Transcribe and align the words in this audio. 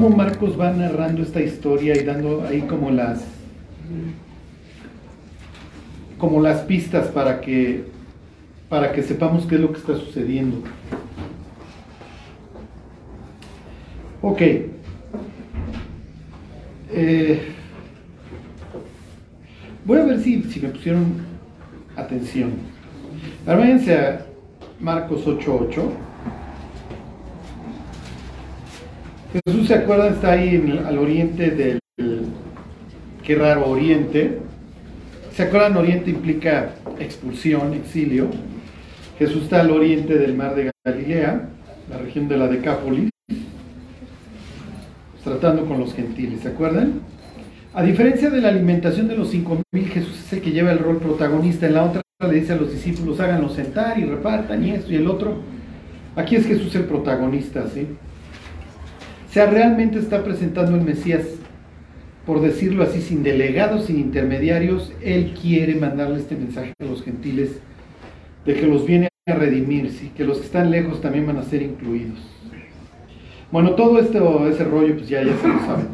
cómo 0.00 0.16
Marcos 0.16 0.58
va 0.58 0.72
narrando 0.72 1.22
esta 1.22 1.42
historia 1.42 1.94
y 1.94 2.04
dando 2.04 2.46
ahí 2.46 2.62
como 2.62 2.90
las 2.90 3.22
como 6.16 6.40
las 6.40 6.60
pistas 6.62 7.08
para 7.08 7.42
que 7.42 7.84
para 8.70 8.92
que 8.92 9.02
sepamos 9.02 9.44
qué 9.44 9.56
es 9.56 9.60
lo 9.60 9.72
que 9.72 9.78
está 9.78 9.94
sucediendo. 9.96 10.62
Ok. 14.22 14.40
Eh, 16.92 17.42
voy 19.84 19.98
a 19.98 20.04
ver 20.04 20.20
si, 20.20 20.42
si 20.44 20.60
me 20.60 20.70
pusieron 20.70 21.16
atención. 21.94 22.52
Ahora 23.46 23.64
a 23.64 24.26
Marcos 24.80 25.26
8.8. 25.26 26.09
Jesús 29.32 29.68
se 29.68 29.74
acuerda, 29.74 30.08
está 30.08 30.32
ahí 30.32 30.82
al 30.84 30.98
oriente 30.98 31.50
del, 31.50 31.78
qué 33.22 33.34
raro, 33.36 33.68
oriente. 33.68 34.38
¿Se 35.32 35.44
acuerdan? 35.44 35.76
Oriente 35.76 36.10
implica 36.10 36.70
expulsión, 36.98 37.74
exilio. 37.74 38.28
Jesús 39.18 39.44
está 39.44 39.60
al 39.60 39.70
oriente 39.70 40.18
del 40.18 40.34
mar 40.34 40.56
de 40.56 40.72
Galilea, 40.84 41.48
la 41.88 41.98
región 41.98 42.26
de 42.26 42.36
la 42.38 42.48
Decápolis, 42.48 43.10
tratando 45.22 45.64
con 45.66 45.78
los 45.78 45.94
gentiles, 45.94 46.40
¿se 46.40 46.48
acuerdan? 46.48 47.00
A 47.72 47.84
diferencia 47.84 48.30
de 48.30 48.40
la 48.40 48.48
alimentación 48.48 49.06
de 49.06 49.16
los 49.16 49.30
cinco 49.30 49.62
mil, 49.72 49.88
Jesús 49.88 50.18
es 50.18 50.32
el 50.32 50.40
que 50.40 50.50
lleva 50.50 50.72
el 50.72 50.80
rol 50.80 50.96
protagonista. 50.96 51.66
En 51.66 51.74
la 51.74 51.84
otra 51.84 52.02
le 52.26 52.40
dice 52.40 52.54
a 52.54 52.56
los 52.56 52.72
discípulos, 52.72 53.20
háganlo 53.20 53.48
sentar 53.48 53.96
y 53.98 54.04
repartan 54.04 54.64
y 54.64 54.70
esto 54.70 54.92
y 54.92 54.96
el 54.96 55.06
otro. 55.06 55.36
Aquí 56.16 56.34
es 56.34 56.46
Jesús 56.46 56.74
el 56.74 56.84
protagonista, 56.84 57.68
¿sí? 57.68 57.86
O 59.30 59.32
sea, 59.32 59.46
realmente 59.46 60.00
está 60.00 60.24
presentando 60.24 60.76
el 60.76 60.82
Mesías, 60.82 61.22
por 62.26 62.40
decirlo 62.40 62.82
así, 62.82 63.00
sin 63.00 63.22
delegados, 63.22 63.84
sin 63.86 64.00
intermediarios. 64.00 64.92
Él 65.00 65.34
quiere 65.40 65.76
mandarle 65.76 66.18
este 66.18 66.34
mensaje 66.34 66.72
a 66.80 66.84
los 66.84 67.04
gentiles 67.04 67.60
de 68.44 68.54
que 68.54 68.66
los 68.66 68.84
viene 68.84 69.06
a 69.28 69.34
redimir, 69.34 69.88
¿sí? 69.90 70.10
que 70.16 70.24
los 70.24 70.38
que 70.38 70.46
están 70.46 70.72
lejos 70.72 71.00
también 71.00 71.28
van 71.28 71.36
a 71.36 71.44
ser 71.44 71.62
incluidos. 71.62 72.18
Bueno, 73.52 73.76
todo 73.76 74.00
esto, 74.00 74.48
ese 74.48 74.64
rollo, 74.64 74.96
pues 74.96 75.08
ya, 75.08 75.22
ya 75.22 75.36
se 75.36 75.46
lo 75.46 75.60
saben. 75.60 75.86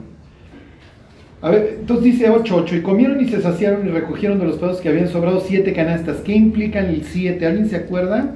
A 1.43 1.51
ver, 1.51 1.77
entonces 1.81 2.05
dice 2.05 2.31
8.8, 2.31 2.79
y 2.79 2.81
comieron 2.81 3.21
y 3.21 3.29
se 3.29 3.43
saciaron 3.43 3.87
y 3.87 3.91
recogieron 3.91 4.39
de 4.39 4.47
los 4.47 4.57
pedazos 4.57 4.81
que 4.81 4.89
habían 4.89 5.09
sobrado 5.09 5.41
siete 5.41 5.75
canastas. 5.75 6.23
¿Qué 6.23 6.35
implican 6.35 6.87
el 6.87 7.05
siete? 7.05 7.45
¿Alguien 7.45 7.69
se 7.69 7.77
acuerda? 7.77 8.35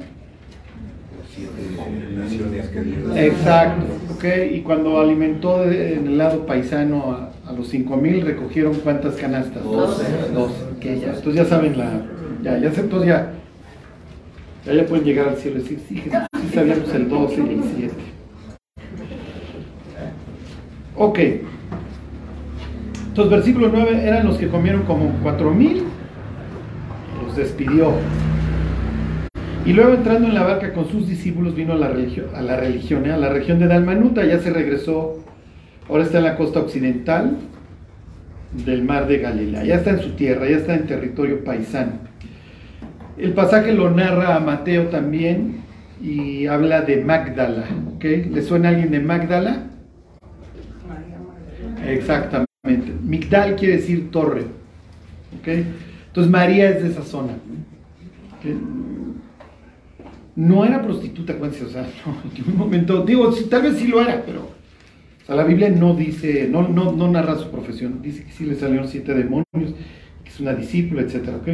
Exacto, 3.17 3.85
ok. 4.21 4.53
Y 4.53 4.61
cuando 4.61 5.01
alimentó 5.01 5.63
de- 5.65 5.95
en 5.95 6.07
el 6.07 6.19
lado 6.19 6.45
paisano 6.47 7.13
a, 7.13 7.31
a 7.49 7.53
los 7.53 7.69
5000, 7.69 8.21
recogieron 8.25 8.75
cuántas 8.75 9.15
canastas? 9.17 9.65
Doce. 9.65 10.05
Dos. 10.35 10.51
ok, 10.77 10.83
ya. 10.85 10.91
Entonces 11.15 11.35
ya 11.35 11.45
saben 11.45 11.77
la. 11.79 11.91
Ya, 12.43 12.59
ya 12.59 12.69
entonces 12.69 13.09
ya. 13.09 13.33
Ya, 14.67 14.75
ya 14.75 14.87
pueden 14.87 15.05
llegar 15.05 15.29
al 15.29 15.37
cielo 15.37 15.59
y 15.59 15.63
decir, 15.63 15.81
sí, 15.89 15.97
Jesús, 15.97 16.19
sí 16.43 16.55
sabíamos 16.55 16.95
el 16.95 17.09
12 17.09 17.35
y 17.35 17.39
el 17.41 17.63
7. 17.77 17.95
Ok. 20.97 21.19
Entonces, 23.09 23.31
versículo 23.33 23.71
9 23.73 24.03
eran 24.07 24.27
los 24.27 24.37
que 24.37 24.49
comieron 24.49 24.83
como 24.83 25.11
4000. 25.23 25.83
Los 27.27 27.37
despidió. 27.37 27.93
Y 29.65 29.73
luego 29.75 29.95
entrando 29.95 30.27
en 30.27 30.35
la 30.35 30.43
barca 30.43 30.73
con 30.73 30.89
sus 30.89 31.07
discípulos 31.07 31.55
vino 31.55 31.75
a 31.75 31.77
la 31.77 31.89
religión, 31.89 32.27
a 32.35 32.41
la, 32.41 32.57
religión, 32.57 33.05
¿eh? 33.07 33.13
a 33.13 33.19
la 33.19 33.29
región 33.29 33.59
de 33.59 33.67
Dalmanuta, 33.67 34.25
ya 34.25 34.39
se 34.39 34.51
regresó, 34.51 35.23
ahora 35.89 36.05
está 36.05 36.19
en 36.19 36.25
la 36.25 36.37
costa 36.37 36.61
occidental 36.61 37.37
del 38.65 38.83
mar 38.83 39.07
de 39.07 39.19
Galilea, 39.19 39.65
ya 39.65 39.77
está 39.77 39.91
en 39.91 40.01
su 40.01 40.11
tierra, 40.13 40.49
ya 40.49 40.57
está 40.57 40.75
en 40.75 40.87
territorio 40.87 41.45
paisano. 41.45 41.93
El 43.19 43.35
pasaje 43.35 43.73
lo 43.73 43.91
narra 43.91 44.35
a 44.35 44.41
Mateo 44.41 44.87
también 44.87 45.61
y 46.03 46.47
habla 46.47 46.81
de 46.81 47.05
Magdala, 47.05 47.67
¿ok? 47.95 48.05
¿Le 48.05 48.43
suena 48.43 48.71
a 48.71 48.73
alguien 48.73 48.91
de 48.91 49.01
Magdala? 49.01 49.67
Exactamente. 51.87 52.93
Migdal 53.03 53.57
quiere 53.57 53.77
decir 53.77 54.11
torre, 54.11 54.47
¿ok? 55.39 55.49
Entonces 56.07 56.33
María 56.33 56.71
es 56.71 56.83
de 56.83 56.89
esa 56.89 57.03
zona. 57.03 57.35
¿ok? 58.39 59.00
No 60.41 60.65
era 60.65 60.81
prostituta, 60.81 61.35
acuérdense, 61.35 61.67
o 61.67 61.69
sea, 61.69 61.83
no, 62.07 62.17
en 62.25 62.35
ningún 62.35 62.57
momento, 62.57 63.05
digo, 63.05 63.31
tal 63.51 63.63
vez 63.63 63.77
sí 63.77 63.87
lo 63.87 64.01
era, 64.01 64.23
pero 64.25 64.41
o 64.41 65.27
sea, 65.27 65.37
la 65.37 65.45
Biblia 65.45 65.69
no 65.69 65.95
dice, 65.95 66.49
no, 66.51 66.67
no, 66.67 66.93
no 66.93 67.09
narra 67.09 67.37
su 67.37 67.51
profesión, 67.51 68.01
dice 68.01 68.25
que 68.25 68.33
sí 68.33 68.47
le 68.47 68.55
salieron 68.55 68.89
siete 68.89 69.13
demonios, 69.13 69.45
que 70.25 70.31
es 70.31 70.41
una 70.41 70.55
discípula, 70.55 71.03
etcétera, 71.03 71.37
¿ok? 71.37 71.49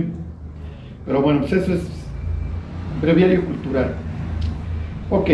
Pero 1.05 1.21
bueno, 1.21 1.41
pues 1.41 1.53
eso 1.53 1.75
es 1.75 1.81
breviario 3.01 3.45
cultural. 3.45 3.95
Ok, 5.11 5.31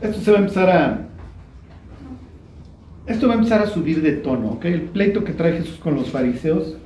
esto 0.00 0.20
se 0.20 0.30
va 0.30 0.38
a 0.38 0.40
empezar 0.40 0.70
a, 0.70 1.08
esto 3.06 3.28
va 3.28 3.34
a 3.34 3.36
empezar 3.36 3.60
a 3.60 3.66
subir 3.66 4.00
de 4.00 4.12
tono, 4.12 4.52
¿ok? 4.52 4.64
El 4.64 4.82
pleito 4.82 5.24
que 5.24 5.34
trae 5.34 5.58
Jesús 5.58 5.76
con 5.76 5.94
los 5.94 6.10
fariseos 6.10 6.78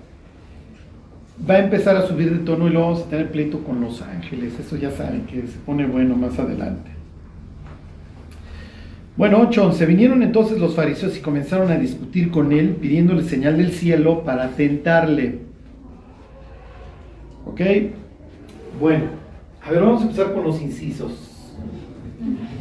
va 1.49 1.55
a 1.55 1.59
empezar 1.59 1.97
a 1.97 2.07
subir 2.07 2.31
de 2.33 2.45
tono 2.45 2.67
y 2.67 2.71
luego 2.71 2.89
vamos 2.91 3.07
a 3.07 3.11
tener 3.11 3.31
pleito 3.31 3.63
con 3.65 3.81
los 3.81 4.01
ángeles. 4.03 4.59
Eso 4.59 4.77
ya 4.77 4.91
saben 4.91 5.23
que 5.27 5.47
se 5.47 5.59
pone 5.65 5.87
bueno 5.87 6.17
más 6.17 6.39
adelante. 6.39 6.91
Bueno, 9.17 9.51
8.11. 9.51 9.87
Vinieron 9.87 10.23
entonces 10.23 10.59
los 10.59 10.75
fariseos 10.75 11.17
y 11.17 11.21
comenzaron 11.21 11.71
a 11.71 11.77
discutir 11.77 12.31
con 12.31 12.53
él, 12.53 12.77
pidiéndole 12.81 13.23
señal 13.25 13.59
del 13.59 13.73
cielo 13.73 14.25
para 14.25 14.49
tentarle. 14.51 15.41
¿Ok? 17.45 17.61
Bueno, 18.81 19.05
a 19.63 19.71
ver, 19.71 19.83
vamos 19.83 20.01
a 20.01 20.05
empezar 20.05 20.33
con 20.33 20.45
los 20.45 20.63
incisos. 20.63 21.13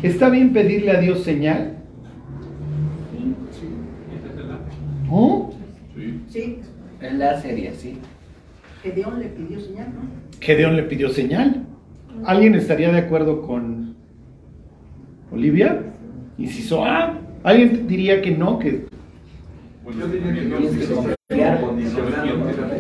¿Está 0.04 0.30
bien 0.30 0.52
pedirle 0.52 0.92
a 0.92 1.00
Dios 1.00 1.24
señal? 1.24 1.78
¿Oh? 5.10 5.54
Sí, 6.30 6.60
Es 7.02 7.14
la 7.14 7.40
serie, 7.42 7.74
sí. 7.74 7.98
Gedeón 8.84 9.20
le 9.20 9.28
pidió 9.28 9.60
señal, 9.60 9.88
¿no? 9.94 10.02
Gedeón 10.40 10.76
le 10.76 10.84
pidió 10.84 11.10
señal. 11.10 11.64
¿Alguien 12.26 12.56
estaría 12.56 12.92
de 12.92 13.00
acuerdo 13.00 13.42
con 13.42 13.96
Olivia? 15.32 15.84
Inciso 16.38 16.84
A. 16.86 17.18
¿Alguien 17.44 17.88
diría 17.88 18.22
que 18.22 18.32
no? 18.32 18.60
Que 18.60 18.86
Yo 20.00 20.08
diría 20.08 20.34
que 20.34 20.42
no, 20.42 20.58
confiar. 20.96 21.62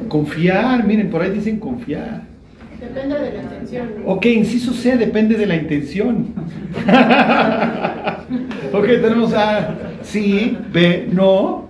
confiar, 0.07 0.85
miren, 0.85 1.09
por 1.09 1.21
ahí 1.21 1.31
dicen 1.31 1.59
confiar. 1.59 2.23
Depende 2.79 3.19
de 3.19 3.31
la 3.33 3.43
intención. 3.43 3.89
¿no? 3.99 4.11
Ok, 4.11 4.25
inciso 4.25 4.73
C, 4.73 4.97
depende 4.97 5.35
de 5.37 5.45
la 5.45 5.55
intención. 5.55 6.33
ok, 8.73 8.85
tenemos 8.85 9.33
A, 9.33 9.75
sí, 10.01 10.57
B, 10.73 11.07
no. 11.11 11.69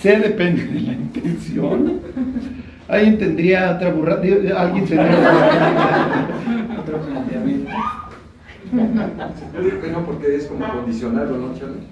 C 0.00 0.18
depende 0.18 0.64
de 0.64 0.80
la 0.80 0.92
intención. 0.92 2.00
¿Alguien 2.90 3.18
tendría 3.18 3.72
otra 3.76 3.90
burrada? 3.92 4.20
¿Alguien 4.22 4.84
tendría 4.84 6.26
Otro 6.80 6.98
planteamiento. 7.00 7.70
Yo 9.54 9.62
digo 9.62 9.80
que 9.80 9.90
no, 9.90 10.04
porque 10.04 10.36
es 10.36 10.46
como 10.46 10.66
condicionarlo, 10.68 11.36
¿no, 11.38 11.54
Charlie? 11.58 11.86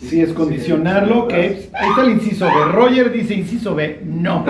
Sí, 0.00 0.20
es 0.20 0.32
condicionarlo, 0.32 1.26
que 1.28 1.46
es- 1.46 1.70
ahí 1.74 1.88
está 1.90 2.02
el 2.02 2.10
inciso 2.12 2.44
B. 2.46 2.72
Roger 2.72 3.12
dice 3.12 3.34
inciso 3.34 3.74
B, 3.74 4.00
no. 4.04 4.44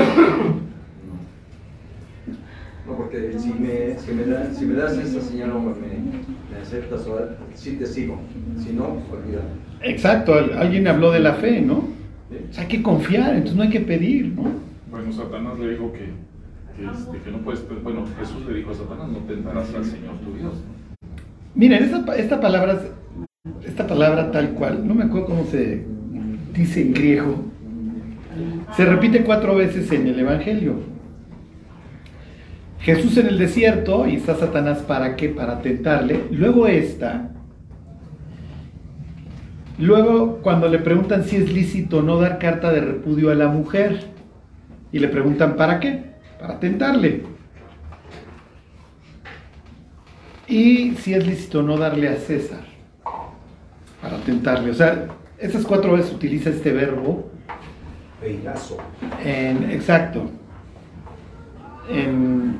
No, 2.86 2.96
porque 2.96 3.32
si 3.38 3.48
me, 3.52 3.98
si 3.98 4.12
me, 4.12 4.24
da- 4.24 4.52
si 4.52 4.64
me 4.64 4.74
das 4.74 4.96
esa 4.98 5.20
señal, 5.20 5.48
no, 5.48 5.60
me, 5.60 5.70
me 5.70 6.62
aceptas 6.62 7.06
ahora, 7.06 7.36
sí 7.54 7.72
te 7.72 7.86
sigo. 7.86 8.18
Si 8.62 8.72
no, 8.72 8.84
olvídalo. 9.12 9.44
Exacto, 9.82 10.34
al- 10.34 10.56
alguien 10.58 10.86
habló 10.88 11.10
de 11.10 11.20
la 11.20 11.34
fe, 11.34 11.60
¿no? 11.60 11.74
O 11.78 12.52
sea, 12.52 12.62
hay 12.62 12.68
que 12.68 12.82
confiar, 12.82 13.30
entonces 13.34 13.56
no 13.56 13.62
hay 13.62 13.70
que 13.70 13.80
pedir, 13.80 14.32
¿no? 14.36 14.65
Bueno, 14.96 15.12
Satanás 15.12 15.58
le 15.58 15.72
dijo 15.72 15.92
que, 15.92 16.06
que, 16.74 16.90
este, 16.90 17.30
no 17.30 17.40
puedes, 17.40 17.62
bueno, 17.82 18.06
Jesús 18.18 18.46
le 18.46 18.54
dijo 18.54 18.70
a 18.70 18.74
Satanás, 18.74 19.08
no 19.10 19.18
tentarás 19.18 19.74
al 19.74 19.84
Señor 19.84 20.14
tu 20.20 20.32
Dios. 20.32 20.54
Miren, 21.54 21.84
esta, 21.84 22.16
esta 22.16 22.40
palabra, 22.40 22.80
esta 23.62 23.86
palabra 23.86 24.30
tal 24.30 24.52
cual, 24.54 24.88
no 24.88 24.94
me 24.94 25.04
acuerdo 25.04 25.26
cómo 25.26 25.44
se 25.44 25.84
dice 26.54 26.80
en 26.80 26.94
griego, 26.94 27.44
se 28.74 28.86
repite 28.86 29.22
cuatro 29.22 29.54
veces 29.54 29.92
en 29.92 30.06
el 30.06 30.18
Evangelio. 30.18 30.76
Jesús 32.78 33.18
en 33.18 33.26
el 33.26 33.36
desierto 33.36 34.06
y 34.06 34.16
está 34.16 34.34
Satanás 34.36 34.78
para 34.78 35.14
qué? 35.14 35.28
Para 35.28 35.60
tentarle. 35.60 36.24
Luego 36.30 36.68
esta. 36.68 37.32
Luego 39.78 40.38
cuando 40.38 40.68
le 40.68 40.78
preguntan 40.78 41.24
si 41.24 41.36
es 41.36 41.52
lícito 41.52 42.00
no 42.00 42.18
dar 42.18 42.38
carta 42.38 42.72
de 42.72 42.80
repudio 42.80 43.30
a 43.30 43.34
la 43.34 43.48
mujer 43.48 44.15
y 44.96 44.98
le 44.98 45.08
preguntan 45.08 45.56
para 45.56 45.78
qué? 45.78 46.04
Para 46.40 46.58
tentarle. 46.58 47.22
Y 50.48 50.92
si 50.92 51.12
es 51.12 51.26
lícito 51.26 51.62
no 51.62 51.76
darle 51.76 52.08
a 52.08 52.16
César 52.16 52.64
para 54.00 54.16
tentarle. 54.24 54.70
O 54.70 54.74
sea, 54.74 55.08
esas 55.38 55.66
cuatro 55.66 55.92
veces 55.92 56.14
utiliza 56.14 56.48
este 56.48 56.72
verbo 56.72 57.30
Peinazo. 58.22 58.78
en, 59.22 59.70
exacto, 59.70 60.30
en, 61.90 62.56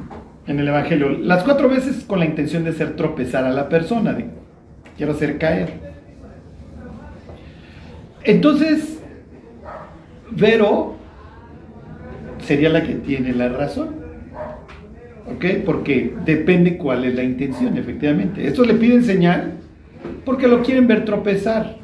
en 0.46 0.60
el 0.60 0.68
Evangelio. 0.68 1.08
Las 1.08 1.42
cuatro 1.42 1.70
veces 1.70 2.04
con 2.04 2.18
la 2.18 2.26
intención 2.26 2.64
de 2.64 2.70
hacer 2.70 2.96
tropezar 2.96 3.44
a 3.44 3.50
la 3.50 3.70
persona, 3.70 4.12
de 4.12 4.26
quiero 4.98 5.12
hacer 5.12 5.38
caer. 5.38 5.72
Entonces, 8.24 9.00
Vero 10.30 10.95
sería 12.46 12.68
la 12.68 12.82
que 12.82 12.94
tiene 12.94 13.32
la 13.32 13.48
razón. 13.48 14.06
¿Ok? 15.26 15.44
Porque 15.64 16.14
depende 16.24 16.76
cuál 16.76 17.04
es 17.04 17.14
la 17.14 17.24
intención, 17.24 17.76
efectivamente. 17.76 18.46
Esto 18.46 18.64
le 18.64 18.74
piden 18.74 19.02
señal 19.02 19.54
porque 20.24 20.46
lo 20.46 20.62
quieren 20.62 20.86
ver 20.86 21.04
tropezar. 21.04 21.76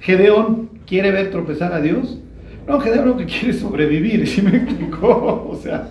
Gedeón 0.00 0.70
quiere 0.86 1.10
ver 1.10 1.30
tropezar 1.30 1.72
a 1.72 1.80
Dios. 1.80 2.20
No, 2.68 2.80
Gedeón 2.80 3.08
lo 3.08 3.16
que 3.16 3.26
quiere 3.26 3.50
es 3.50 3.58
sobrevivir, 3.58 4.26
¿sí 4.26 4.42
me 4.42 4.56
explicó? 4.56 5.48
O 5.50 5.56
sea, 5.56 5.88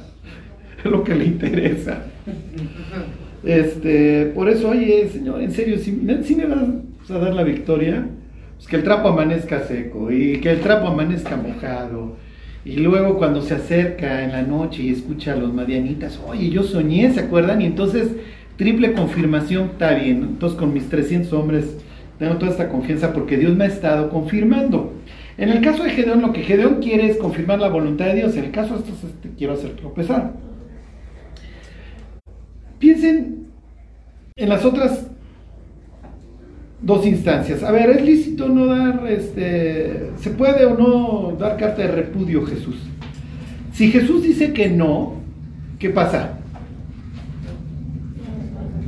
es 0.78 0.90
lo 0.90 1.04
que 1.04 1.16
le 1.16 1.26
interesa. 1.26 2.04
Este, 3.44 4.32
por 4.34 4.50
eso, 4.50 4.70
oye, 4.70 5.10
Señor, 5.10 5.42
en 5.42 5.52
serio, 5.52 5.78
si, 5.78 6.02
si 6.24 6.36
me 6.36 6.46
vas 6.46 6.62
a 7.10 7.20
dar 7.20 7.34
la 7.34 7.44
victoria, 7.44 8.08
pues 8.56 8.68
que 8.68 8.78
el 8.78 8.84
trapo 8.84 9.10
amanezca 9.10 9.60
seco 9.62 10.12
y 10.12 10.40
que 10.40 10.52
el 10.52 10.62
trapo 10.62 10.88
amanezca 10.88 11.36
mojado. 11.36 12.16
Y 12.65 12.77
luego 12.77 13.19
cuando 13.19 13.44
se 13.44 13.53
acerca 13.53 14.23
en 14.23 14.31
la 14.31 14.41
noche 14.41 14.81
y 14.81 14.89
escucha 14.89 15.33
a 15.33 15.35
los 15.35 15.53
madianitas, 15.53 16.19
oye, 16.27 16.50
yo 16.50 16.63
soñé, 16.63 17.13
¿se 17.13 17.19
acuerdan? 17.19 17.62
Y 17.62 17.67
entonces, 17.67 18.09
triple 18.57 18.94
confirmación, 18.94 19.69
está 19.73 19.94
bien. 19.94 20.23
Entonces, 20.23 20.57
con 20.57 20.73
mis 20.73 20.89
300 20.89 21.31
hombres, 21.33 21.77
tengo 22.17 22.38
toda 22.38 22.51
esta 22.51 22.69
confianza 22.69 23.13
porque 23.13 23.38
Dios 23.38 23.56
me 23.56 23.65
ha 23.65 23.67
estado 23.67 24.09
confirmando. 24.09 24.94
En 25.38 25.50
el 25.50 25.62
caso 25.62 25.83
de 25.83 25.91
Gedeón, 25.91 26.23
lo 26.23 26.33
que 26.33 26.41
Gedeón 26.41 26.81
quiere 26.81 27.07
es 27.07 27.17
confirmar 27.17 27.59
la 27.59 27.69
voluntad 27.69 28.07
de 28.07 28.15
Dios. 28.15 28.35
En 28.35 28.45
el 28.45 28.51
caso 28.51 28.73
de 28.73 28.79
estos, 28.79 29.03
este, 29.03 29.29
quiero 29.38 29.53
hacer 29.53 29.75
tropezar. 29.75 30.33
Piensen 32.79 33.45
en 34.35 34.50
las 34.50 34.65
otras 34.65 35.12
dos 36.81 37.06
instancias. 37.06 37.63
A 37.63 37.72
ver, 37.72 37.89
¿es 37.89 38.06
lícito 38.06 38.48
no 38.48 38.68
dar, 38.68 39.06
este, 39.07 40.12
se 40.19 40.30
puede 40.31 40.66
o 40.66 40.77
no 40.77 41.38
dar 41.38 41.57
carta 41.57 41.81
de 41.81 41.88
repudio 41.89 42.45
Jesús? 42.45 42.75
Si 43.74 43.92
Jesús 43.92 44.24
dice 44.24 44.54
que 44.54 44.69
no, 44.69 45.16
¿qué 45.80 45.89
pasa? 45.89 46.38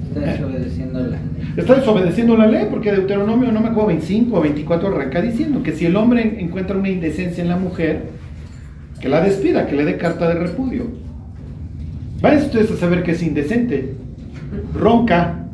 Está 0.08 0.32
desobedeciendo 0.32 1.00
la 1.00 1.08
ley. 1.08 1.20
Está 1.58 1.76
desobedeciendo 1.76 2.38
la 2.38 2.48
ley 2.48 2.68
porque 2.70 2.92
Deuteronomio, 2.92 3.52
no 3.52 3.62
me 3.62 3.70
acuerdo, 3.70 3.88
25 3.88 4.38
o 4.38 4.42
24 4.42 4.88
arranca 4.88 5.22
diciendo 5.22 5.64
que 5.64 5.74
si 5.74 5.86
el 5.86 5.96
hombre 5.96 6.38
encuentra 6.40 6.78
una 6.78 6.90
indecencia 6.90 7.44
en 7.44 7.50
la 7.50 7.58
mujer, 7.58 8.04
que 9.02 9.10
la 9.10 9.22
despida, 9.22 9.68
que 9.68 9.76
le 9.76 9.86
dé 9.86 9.98
carta 9.98 10.28
de 10.28 10.36
repudio. 10.36 10.86
Vayan 12.22 12.44
ustedes 12.44 12.72
a 12.72 12.78
saber 12.78 13.04
que 13.04 13.12
es 13.12 13.22
indecente. 13.22 13.94
Ronca, 14.74 15.47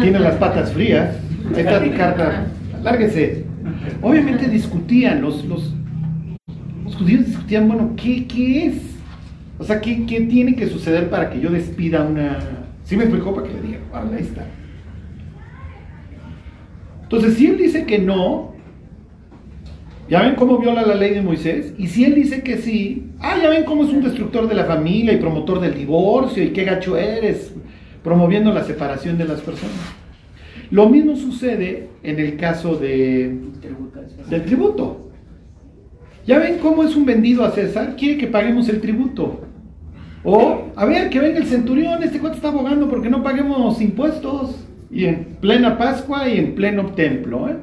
tiene 0.00 0.18
las 0.18 0.34
patas 0.36 0.72
frías, 0.72 1.16
está 1.56 1.80
mi 1.80 1.90
carta, 1.90 2.46
lárguese. 2.82 3.44
Obviamente 4.02 4.48
discutían, 4.48 5.20
los, 5.20 5.44
los, 5.44 5.74
judíos 6.96 7.26
discutían, 7.26 7.68
bueno, 7.68 7.92
¿qué, 7.96 8.26
qué 8.26 8.66
es? 8.66 8.74
O 9.58 9.64
sea, 9.64 9.80
¿qué, 9.80 10.06
¿qué 10.06 10.22
tiene 10.22 10.54
que 10.54 10.66
suceder 10.68 11.10
para 11.10 11.30
que 11.30 11.40
yo 11.40 11.50
despida 11.50 12.02
una... 12.02 12.38
Sí 12.84 12.96
me 12.96 13.04
explicó 13.04 13.34
para 13.34 13.46
que 13.46 13.54
le 13.54 13.62
diga, 13.62 13.78
"Órale, 13.92 14.16
ahí 14.16 14.22
está. 14.22 14.46
Entonces, 17.02 17.34
si 17.34 17.46
él 17.46 17.58
dice 17.58 17.84
que 17.84 17.98
no, 17.98 18.54
ya 20.08 20.22
ven 20.22 20.34
cómo 20.34 20.58
viola 20.58 20.82
la 20.82 20.94
ley 20.94 21.12
de 21.12 21.22
Moisés, 21.22 21.74
y 21.78 21.86
si 21.88 22.04
él 22.04 22.14
dice 22.14 22.42
que 22.42 22.58
sí, 22.58 23.10
ah, 23.20 23.36
ya 23.40 23.48
ven 23.48 23.64
cómo 23.64 23.84
es 23.84 23.90
un 23.90 24.02
destructor 24.02 24.48
de 24.48 24.54
la 24.54 24.64
familia 24.64 25.12
y 25.12 25.18
promotor 25.18 25.60
del 25.60 25.74
divorcio, 25.74 26.42
y 26.42 26.50
qué 26.50 26.64
gacho 26.64 26.96
eres, 26.96 27.52
promoviendo 28.02 28.52
la 28.52 28.64
separación 28.64 29.18
de 29.18 29.24
las 29.24 29.40
personas. 29.40 29.76
Lo 30.70 30.88
mismo 30.88 31.16
sucede 31.16 31.88
en 32.02 32.18
el 32.18 32.36
caso 32.36 32.76
de, 32.76 33.38
del 34.28 34.44
tributo. 34.44 35.10
Ya 36.26 36.38
ven 36.38 36.58
cómo 36.58 36.84
es 36.84 36.94
un 36.94 37.04
vendido 37.04 37.44
a 37.44 37.50
César, 37.50 37.96
quiere 37.96 38.18
que 38.18 38.28
paguemos 38.28 38.68
el 38.68 38.80
tributo. 38.80 39.40
O, 40.22 40.70
a 40.76 40.84
ver, 40.84 41.08
que 41.10 41.18
venga 41.18 41.38
el 41.38 41.46
centurión, 41.46 42.02
este 42.02 42.20
cuate 42.20 42.36
está 42.36 42.48
abogando 42.48 42.88
porque 42.88 43.10
no 43.10 43.22
paguemos 43.22 43.80
impuestos. 43.80 44.66
Y 44.92 45.06
en 45.06 45.36
plena 45.40 45.78
Pascua 45.78 46.28
y 46.28 46.38
en 46.38 46.54
pleno 46.54 46.92
templo. 46.92 47.48
¿eh? 47.48 47.56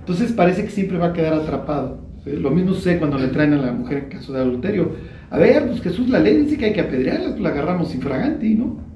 Entonces 0.00 0.32
parece 0.32 0.64
que 0.64 0.70
siempre 0.70 0.98
va 0.98 1.06
a 1.06 1.12
quedar 1.12 1.32
atrapado. 1.32 2.00
Lo 2.26 2.50
mismo 2.50 2.74
sucede 2.74 2.98
cuando 2.98 3.18
le 3.18 3.28
traen 3.28 3.54
a 3.54 3.56
la 3.56 3.72
mujer 3.72 3.98
en 3.98 4.10
caso 4.10 4.32
de 4.32 4.40
adulterio. 4.40 4.92
A 5.30 5.38
ver, 5.38 5.66
pues 5.66 5.80
Jesús, 5.80 6.08
la 6.08 6.18
ley 6.18 6.36
dice 6.36 6.58
que 6.58 6.66
hay 6.66 6.72
que 6.72 6.80
apedrearla, 6.80 7.30
pues 7.30 7.40
la 7.40 7.48
agarramos 7.48 7.94
infraganti, 7.94 8.54
¿no? 8.54 8.91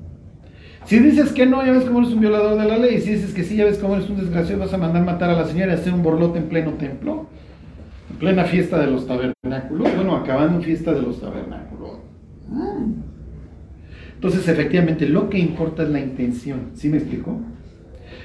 Si 0.86 1.00
dices 1.00 1.32
que 1.32 1.46
no, 1.46 1.64
ya 1.66 1.72
ves 1.72 1.84
cómo 1.84 1.98
eres 1.98 2.12
un 2.12 2.20
violador 2.20 2.58
de 2.60 2.68
la 2.68 2.78
ley. 2.78 3.00
Si 3.00 3.14
dices 3.14 3.34
que 3.34 3.42
sí, 3.42 3.56
ya 3.56 3.64
ves 3.64 3.78
cómo 3.78 3.96
eres 3.96 4.08
un 4.08 4.18
desgraciado, 4.18 4.60
vas 4.60 4.72
a 4.72 4.78
mandar 4.78 5.04
matar 5.04 5.30
a 5.30 5.34
la 5.34 5.44
señora 5.44 5.72
y 5.72 5.74
hacer 5.74 5.92
un 5.92 6.02
borlote 6.02 6.38
en 6.38 6.48
pleno 6.48 6.72
templo. 6.74 7.26
En 8.10 8.16
plena 8.16 8.44
fiesta 8.44 8.78
de 8.78 8.86
los 8.86 9.06
tabernáculos. 9.06 9.94
Bueno, 9.94 10.14
acabando 10.14 10.60
fiesta 10.60 10.92
de 10.92 11.02
los 11.02 11.20
tabernáculos. 11.20 11.98
Mm. 12.48 12.92
Entonces, 14.14 14.46
efectivamente, 14.48 15.08
lo 15.08 15.28
que 15.28 15.38
importa 15.38 15.82
es 15.82 15.88
la 15.88 15.98
intención. 15.98 16.70
¿Sí 16.74 16.88
me 16.88 16.98
explico? 16.98 17.40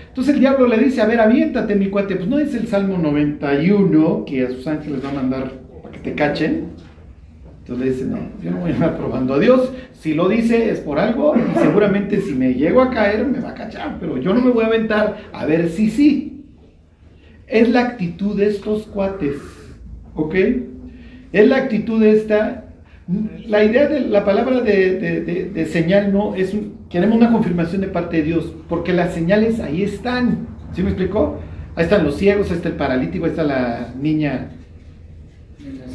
Entonces 0.09 0.35
el 0.35 0.41
diablo 0.41 0.67
le 0.67 0.77
dice, 0.77 1.01
a 1.01 1.05
ver, 1.05 1.19
aviéntate 1.19 1.75
mi 1.75 1.89
cuate. 1.89 2.15
Pues 2.15 2.27
no 2.27 2.37
es 2.37 2.53
el 2.53 2.67
Salmo 2.67 2.97
91 2.97 4.25
que 4.25 4.45
a 4.45 4.49
sus 4.49 4.67
ángeles 4.67 5.03
va 5.03 5.09
a 5.09 5.13
mandar 5.13 5.51
para 5.81 5.91
que 5.93 5.99
te 5.99 6.13
cachen. 6.13 6.65
Entonces 7.71 7.79
le 7.79 7.91
dice, 7.93 8.05
no, 8.05 8.43
yo 8.43 8.51
no 8.51 8.57
voy 8.57 8.71
a 8.71 8.75
andar 8.75 8.97
probando 8.97 9.33
a 9.35 9.39
Dios. 9.39 9.71
Si 9.93 10.13
lo 10.13 10.27
dice 10.27 10.69
es 10.71 10.79
por 10.81 10.99
algo 10.99 11.33
y 11.37 11.59
seguramente 11.59 12.19
si 12.21 12.33
me 12.33 12.53
llego 12.53 12.81
a 12.81 12.89
caer 12.89 13.25
me 13.25 13.39
va 13.39 13.51
a 13.51 13.53
cachar, 13.53 13.97
pero 13.99 14.17
yo 14.17 14.33
no 14.33 14.41
me 14.41 14.51
voy 14.51 14.63
a 14.63 14.67
aventar 14.67 15.17
a 15.31 15.45
ver 15.45 15.69
si 15.69 15.89
sí. 15.89 16.45
Es 17.47 17.69
la 17.69 17.81
actitud 17.81 18.37
de 18.37 18.47
estos 18.47 18.83
cuates, 18.87 19.35
¿ok? 20.15 20.35
Es 21.31 21.47
la 21.47 21.57
actitud 21.57 22.01
de 22.01 22.11
esta... 22.11 22.65
La 23.47 23.63
idea 23.63 23.87
de 23.89 24.01
la 24.01 24.23
palabra 24.23 24.61
de, 24.61 24.97
de- 25.53 25.65
señal 25.65 26.13
no 26.13 26.33
es... 26.35 26.55
queremos 26.89 27.17
una 27.17 27.31
confirmación 27.31 27.81
de 27.81 27.87
parte 27.87 28.17
de 28.17 28.23
Dios, 28.23 28.53
porque 28.69 28.93
las 28.93 29.13
señales 29.13 29.59
ahí 29.59 29.83
están. 29.83 30.47
¿Sí 30.73 30.81
me 30.81 30.89
explicó? 30.89 31.39
Ahí 31.75 31.83
están 31.83 32.03
los 32.05 32.15
ciegos, 32.15 32.49
ahí 32.49 32.57
está 32.57 32.69
el 32.69 32.75
paralítico, 32.75 33.25
ahí 33.25 33.31
está 33.31 33.43
la 33.43 33.93
niña 33.99 34.51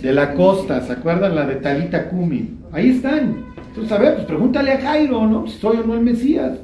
de 0.03 0.13
la 0.13 0.35
costa, 0.35 0.81
¿se 0.83 0.93
acuerdan? 0.93 1.35
La 1.35 1.47
de 1.47 1.57
Talita 1.57 2.09
Kumi. 2.09 2.59
Ahí 2.73 2.91
están. 2.91 3.47
Entonces, 3.69 3.93
a 3.93 3.99
ver, 3.99 4.15
pues 4.15 4.27
pregúntale 4.27 4.73
a 4.73 4.81
Jairo, 4.81 5.27
¿no? 5.27 5.47
Si 5.47 5.59
soy 5.59 5.79
o 5.79 5.87
no 5.87 5.95
el 5.95 6.01
Mesías. 6.01 6.59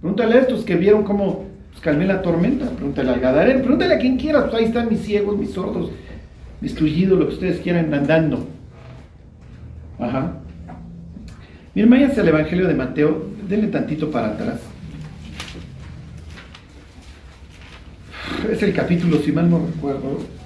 Pregúntale 0.00 0.34
a 0.34 0.40
estos 0.40 0.64
que 0.64 0.76
vieron 0.76 1.04
cómo 1.04 1.44
pues, 1.70 1.80
calmé 1.80 2.06
la 2.06 2.22
tormenta. 2.22 2.70
Pregúntale 2.70 3.10
al 3.10 3.20
Gadareno. 3.20 3.60
Pregúntale 3.60 3.94
a 3.94 3.98
quien 3.98 4.16
quiera. 4.16 4.42
Pues 4.42 4.54
ahí 4.54 4.64
están 4.64 4.88
mis 4.88 5.00
ciegos, 5.00 5.36
mis 5.38 5.50
sordos, 5.50 5.90
mis 6.60 6.74
tullidos, 6.74 7.18
lo 7.18 7.28
que 7.28 7.34
ustedes 7.34 7.60
quieran 7.60 7.92
andando. 7.92 8.46
Ajá. 9.98 10.38
Miren, 11.74 11.90
váyanse 11.90 12.20
al 12.20 12.28
Evangelio 12.28 12.68
de 12.68 12.74
Mateo. 12.74 13.26
Denle 13.48 13.68
tantito 13.68 14.10
para 14.10 14.28
atrás. 14.28 14.60
Es 18.50 18.62
el 18.62 18.72
capítulo, 18.72 19.18
si 19.18 19.32
mal 19.32 19.48
no 19.48 19.66
recuerdo. 19.66 20.41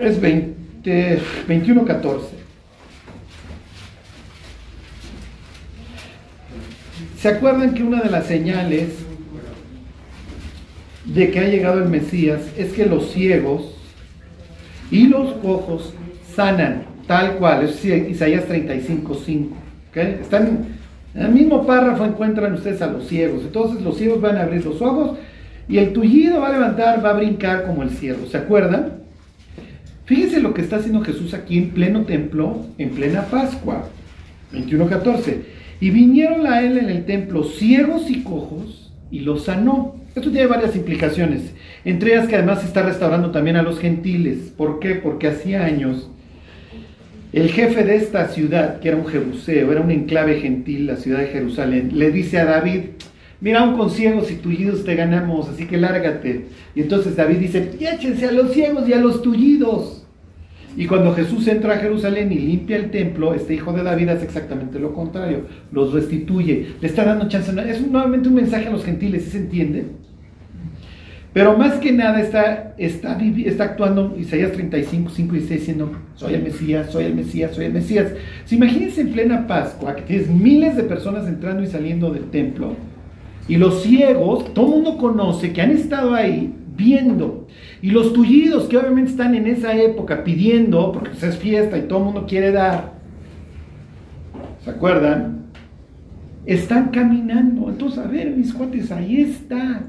Es 0.00 0.18
20, 0.18 1.20
21, 1.46 1.84
14. 1.84 2.26
¿Se 7.18 7.28
acuerdan 7.28 7.74
que 7.74 7.82
una 7.82 8.00
de 8.00 8.08
las 8.08 8.26
señales 8.26 8.94
de 11.04 11.30
que 11.30 11.40
ha 11.40 11.48
llegado 11.48 11.82
el 11.82 11.90
Mesías 11.90 12.40
es 12.56 12.72
que 12.72 12.86
los 12.86 13.10
ciegos 13.10 13.74
y 14.90 15.06
los 15.08 15.34
cojos 15.34 15.92
sanan, 16.34 16.84
tal 17.06 17.36
cual, 17.36 17.64
es 17.64 17.84
Isaías 17.84 18.46
35, 18.46 19.14
5. 19.14 19.56
¿ok? 19.90 19.96
Están 19.96 20.66
en 21.14 21.22
el 21.22 21.32
mismo 21.32 21.66
párrafo 21.66 22.06
encuentran 22.06 22.54
ustedes 22.54 22.80
a 22.80 22.86
los 22.86 23.06
ciegos. 23.06 23.42
Entonces 23.42 23.82
los 23.82 23.98
ciegos 23.98 24.20
van 24.20 24.38
a 24.38 24.44
abrir 24.44 24.64
los 24.64 24.80
ojos 24.80 25.18
y 25.68 25.76
el 25.76 25.92
tullido 25.92 26.40
va 26.40 26.48
a 26.48 26.52
levantar, 26.52 27.04
va 27.04 27.10
a 27.10 27.14
brincar 27.14 27.66
como 27.66 27.82
el 27.82 27.90
ciervo. 27.90 28.26
¿Se 28.26 28.38
acuerdan? 28.38 28.99
Fíjense 30.10 30.40
lo 30.40 30.52
que 30.54 30.62
está 30.62 30.78
haciendo 30.78 31.02
Jesús 31.02 31.34
aquí 31.34 31.56
en 31.56 31.70
pleno 31.70 32.02
templo, 32.02 32.66
en 32.78 32.90
plena 32.90 33.26
Pascua. 33.26 33.88
21.14. 34.52 35.36
Y 35.80 35.90
vinieron 35.90 36.48
a 36.48 36.62
él 36.62 36.78
en 36.78 36.90
el 36.90 37.04
templo 37.04 37.44
ciegos 37.44 38.10
y 38.10 38.24
cojos 38.24 38.92
y 39.12 39.20
los 39.20 39.44
sanó. 39.44 39.94
Esto 40.16 40.32
tiene 40.32 40.48
varias 40.48 40.74
implicaciones. 40.74 41.54
Entre 41.84 42.10
ellas 42.10 42.26
que 42.26 42.34
además 42.34 42.64
está 42.64 42.82
restaurando 42.82 43.30
también 43.30 43.54
a 43.54 43.62
los 43.62 43.78
gentiles. 43.78 44.52
¿Por 44.56 44.80
qué? 44.80 44.96
Porque 44.96 45.28
hacía 45.28 45.64
años 45.64 46.10
el 47.32 47.48
jefe 47.52 47.84
de 47.84 47.94
esta 47.94 48.26
ciudad, 48.30 48.80
que 48.80 48.88
era 48.88 48.96
un 48.96 49.06
jebuseo, 49.06 49.70
era 49.70 49.80
un 49.80 49.92
enclave 49.92 50.40
gentil, 50.40 50.88
la 50.88 50.96
ciudad 50.96 51.20
de 51.20 51.28
Jerusalén, 51.28 51.90
le 51.94 52.10
dice 52.10 52.40
a 52.40 52.46
David, 52.46 52.80
mira, 53.40 53.60
aún 53.60 53.76
con 53.76 53.90
ciegos 53.90 54.28
y 54.32 54.34
tullidos 54.34 54.84
te 54.84 54.96
ganamos, 54.96 55.48
así 55.48 55.66
que 55.66 55.76
lárgate. 55.76 56.46
Y 56.74 56.80
entonces 56.80 57.14
David 57.14 57.36
dice, 57.36 57.70
échense 57.78 58.26
a 58.26 58.32
los 58.32 58.50
ciegos 58.50 58.88
y 58.88 58.92
a 58.94 58.98
los 58.98 59.22
tullidos. 59.22 59.99
Y 60.76 60.86
cuando 60.86 61.14
Jesús 61.14 61.46
entra 61.48 61.74
a 61.74 61.78
Jerusalén 61.78 62.30
y 62.30 62.38
limpia 62.38 62.76
el 62.76 62.90
templo, 62.90 63.34
este 63.34 63.54
hijo 63.54 63.72
de 63.72 63.82
David 63.82 64.10
hace 64.10 64.24
exactamente 64.24 64.78
lo 64.78 64.94
contrario, 64.94 65.46
los 65.72 65.92
restituye, 65.92 66.74
le 66.80 66.86
está 66.86 67.04
dando 67.04 67.28
chance. 67.28 67.52
Es 67.68 67.86
nuevamente 67.86 68.28
un 68.28 68.36
mensaje 68.36 68.68
a 68.68 68.70
los 68.70 68.84
gentiles, 68.84 69.24
¿sí 69.24 69.30
se 69.30 69.38
entiende? 69.38 69.86
Pero 71.32 71.56
más 71.56 71.74
que 71.74 71.92
nada 71.92 72.20
está, 72.20 72.74
está, 72.76 73.16
está 73.20 73.64
actuando 73.64 74.16
Isaías 74.18 74.50
35, 74.52 75.10
5 75.10 75.36
y 75.36 75.40
6 75.40 75.50
diciendo, 75.50 75.92
soy 76.16 76.34
el 76.34 76.42
Mesías, 76.42 76.90
soy 76.90 77.04
el 77.04 77.14
Mesías, 77.14 77.54
soy 77.54 77.66
el 77.66 77.72
Mesías. 77.72 78.12
Si 78.44 78.56
imagínense 78.56 79.02
en 79.02 79.12
plena 79.12 79.46
Pascua, 79.46 79.94
que 79.94 80.02
tienes 80.02 80.28
miles 80.28 80.76
de 80.76 80.82
personas 80.82 81.28
entrando 81.28 81.62
y 81.62 81.68
saliendo 81.68 82.10
del 82.10 82.24
templo, 82.30 82.74
y 83.46 83.56
los 83.56 83.82
ciegos, 83.82 84.52
todo 84.54 84.66
el 84.66 84.72
mundo 84.72 84.98
conoce, 84.98 85.52
que 85.52 85.62
han 85.62 85.70
estado 85.70 86.14
ahí 86.14 86.52
viendo, 86.76 87.39
y 87.82 87.90
los 87.90 88.12
tullidos, 88.12 88.64
que 88.64 88.76
obviamente 88.76 89.10
están 89.10 89.34
en 89.34 89.46
esa 89.46 89.74
época 89.74 90.22
pidiendo, 90.22 90.92
porque 90.92 91.10
pues, 91.10 91.22
es 91.22 91.36
fiesta 91.36 91.78
y 91.78 91.82
todo 91.82 92.00
el 92.00 92.04
mundo 92.06 92.26
quiere 92.28 92.52
dar, 92.52 92.92
¿se 94.62 94.70
acuerdan? 94.70 95.46
Están 96.44 96.88
caminando. 96.88 97.68
Entonces, 97.68 97.98
a 97.98 98.06
ver, 98.06 98.30
mis 98.36 98.52
cuates, 98.52 98.90
ahí 98.92 99.20
está. 99.20 99.82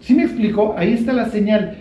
¿Sí 0.00 0.14
me 0.14 0.22
explico? 0.24 0.74
Ahí 0.78 0.92
está 0.92 1.12
la 1.12 1.28
señal. 1.28 1.76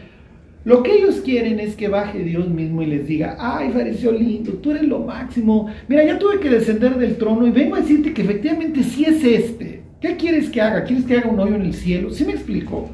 Lo 0.65 0.83
que 0.83 0.95
ellos 0.95 1.21
quieren 1.23 1.61
es 1.61 1.77
que 1.77 1.87
baje 1.87 2.19
Dios 2.23 2.49
mismo 2.49 2.81
y 2.81 2.87
les 2.87 3.07
diga, 3.07 3.37
ay, 3.39 3.69
pareció 3.69 4.11
lindo, 4.11 4.53
tú 4.53 4.71
eres 4.71 4.83
lo 4.83 4.99
máximo. 4.99 5.67
Mira, 5.87 6.03
ya 6.03 6.19
tuve 6.19 6.41
que 6.41 6.49
descender 6.49 6.97
del 6.97 7.17
trono 7.17 7.47
y 7.47 7.51
vengo 7.51 7.75
a 7.75 7.79
decirte 7.79 8.13
que 8.13 8.23
efectivamente 8.23 8.83
sí 8.83 9.05
es 9.05 9.23
este. 9.23 9.83
¿Qué 10.01 10.17
quieres 10.17 10.49
que 10.49 10.61
haga? 10.61 10.83
¿Quieres 10.83 11.05
que 11.05 11.17
haga 11.17 11.29
un 11.29 11.39
hoyo 11.39 11.55
en 11.55 11.61
el 11.61 11.73
cielo? 11.73 12.09
¿Sí 12.09 12.25
me 12.25 12.33
explico? 12.33 12.89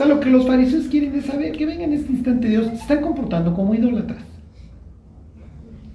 Sea, 0.00 0.08
lo 0.08 0.18
que 0.18 0.30
los 0.30 0.46
fariseos 0.46 0.86
quieren 0.86 1.14
es 1.14 1.26
saber 1.26 1.52
que 1.52 1.66
venga 1.66 1.84
en 1.84 1.92
este 1.92 2.10
instante 2.10 2.48
Dios, 2.48 2.68
se 2.68 2.74
están 2.76 3.02
comportando 3.02 3.52
como 3.52 3.74
idólatras. 3.74 4.24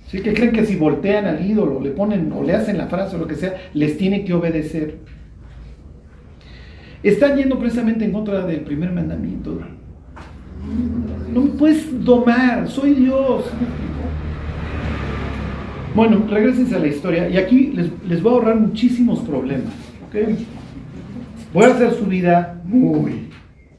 ¿Sí? 0.06 0.22
Que 0.22 0.32
creen 0.32 0.52
que 0.52 0.64
si 0.64 0.76
voltean 0.76 1.26
al 1.26 1.44
ídolo, 1.44 1.82
le 1.82 1.90
ponen 1.90 2.32
o 2.32 2.44
le 2.44 2.54
hacen 2.54 2.78
la 2.78 2.86
frase 2.86 3.16
o 3.16 3.18
lo 3.20 3.26
que 3.26 3.34
sea, 3.34 3.56
les 3.74 3.98
tiene 3.98 4.24
que 4.24 4.36
obedecer. 4.36 5.00
Están 7.02 7.36
yendo 7.36 7.58
precisamente 7.58 8.06
en 8.06 8.12
contra 8.12 8.46
del 8.46 8.60
primer 8.60 8.92
mandamiento. 8.92 9.60
No 11.34 11.42
me 11.42 11.50
puedes 11.54 12.06
domar, 12.06 12.68
soy 12.68 12.94
Dios. 12.94 13.46
Bueno, 15.96 16.28
regresense 16.30 16.76
a 16.76 16.80
la 16.80 16.88
historia 16.90 17.28
y 17.28 17.38
aquí 17.38 17.72
les, 17.74 17.90
les 18.08 18.22
voy 18.22 18.34
a 18.34 18.36
ahorrar 18.36 18.60
muchísimos 18.60 19.22
problemas. 19.22 19.74
¿okay? 20.08 20.46
Voy 21.52 21.64
a 21.64 21.70
hacer 21.70 21.94
su 21.94 22.06
vida 22.06 22.62
muy, 22.66 23.25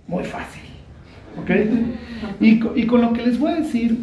muy 0.09 0.25
fácil. 0.25 0.63
¿okay? 1.41 1.97
Y, 2.41 2.87
con 2.87 3.01
lo 3.01 3.13
que 3.13 3.27
les 3.27 3.39
voy 3.39 3.53
a 3.53 3.57
decir, 3.57 3.97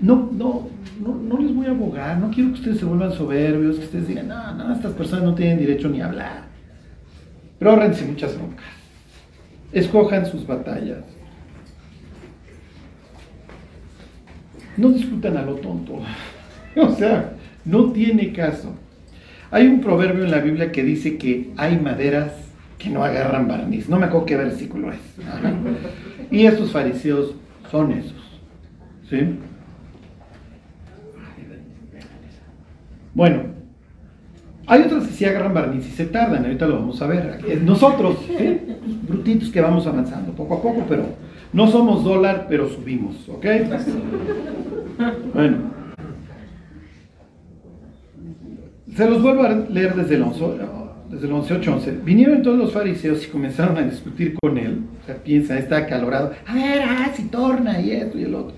no, 0.00 0.30
no, 0.32 0.68
no, 1.00 1.14
no, 1.14 1.38
les 1.38 1.54
voy 1.54 1.66
a 1.66 1.70
abogar, 1.70 2.18
no 2.18 2.30
quiero 2.30 2.50
que 2.50 2.58
ustedes 2.58 2.78
se 2.78 2.84
vuelvan 2.84 3.12
soberbios, 3.12 3.76
que 3.76 3.84
ustedes 3.84 4.08
digan, 4.08 4.28
no, 4.28 4.54
no, 4.54 4.72
estas 4.74 4.92
personas 4.94 5.24
no 5.24 5.34
tienen 5.34 5.58
derecho 5.58 5.88
ni 5.88 6.00
a 6.00 6.06
hablar. 6.06 6.44
Pero 7.58 7.70
ahorrense 7.70 8.04
muchas 8.04 8.36
broncas. 8.36 8.66
Escojan 9.72 10.26
sus 10.26 10.46
batallas. 10.46 11.04
No 14.76 14.88
discutan 14.90 15.36
a 15.36 15.42
lo 15.42 15.54
tonto. 15.56 16.00
O 16.74 16.90
sea, 16.94 17.34
no 17.66 17.92
tiene 17.92 18.32
caso. 18.32 18.74
Hay 19.50 19.66
un 19.66 19.82
proverbio 19.82 20.24
en 20.24 20.30
la 20.30 20.38
Biblia 20.38 20.72
que 20.72 20.82
dice 20.82 21.18
que 21.18 21.52
hay 21.58 21.78
maderas 21.78 22.32
que 22.82 22.90
no 22.90 23.04
agarran 23.04 23.46
barniz. 23.46 23.88
No 23.88 23.98
me 23.98 24.06
acuerdo 24.06 24.26
qué 24.26 24.36
versículo 24.36 24.90
es. 24.90 24.98
Y 26.30 26.46
estos 26.46 26.72
fariseos 26.72 27.34
son 27.70 27.92
esos. 27.92 28.40
¿Sí? 29.08 29.38
Bueno, 33.14 33.42
hay 34.66 34.82
otras 34.82 35.06
que 35.06 35.12
sí 35.12 35.24
agarran 35.24 35.54
barniz 35.54 35.86
y 35.86 35.90
se 35.90 36.06
tardan, 36.06 36.44
ahorita 36.44 36.66
lo 36.66 36.76
vamos 36.76 37.00
a 37.02 37.06
ver. 37.06 37.62
Nosotros, 37.62 38.16
brutitos 39.06 39.50
que 39.50 39.60
vamos 39.60 39.86
avanzando 39.86 40.32
poco 40.32 40.54
a 40.54 40.62
poco, 40.62 40.84
pero 40.88 41.04
no 41.52 41.68
somos 41.68 42.02
dólar, 42.02 42.46
pero 42.48 42.68
subimos, 42.68 43.28
¿ok? 43.28 43.46
Bueno. 45.34 45.72
Se 48.96 49.08
los 49.08 49.22
vuelvo 49.22 49.42
a 49.44 49.50
leer 49.50 49.94
desde 49.94 50.16
el 50.16 50.22
11, 50.22 50.44
desde 51.12 51.26
el 51.26 51.32
11, 51.32 51.54
8, 51.54 51.72
11. 51.74 51.90
Vinieron 52.04 52.42
todos 52.42 52.58
los 52.58 52.72
fariseos 52.72 53.24
y 53.24 53.30
comenzaron 53.30 53.76
a 53.76 53.82
discutir 53.82 54.34
con 54.42 54.58
él. 54.58 54.80
O 55.00 55.06
sea, 55.06 55.14
piensa, 55.14 55.56
está 55.56 55.76
acalorado. 55.76 56.32
A 56.46 56.54
ver, 56.54 56.82
ah, 56.84 57.12
si 57.14 57.24
torna 57.24 57.80
y 57.80 57.92
esto 57.92 58.18
y 58.18 58.24
el 58.24 58.34
otro. 58.34 58.56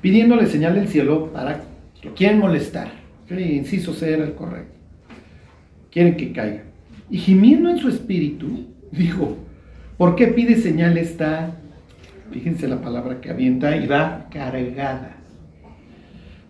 Pidiéndole 0.00 0.46
señal 0.46 0.74
del 0.74 0.88
cielo 0.88 1.30
para 1.32 1.62
que 2.00 2.10
quieren 2.10 2.40
molestar. 2.40 2.90
Inciso 3.30 3.92
C 3.92 4.14
era 4.14 4.24
el 4.24 4.34
correcto 4.34 4.78
quieren 5.90 6.16
que 6.16 6.32
caiga. 6.32 6.62
Y 7.10 7.18
gimiendo 7.18 7.70
en 7.70 7.78
su 7.78 7.88
espíritu, 7.88 8.66
dijo, 8.92 9.36
¿por 9.96 10.14
qué 10.16 10.28
pide 10.28 10.56
señal 10.56 10.98
esta? 10.98 11.56
Fíjense 12.30 12.68
la 12.68 12.80
palabra 12.80 13.20
que 13.20 13.30
avienta 13.30 13.76
y 13.76 13.86
va 13.86 14.26
cargada. 14.30 15.16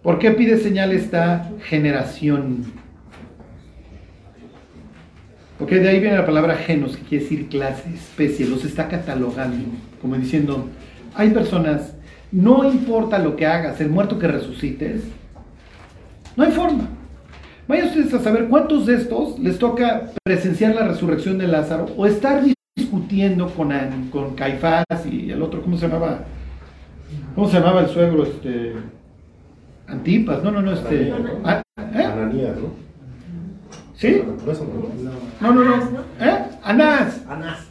¿Por 0.03 0.19
qué 0.19 0.33
pide 0.33 0.59
señal 0.59 0.93
esta 0.93 1.51
generación? 1.65 2.65
Porque 5.59 5.81
de 5.81 5.89
ahí 5.89 6.01
viene 6.01 6.17
la 6.17 6.27
palabra 6.27 6.55
genos, 6.55 6.97
que 6.97 7.03
quiere 7.03 7.25
decir 7.25 7.49
clase, 7.49 7.93
especie, 7.93 8.47
los 8.47 8.65
está 8.65 8.89
catalogando, 8.89 9.57
como 10.01 10.17
diciendo, 10.17 10.69
hay 11.15 11.31
personas, 11.31 11.95
no 12.31 12.71
importa 12.71 13.19
lo 13.19 13.35
que 13.35 13.47
hagas, 13.47 13.81
el 13.81 13.91
muerto 13.91 14.19
que 14.19 14.29
resucites, 14.29 15.03
no 16.37 16.45
hay 16.45 16.53
forma. 16.53 16.89
Vayan 17.67 17.89
ustedes 17.89 18.15
a 18.15 18.21
saber 18.21 18.47
cuántos 18.49 18.87
de 18.87 18.95
estos 18.95 19.39
les 19.41 19.59
toca 19.59 20.13
presenciar 20.25 20.75
la 20.75 20.87
resurrección 20.87 21.39
de 21.39 21.49
Lázaro 21.49 21.87
o 21.97 22.07
estar 22.07 22.43
discutiendo 22.77 23.49
con, 23.49 23.73
con 24.11 24.35
Caifás 24.37 24.85
y 25.11 25.31
el 25.31 25.43
otro, 25.43 25.61
¿cómo 25.61 25.77
se 25.77 25.89
llamaba? 25.89 26.21
¿Cómo 27.35 27.49
se 27.49 27.59
llamaba 27.59 27.81
el 27.81 27.89
suegro? 27.89 28.23
Este, 28.23 28.75
Antipas, 29.89 30.43
no, 30.43 30.51
no, 30.51 30.63
no, 30.63 30.73
este. 30.73 31.13
Ah, 31.45 31.63
¿eh? 31.95 32.05
Ananías, 32.05 32.57
¿no? 32.57 32.88
¿Sí? 33.99 34.23
No, 35.41 35.53
no, 35.53 35.65
no. 35.65 36.01
¿Eh? 36.21 36.45
Anás. 36.63 37.21
Anás. 37.29 37.67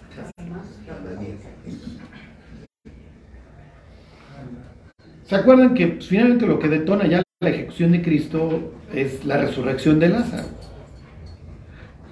¿Se 5.23 5.35
acuerdan 5.35 5.73
que 5.73 5.87
pues, 5.87 6.07
finalmente 6.07 6.45
lo 6.45 6.59
que 6.59 6.67
detona 6.67 7.07
ya 7.07 7.23
la 7.39 7.49
ejecución 7.49 7.93
de 7.93 8.01
Cristo 8.01 8.73
es 8.93 9.23
la 9.23 9.37
resurrección 9.37 9.99
de 9.99 10.09
Lázaro. 10.09 10.47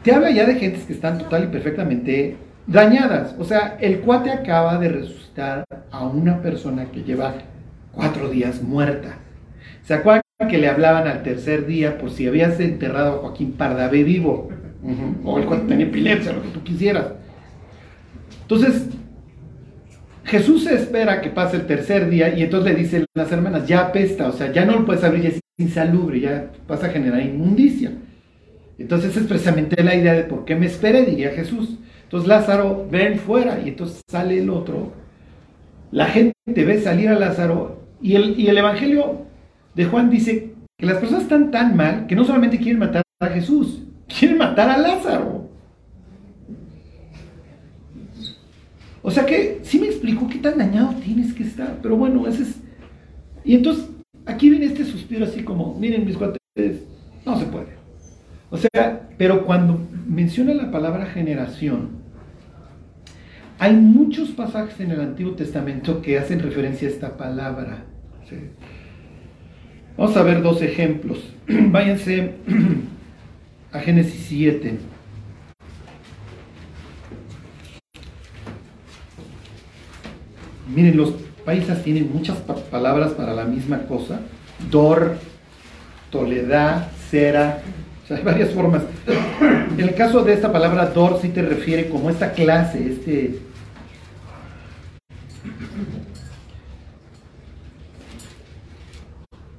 Te 0.03 0.13
habla 0.13 0.31
ya 0.31 0.45
de 0.45 0.55
gentes 0.55 0.84
que 0.84 0.93
están 0.93 1.17
total 1.17 1.45
y 1.45 1.48
perfectamente 1.48 2.38
dañadas. 2.67 3.36
O 3.38 3.43
sea, 3.43 3.77
el 3.81 4.00
cuate 4.00 4.31
acaba 4.31 4.77
de 4.77 4.89
resucitar 4.89 5.65
a 5.91 6.05
una 6.05 6.41
persona 6.41 6.86
que 6.91 7.03
lleva 7.03 7.34
cuatro 7.91 8.29
días 8.29 8.62
muerta. 8.62 9.17
¿Se 9.84 9.93
acuerdan 9.93 10.25
que 10.38 10.58
le 10.58 10.68
hablaban 10.68 11.08
al 11.08 11.24
tercer 11.24 11.65
día 11.65 11.98
por 11.98 12.12
si 12.12 12.27
habías 12.27 12.60
enterrado 12.60 13.15
a 13.15 13.18
Joaquín 13.20 13.54
Pardavé 13.54 14.04
vivo? 14.04 14.50
O 15.24 15.39
el 15.39 15.46
cuate 15.46 15.65
tenía 15.65 15.86
epilepsia, 15.86 16.34
lo 16.34 16.42
que 16.44 16.50
tú 16.50 16.62
quisieras. 16.62 17.13
Entonces, 18.42 18.88
Jesús 20.25 20.68
espera 20.68 21.22
que 21.22 21.30
pase 21.30 21.56
el 21.56 21.65
tercer 21.65 22.10
día 22.10 22.38
y 22.38 22.44
entonces 22.44 22.74
le 22.74 22.77
dicen 22.77 23.06
las 23.15 23.32
hermanas, 23.32 23.65
ya 23.65 23.80
apesta, 23.80 24.27
o 24.27 24.34
sea, 24.34 24.51
ya 24.51 24.65
no 24.65 24.74
lo 24.74 24.86
puedes 24.86 25.04
abrir, 25.04 25.24
ya 25.24 25.30
es 25.30 25.39
insalubre, 25.58 26.20
ya 26.20 26.51
vas 26.68 26.84
a 26.84 26.89
generar 26.89 27.22
inmundicia. 27.22 27.94
Entonces 28.77 29.15
es 29.15 29.24
precisamente 29.24 29.82
la 29.84 29.96
idea 29.96 30.13
de 30.13 30.25
por 30.25 30.44
qué 30.44 30.56
me 30.56 30.65
espere, 30.65 31.06
diría 31.06 31.30
Jesús. 31.30 31.80
Entonces 32.04 32.27
Lázaro, 32.27 32.88
ven 32.92 33.20
fuera 33.20 33.60
y 33.63 33.70
entonces 33.70 34.01
sale 34.08 34.39
el 34.39 34.50
otro. 34.50 34.92
La 35.92 36.08
gente 36.08 36.36
ve 36.46 36.82
salir 36.82 37.08
a 37.08 37.18
Lázaro 37.18 37.88
y 38.01 38.15
el, 38.15 38.38
y 38.38 38.48
el 38.50 38.58
Evangelio 38.58 39.25
de 39.75 39.86
Juan 39.86 40.10
dice 40.10 40.53
que 40.77 40.86
las 40.86 40.98
personas 40.98 41.24
están 41.24 41.51
tan 41.51 41.75
mal 41.75 42.08
que 42.08 42.15
no 42.15 42.24
solamente 42.24 42.58
quieren 42.58 42.79
matar 42.79 43.03
a 43.20 43.27
Jesús, 43.27 43.84
quieren 44.08 44.38
matar 44.38 44.70
a 44.70 44.77
Lázaro. 44.77 45.50
O 49.01 49.12
sea 49.12 49.25
que 49.25 49.60
sí 49.63 49.79
me 49.79 49.88
explicó 49.88 50.27
qué 50.27 50.39
tan 50.39 50.58
dañado 50.58 50.96
tienes 50.96 51.34
que 51.34 51.44
estar, 51.44 51.77
pero 51.82 51.96
bueno, 51.96 52.27
ese 52.27 52.44
es... 52.44 52.55
Y 53.44 53.53
entonces 53.55 53.86
aquí 54.25 54.50
viene 54.50 54.65
este 54.65 54.84
suspiro 54.84 55.25
así 55.25 55.44
como, 55.44 55.75
miren 55.75 56.05
mis 56.05 56.17
cuates, 56.17 56.39
no 57.25 57.38
se 57.38 57.46
puede. 57.46 57.75
O 58.50 58.58
sea, 58.58 59.08
pero 59.17 59.46
cuando 59.46 59.79
menciona 60.08 60.53
la 60.53 60.72
palabra 60.72 61.05
generación, 61.05 61.89
hay 63.60 63.74
muchos 63.75 64.29
pasajes 64.29 64.79
en 64.79 64.91
el 64.91 65.01
Antiguo 65.01 65.34
Testamento 65.34 66.01
que 66.01 66.17
hacen 66.17 66.39
referencia 66.39 66.88
a 66.88 66.91
esta 66.91 67.17
palabra. 67.17 67.86
Vamos 69.98 70.16
a 70.18 70.24
ver 70.24 70.42
dos 70.42 70.62
ejemplos. 70.62 71.20
Váyanse 71.48 72.34
a 73.72 73.80
Génesis 73.80 74.25
7. 74.28 74.78
Miren, 80.74 80.98
los 80.98 81.12
paisas 81.46 81.84
tienen 81.84 82.12
muchas 82.12 82.38
pa- 82.38 82.56
palabras 82.56 83.12
para 83.12 83.34
la 83.34 83.46
misma 83.46 83.80
cosa. 83.84 84.20
Dor, 84.72 85.18
toledad, 86.12 86.88
cera. 87.10 87.62
Hay 88.10 88.22
varias 88.24 88.52
formas. 88.52 88.84
En 89.78 89.80
el 89.80 89.96
caso 89.96 90.24
de 90.24 90.34
esta 90.34 90.52
palabra 90.52 90.88
dor 90.88 91.20
sí 91.22 91.30
te 91.30 91.42
refiere 91.42 91.90
como 91.90 92.10
esta 92.10 92.32
clase, 92.34 92.88
este... 92.92 93.40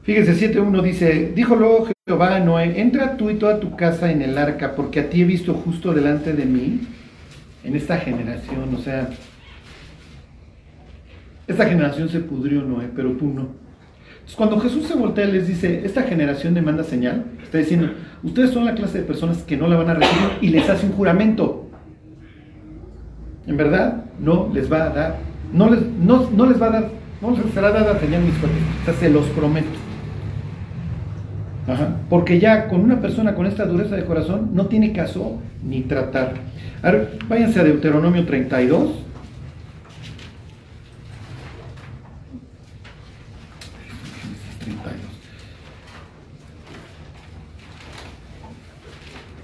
Fíjese, 0.06 0.54
7.1 0.54 0.82
dice, 0.82 1.32
dijo 1.34 1.56
luego 1.56 1.88
Jehová 2.06 2.36
a 2.36 2.38
Noé, 2.38 2.80
entra 2.80 3.16
tú 3.16 3.28
y 3.28 3.34
toda 3.34 3.58
tu 3.58 3.75
casa 3.75 4.12
en 4.12 4.22
el 4.22 4.38
arca, 4.38 4.76
porque 4.76 5.00
a 5.00 5.10
ti 5.10 5.22
he 5.22 5.25
visto 5.25 5.52
justo 5.52 5.92
delante 5.92 6.32
de 6.32 6.46
mí 6.46 6.82
en 7.64 7.75
esta 7.75 7.98
generación. 7.98 8.72
O 8.72 8.78
sea, 8.78 9.10
esta 11.48 11.66
generación 11.66 12.08
se 12.08 12.20
pudrió, 12.20 12.62
Noé, 12.62 12.88
pero 12.94 13.16
tú 13.16 13.26
no. 13.26 13.48
Entonces, 14.12 14.36
cuando 14.36 14.60
Jesús 14.60 14.86
se 14.86 14.94
voltea 14.94 15.25
y 15.25 15.32
les 15.32 15.48
dice, 15.48 15.84
esta 15.84 16.04
generación 16.04 16.54
demanda 16.54 16.84
señal, 16.84 17.25
está 17.42 17.58
diciendo, 17.58 17.90
ustedes 18.22 18.50
son 18.50 18.64
la 18.64 18.76
clase 18.76 18.98
de 18.98 19.04
personas 19.04 19.38
que 19.38 19.56
no 19.56 19.66
la 19.66 19.75
van 19.75 19.90
a 19.90 19.94
recibir 19.94 20.38
y 20.40 20.50
les 20.50 20.70
hace 20.70 20.86
un 20.86 20.92
juramento. 20.92 21.68
En 23.48 23.56
verdad, 23.56 24.04
no 24.20 24.52
les 24.54 24.70
va 24.72 24.84
a 24.84 24.90
dar, 24.90 25.16
no 25.52 25.68
les, 25.68 25.82
no, 25.82 26.30
no 26.30 26.46
les 26.46 26.62
va 26.62 26.66
a 26.66 26.70
dar, 26.70 26.90
no 27.20 27.32
les 27.32 27.52
será 27.52 27.72
dada 27.72 27.98
señal 27.98 28.22
mis 28.22 28.34
cuates. 28.34 28.56
O 28.82 28.84
sea, 28.84 28.94
se 28.94 29.10
los 29.10 29.26
prometo. 29.30 29.86
Porque 32.08 32.38
ya 32.38 32.68
con 32.68 32.80
una 32.80 33.00
persona 33.00 33.35
con 33.35 33.46
esta 33.46 33.66
dureza 33.66 33.96
de 33.96 34.04
corazón 34.04 34.50
no 34.54 34.66
tiene 34.66 34.92
caso 34.92 35.40
ni 35.64 35.82
tratar. 35.82 36.35
A 36.82 36.90
ver, 36.92 37.18
váyanse 37.28 37.61
a 37.61 37.64
Deuteronomio 37.64 38.25
32. 38.25 39.06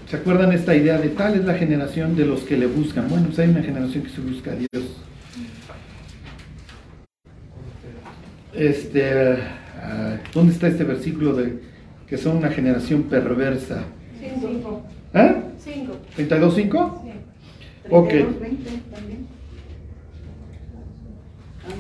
¿Se 0.09 0.19
acuerdan 0.19 0.53
esta 0.53 0.77
idea 0.77 0.99
de 0.99 1.09
tal 1.09 1.35
es 1.35 1.45
la 1.47 1.55
generación 1.55 2.15
de 2.15 2.27
los 2.27 2.43
que 2.43 2.59
le 2.59 2.67
buscan? 2.67 3.09
Bueno, 3.09 3.29
pues 3.29 3.39
hay 3.39 3.49
una 3.49 3.63
generación 3.63 4.05
que 4.05 4.11
se 4.11 4.21
busca 4.21 4.53
a 4.53 4.57
Dios. 4.57 4.69
Este, 8.55 9.39
ah, 9.83 10.17
¿dónde 10.35 10.53
está 10.53 10.69
este 10.69 10.85
versículo 10.85 11.33
de 11.33 11.72
que 12.13 12.19
son 12.19 12.37
una 12.37 12.51
generación 12.51 13.05
perversa? 13.05 13.85
Cinco. 14.21 14.83
¿Ah? 15.15 15.45
Cinco. 15.59 15.97
¿32.5? 16.19 16.53
Sí. 17.05 17.11
Ok. 17.89 18.09
32, 18.09 18.41
20 18.41 18.71
también. 18.95 19.19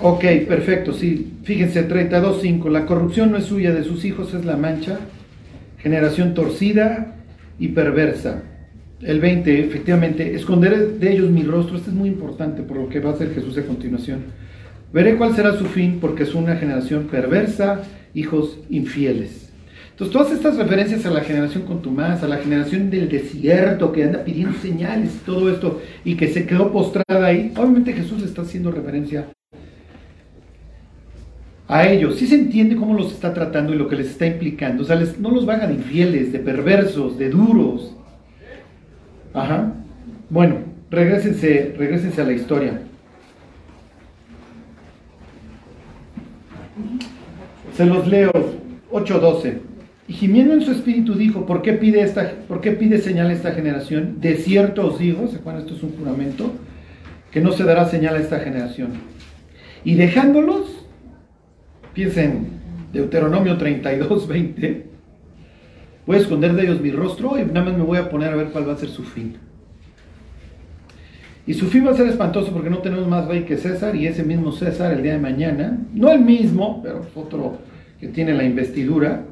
Ok, 0.01 0.49
perfecto, 0.49 0.95
sí. 0.95 1.35
Fíjense, 1.43 1.87
32.5. 1.87 2.71
La 2.71 2.87
corrupción 2.87 3.31
no 3.31 3.37
es 3.37 3.45
suya, 3.45 3.75
de 3.75 3.85
sus 3.85 4.07
hijos 4.07 4.33
es 4.33 4.47
la 4.47 4.57
mancha. 4.57 5.01
Generación 5.77 6.33
torcida 6.33 7.17
y 7.59 7.69
perversa. 7.69 8.43
El 9.03 9.21
20, 9.21 9.67
efectivamente, 9.67 10.35
esconderé 10.35 10.79
de 10.79 11.13
ellos 11.13 11.29
mi 11.29 11.43
rostro. 11.43 11.77
Esto 11.77 11.91
es 11.91 11.95
muy 11.95 12.09
importante 12.09 12.63
por 12.63 12.79
lo 12.79 12.89
que 12.89 13.01
va 13.01 13.11
a 13.11 13.13
hacer 13.13 13.35
Jesús 13.35 13.59
a 13.59 13.67
continuación. 13.67 14.21
Veré 14.95 15.17
cuál 15.17 15.37
será 15.37 15.59
su 15.59 15.67
fin, 15.67 15.99
porque 16.01 16.23
es 16.23 16.35
una 16.35 16.57
generación 16.57 17.09
perversa, 17.09 17.83
hijos 18.15 18.59
infieles. 18.71 19.42
Entonces, 19.93 20.13
todas 20.13 20.33
estas 20.33 20.57
referencias 20.57 21.05
a 21.05 21.11
la 21.11 21.21
generación 21.21 21.65
contumaz, 21.65 22.23
a 22.23 22.29
la 22.29 22.39
generación 22.39 22.91
del 22.91 23.09
desierto 23.09 23.93
que 23.93 24.05
anda 24.05 24.25
pidiendo 24.25 24.59
señales 24.59 25.15
y 25.15 25.19
todo 25.19 25.51
esto, 25.51 25.81
y 26.05 26.17
que 26.17 26.29
se 26.29 26.47
quedó 26.47 26.73
postrada 26.73 27.27
ahí, 27.27 27.53
obviamente 27.57 27.93
Jesús 27.93 28.23
está 28.23 28.43
haciendo 28.43 28.71
referencia 28.71 29.29
a 31.69 31.87
ellos. 31.87 32.17
Sí 32.17 32.27
se 32.27 32.37
entiende 32.37 32.75
cómo 32.77 32.95
los 32.95 33.13
está 33.13 33.35
tratando 33.35 33.75
y 33.75 33.77
lo 33.77 33.87
que 33.87 33.97
les 33.97 34.09
está 34.09 34.27
implicando. 34.27 34.83
O 34.83 34.87
sea, 34.87 35.01
no 35.19 35.31
los 35.31 35.45
vaga 35.45 35.67
de 35.67 35.75
infieles, 35.75 36.33
de 36.33 36.39
perversos, 36.39 37.19
de 37.19 37.29
duros. 37.29 37.95
Ajá. 39.35 39.75
Bueno, 40.31 40.57
regresense, 40.91 41.75
regresense 41.77 42.21
a 42.21 42.25
la 42.25 42.33
historia. 42.33 42.81
Se 47.77 47.87
los 47.87 48.07
leo, 48.07 48.33
8.12. 48.91 49.72
Y 50.13 50.15
gimiendo 50.15 50.53
en 50.53 50.61
su 50.61 50.73
espíritu 50.73 51.15
dijo, 51.15 51.47
¿por 51.47 51.63
qué 51.63 51.73
pide, 51.73 52.03
esta, 52.03 52.33
¿por 52.47 52.61
qué 52.61 52.73
pide 52.73 52.99
señal 52.99 53.31
a 53.31 53.33
esta 53.33 53.53
generación? 53.53 54.21
De 54.21 54.37
cierto 54.37 54.89
os 54.89 54.99
digo, 54.99 55.27
¿se 55.27 55.37
acuerdan? 55.37 55.63
Esto 55.63 55.75
es 55.75 55.83
un 55.83 55.97
juramento, 55.97 56.53
que 57.31 57.41
no 57.41 57.51
se 57.53 57.65
dará 57.65 57.89
señal 57.89 58.17
a 58.17 58.19
esta 58.19 58.41
generación. 58.41 58.91
Y 59.85 59.95
dejándolos, 59.95 60.87
piensen, 61.95 62.49
Deuteronomio 62.93 63.57
32, 63.57 64.29
20, 64.29 64.87
voy 66.05 66.17
a 66.17 66.21
esconder 66.21 66.53
de 66.53 66.65
ellos 66.65 66.83
mi 66.83 66.91
rostro 66.91 67.39
y 67.39 67.47
nada 67.47 67.65
más 67.65 67.79
me 67.79 67.83
voy 67.83 67.97
a 67.97 68.11
poner 68.11 68.35
a 68.35 68.37
ver 68.37 68.49
cuál 68.49 68.69
va 68.69 68.75
a 68.75 68.77
ser 68.77 68.91
su 68.91 69.05
fin. 69.05 69.39
Y 71.47 71.55
su 71.55 71.69
fin 71.69 71.87
va 71.87 71.93
a 71.93 71.97
ser 71.97 72.07
espantoso 72.07 72.53
porque 72.53 72.69
no 72.69 72.81
tenemos 72.81 73.09
más 73.09 73.27
rey 73.29 73.45
que 73.45 73.57
César 73.57 73.97
y 73.97 74.07
ese 74.07 74.25
mismo 74.25 74.53
César 74.53 74.93
el 74.93 75.03
día 75.03 75.13
de 75.13 75.21
mañana, 75.21 75.79
no 75.95 76.11
el 76.11 76.21
mismo, 76.21 76.83
pero 76.83 77.07
otro 77.15 77.57
que 77.99 78.09
tiene 78.09 78.35
la 78.35 78.45
investidura, 78.45 79.25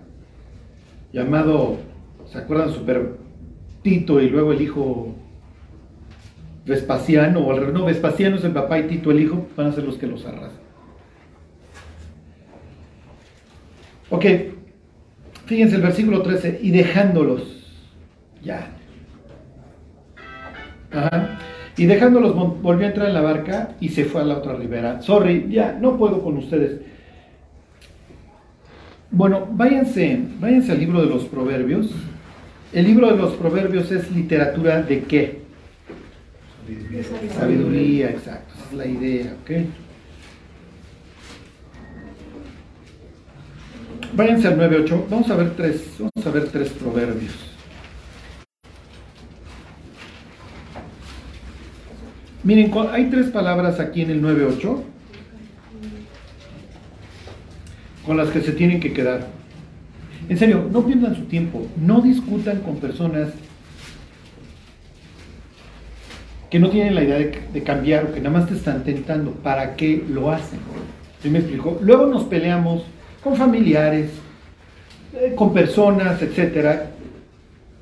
llamado, 1.13 1.77
¿se 2.27 2.39
acuerdan? 2.39 2.71
Super 2.73 3.17
Tito 3.83 4.21
y 4.21 4.29
luego 4.29 4.53
el 4.53 4.61
hijo 4.63 5.15
Vespasiano, 6.67 7.41
o 7.41 7.51
al 7.53 7.59
revés, 7.59 7.75
no, 7.75 7.85
Vespasiano 7.87 8.37
es 8.37 8.45
el 8.45 8.53
papá 8.53 8.79
y 8.79 8.85
Tito 8.89 9.11
el 9.11 9.21
hijo, 9.21 9.47
van 9.57 9.69
a 9.69 9.73
ser 9.73 9.85
los 9.85 9.97
que 9.97 10.07
los 10.07 10.25
arrasan. 10.27 10.61
Ok, 14.11 14.25
fíjense 15.47 15.77
el 15.77 15.83
versículo 15.83 16.23
13, 16.23 16.59
y 16.63 16.71
dejándolos, 16.71 17.87
ya. 18.43 18.71
Ajá. 20.93 21.39
Y 21.77 21.87
dejándolos 21.87 22.35
vol- 22.35 22.61
volvió 22.61 22.87
a 22.87 22.89
entrar 22.91 23.07
en 23.09 23.15
la 23.15 23.21
barca 23.21 23.77
y 23.81 23.91
se 23.91 24.05
fue 24.05 24.21
a 24.21 24.25
la 24.25 24.39
otra 24.39 24.55
ribera. 24.55 25.01
Sorry, 25.01 25.47
ya, 25.49 25.79
no 25.81 25.97
puedo 25.97 26.23
con 26.23 26.37
ustedes. 26.37 26.81
Bueno, 29.13 29.49
váyanse, 29.51 30.21
váyanse 30.39 30.73
al 30.73 30.79
libro 30.79 31.01
de 31.01 31.09
los 31.09 31.25
proverbios. 31.25 31.91
El 32.73 32.87
libro 32.87 33.11
de 33.11 33.17
los 33.17 33.35
proverbios 33.35 33.91
es 33.91 34.11
literatura 34.13 34.83
de 34.83 35.03
qué? 35.03 35.41
Sabiduría, 37.37 38.11
exacto, 38.11 38.55
esa 38.55 38.67
es 38.67 38.73
la 38.75 38.87
idea, 38.87 39.37
¿ok? 39.43 39.51
Váyanse 44.15 44.49
al 44.49 44.59
9.8, 44.59 45.05
vamos 45.11 45.31
a 45.31 45.37
ver 45.37 45.51
tres, 45.57 45.83
vamos 45.99 46.27
a 46.27 46.31
ver 46.31 46.49
tres 46.49 46.69
proverbios. 46.71 47.33
Miren, 52.45 52.73
hay 52.93 53.11
tres 53.11 53.27
palabras 53.27 53.81
aquí 53.81 54.03
en 54.03 54.11
el 54.11 54.23
9.8 54.23 55.00
con 58.11 58.17
las 58.17 58.31
que 58.31 58.41
se 58.41 58.51
tienen 58.51 58.81
que 58.81 58.93
quedar. 58.93 59.29
En 60.29 60.37
serio, 60.37 60.69
no 60.73 60.85
pierdan 60.85 61.15
su 61.15 61.27
tiempo, 61.27 61.65
no 61.81 62.01
discutan 62.01 62.59
con 62.59 62.79
personas 62.79 63.29
que 66.51 66.59
no 66.59 66.71
tienen 66.71 66.97
la 66.97 67.05
idea 67.05 67.19
de, 67.19 67.63
cambiar 67.63 68.07
o 68.07 68.13
que 68.13 68.19
nada 68.19 68.37
más 68.37 68.49
te 68.49 68.55
están 68.57 68.83
tentando. 68.83 69.31
¿Para 69.31 69.77
qué 69.77 70.05
lo 70.11 70.33
hacen? 70.33 70.59
¿Sí 71.23 71.31
me 71.31 71.39
explico? 71.39 71.79
Luego 71.85 72.07
nos 72.07 72.25
peleamos 72.25 72.83
con 73.23 73.37
familiares, 73.37 74.11
eh, 75.15 75.33
con 75.37 75.55
personas, 75.55 76.21
etcétera, 76.21 76.91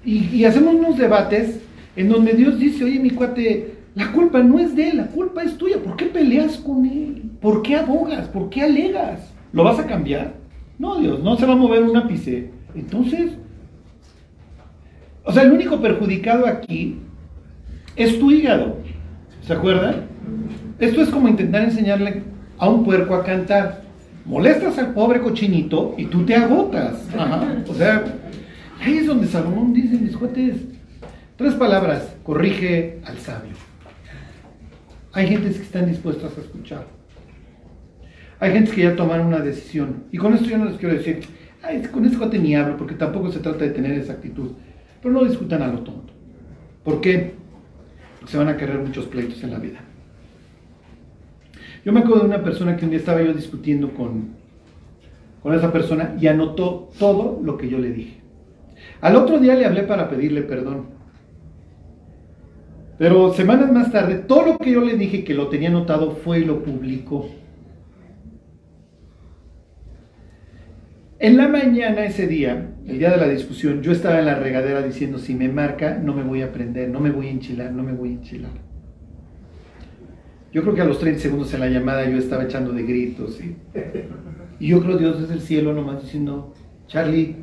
y 0.04 0.44
hacemos 0.44 0.74
unos 0.74 0.98
debates 0.98 1.58
en 1.96 2.10
donde 2.10 2.34
Dios 2.34 2.58
dice, 2.58 2.84
oye, 2.84 3.00
mi 3.00 3.12
cuate, 3.12 3.76
la 3.94 4.12
culpa 4.12 4.42
no 4.42 4.58
es 4.58 4.76
de 4.76 4.90
él, 4.90 4.98
la 4.98 5.06
culpa 5.06 5.42
es 5.42 5.56
tuya. 5.56 5.78
¿Por 5.82 5.96
qué 5.96 6.04
peleas 6.04 6.58
con 6.58 6.84
él? 6.84 7.22
¿Por 7.40 7.62
qué 7.62 7.76
abogas? 7.76 8.28
¿Por 8.28 8.50
qué 8.50 8.64
alegas? 8.64 9.37
¿Lo 9.52 9.64
vas 9.64 9.78
a 9.78 9.86
cambiar? 9.86 10.34
No, 10.78 11.00
Dios, 11.00 11.22
no 11.22 11.36
se 11.36 11.46
va 11.46 11.54
a 11.54 11.56
mover 11.56 11.82
un 11.82 11.96
ápice. 11.96 12.50
Entonces, 12.74 13.32
o 15.24 15.32
sea, 15.32 15.42
el 15.42 15.52
único 15.52 15.80
perjudicado 15.80 16.46
aquí 16.46 16.98
es 17.96 18.18
tu 18.18 18.30
hígado. 18.30 18.76
¿Se 19.42 19.52
acuerdan? 19.52 20.06
Esto 20.78 21.02
es 21.02 21.08
como 21.08 21.28
intentar 21.28 21.62
enseñarle 21.62 22.22
a 22.58 22.68
un 22.68 22.84
puerco 22.84 23.14
a 23.14 23.24
cantar. 23.24 23.82
Molestas 24.24 24.78
al 24.78 24.92
pobre 24.92 25.20
cochinito 25.20 25.94
y 25.96 26.04
tú 26.04 26.24
te 26.24 26.34
agotas. 26.34 27.08
Ajá. 27.16 27.62
O 27.66 27.74
sea, 27.74 28.04
ahí 28.80 28.98
es 28.98 29.06
donde 29.06 29.26
Salomón 29.26 29.72
dice, 29.72 29.96
mis 29.96 30.16
cuates, 30.16 30.56
tres 31.36 31.54
palabras, 31.54 32.14
corrige 32.22 33.00
al 33.04 33.18
sabio. 33.18 33.54
Hay 35.12 35.26
gentes 35.26 35.56
que 35.56 35.62
están 35.62 35.86
dispuestas 35.86 36.36
a 36.36 36.40
escuchar. 36.40 36.97
Hay 38.40 38.52
gentes 38.52 38.74
que 38.74 38.82
ya 38.82 38.96
tomaron 38.96 39.26
una 39.26 39.40
decisión. 39.40 40.04
Y 40.12 40.18
con 40.18 40.34
esto 40.34 40.46
yo 40.46 40.58
no 40.58 40.66
les 40.66 40.76
quiero 40.76 40.94
decir, 40.94 41.20
Ay, 41.62 41.82
con 41.82 42.04
ese 42.04 42.16
cuate 42.16 42.38
ni 42.38 42.54
hablo, 42.54 42.76
porque 42.76 42.94
tampoco 42.94 43.32
se 43.32 43.40
trata 43.40 43.64
de 43.64 43.70
tener 43.70 43.92
esa 43.92 44.14
actitud. 44.14 44.52
Pero 45.02 45.14
no 45.14 45.24
discutan 45.24 45.62
a 45.62 45.68
lo 45.68 45.80
tonto. 45.80 46.12
¿Por 46.84 47.00
qué? 47.00 47.34
Porque 48.18 48.32
se 48.32 48.38
van 48.38 48.48
a 48.48 48.56
querer 48.56 48.78
muchos 48.78 49.06
pleitos 49.06 49.42
en 49.42 49.50
la 49.50 49.58
vida. 49.58 49.80
Yo 51.84 51.92
me 51.92 52.00
acuerdo 52.00 52.20
de 52.20 52.28
una 52.28 52.42
persona 52.42 52.76
que 52.76 52.84
un 52.84 52.90
día 52.90 53.00
estaba 53.00 53.22
yo 53.22 53.32
discutiendo 53.32 53.92
con, 53.92 54.30
con 55.42 55.54
esa 55.54 55.72
persona 55.72 56.16
y 56.20 56.26
anotó 56.26 56.90
todo 56.98 57.40
lo 57.42 57.56
que 57.56 57.68
yo 57.68 57.78
le 57.78 57.90
dije. 57.90 58.20
Al 59.00 59.16
otro 59.16 59.38
día 59.38 59.54
le 59.54 59.66
hablé 59.66 59.82
para 59.82 60.08
pedirle 60.08 60.42
perdón. 60.42 60.86
Pero 62.98 63.32
semanas 63.32 63.72
más 63.72 63.92
tarde, 63.92 64.16
todo 64.16 64.44
lo 64.44 64.58
que 64.58 64.72
yo 64.72 64.80
le 64.80 64.96
dije 64.96 65.22
que 65.22 65.34
lo 65.34 65.48
tenía 65.48 65.68
anotado 65.68 66.12
fue 66.12 66.40
y 66.40 66.44
lo 66.44 66.62
publicó. 66.62 67.28
En 71.20 71.36
la 71.36 71.48
mañana 71.48 72.04
ese 72.04 72.28
día, 72.28 72.74
el 72.86 73.00
día 73.00 73.10
de 73.10 73.16
la 73.16 73.28
discusión, 73.28 73.82
yo 73.82 73.90
estaba 73.90 74.20
en 74.20 74.26
la 74.26 74.36
regadera 74.36 74.82
diciendo, 74.82 75.18
si 75.18 75.34
me 75.34 75.48
marca, 75.48 75.98
no 75.98 76.14
me 76.14 76.22
voy 76.22 76.42
a 76.42 76.52
prender, 76.52 76.90
no 76.90 77.00
me 77.00 77.10
voy 77.10 77.26
a 77.26 77.30
enchilar, 77.30 77.72
no 77.72 77.82
me 77.82 77.92
voy 77.92 78.10
a 78.10 78.12
enchilar. 78.12 78.52
Yo 80.52 80.62
creo 80.62 80.76
que 80.76 80.80
a 80.80 80.84
los 80.84 81.00
30 81.00 81.20
segundos 81.20 81.52
en 81.54 81.60
la 81.60 81.68
llamada 81.68 82.08
yo 82.08 82.18
estaba 82.18 82.44
echando 82.44 82.72
de 82.72 82.84
gritos. 82.84 83.40
Y, 83.40 83.56
y 84.60 84.68
yo 84.68 84.80
creo 84.80 84.96
Dios 84.96 85.20
desde 85.20 85.34
el 85.34 85.40
cielo 85.40 85.72
nomás 85.72 86.02
diciendo, 86.02 86.54
Charlie, 86.86 87.34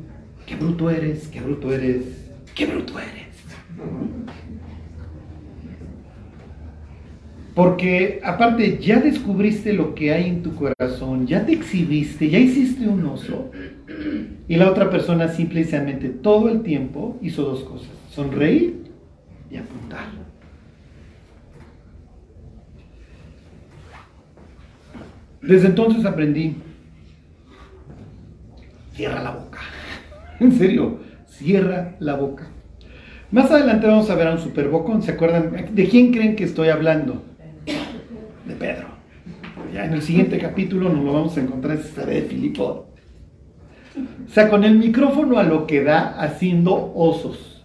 qué 0.46 0.56
bruto 0.56 0.88
eres, 0.90 1.28
qué 1.28 1.40
bruto 1.40 1.70
eres, 1.70 2.30
qué 2.54 2.64
bruto 2.64 2.98
eres. 2.98 3.26
Porque 7.56 8.20
aparte 8.22 8.78
ya 8.78 9.00
descubriste 9.00 9.72
lo 9.72 9.94
que 9.94 10.12
hay 10.12 10.28
en 10.28 10.42
tu 10.42 10.54
corazón, 10.54 11.26
ya 11.26 11.46
te 11.46 11.52
exhibiste, 11.52 12.28
ya 12.28 12.38
hiciste 12.38 12.86
un 12.86 13.06
oso. 13.06 13.50
Y 14.48 14.56
la 14.56 14.70
otra 14.70 14.90
persona 14.90 15.28
simplemente 15.28 16.08
todo 16.08 16.48
el 16.48 16.62
tiempo 16.62 17.18
hizo 17.20 17.42
dos 17.42 17.64
cosas, 17.64 17.88
sonreír 18.10 18.84
y 19.50 19.56
apuntar. 19.56 20.06
Desde 25.42 25.68
entonces 25.68 26.04
aprendí, 26.04 26.56
cierra 28.94 29.22
la 29.22 29.30
boca. 29.32 29.60
En 30.38 30.52
serio, 30.52 30.98
cierra 31.26 31.96
la 31.98 32.14
boca. 32.14 32.48
Más 33.30 33.50
adelante 33.50 33.86
vamos 33.86 34.10
a 34.10 34.14
ver 34.14 34.28
a 34.28 34.32
un 34.32 34.38
superbocón. 34.38 35.02
¿Se 35.02 35.12
acuerdan? 35.12 35.74
¿De 35.74 35.88
quién 35.88 36.12
creen 36.12 36.36
que 36.36 36.44
estoy 36.44 36.68
hablando? 36.68 37.22
De 38.44 38.54
Pedro. 38.54 38.86
Ya 39.72 39.86
en 39.86 39.94
el 39.94 40.02
siguiente 40.02 40.38
capítulo 40.38 40.90
nos 40.90 41.02
lo 41.02 41.12
vamos 41.12 41.36
a 41.36 41.40
encontrar 41.40 41.78
esa 41.78 42.04
de 42.04 42.22
Filipo. 42.22 42.86
O 43.96 44.32
sea, 44.32 44.48
con 44.48 44.64
el 44.64 44.76
micrófono 44.76 45.38
a 45.38 45.42
lo 45.42 45.66
que 45.66 45.82
da 45.82 46.20
haciendo 46.20 46.92
osos. 46.94 47.64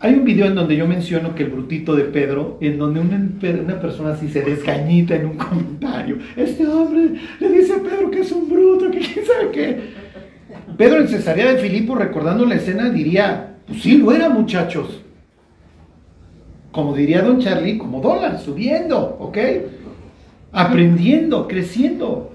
Hay 0.00 0.14
un 0.14 0.24
video 0.24 0.46
en 0.46 0.54
donde 0.54 0.76
yo 0.76 0.86
menciono 0.86 1.34
que 1.34 1.42
el 1.42 1.50
brutito 1.50 1.96
de 1.96 2.04
Pedro, 2.04 2.56
en 2.60 2.78
donde 2.78 3.00
una, 3.00 3.80
persona 3.80 4.12
así 4.12 4.28
se 4.28 4.42
desgañita 4.42 5.16
en 5.16 5.26
un 5.26 5.36
comentario. 5.36 6.18
Este 6.36 6.66
hombre 6.68 7.20
le 7.40 7.48
dice 7.48 7.74
a 7.74 7.82
Pedro 7.82 8.10
que 8.10 8.20
es 8.20 8.30
un 8.30 8.48
bruto, 8.48 8.90
que 8.92 9.00
quién 9.00 9.26
sabe 9.26 9.50
qué. 9.52 9.80
Pedro 10.76 11.00
en 11.00 11.08
Cesarea 11.08 11.52
de 11.52 11.58
Filipo, 11.58 11.96
recordando 11.96 12.44
la 12.44 12.54
escena, 12.54 12.90
diría, 12.90 13.56
pues 13.66 13.82
sí, 13.82 13.96
lo 13.96 14.12
era 14.12 14.28
muchachos. 14.28 15.02
Como 16.70 16.94
diría 16.94 17.22
don 17.22 17.40
Charlie, 17.40 17.76
como 17.76 18.00
dólar, 18.00 18.38
subiendo, 18.38 19.16
¿ok? 19.18 19.38
Aprendiendo, 20.52 21.48
creciendo. 21.48 22.27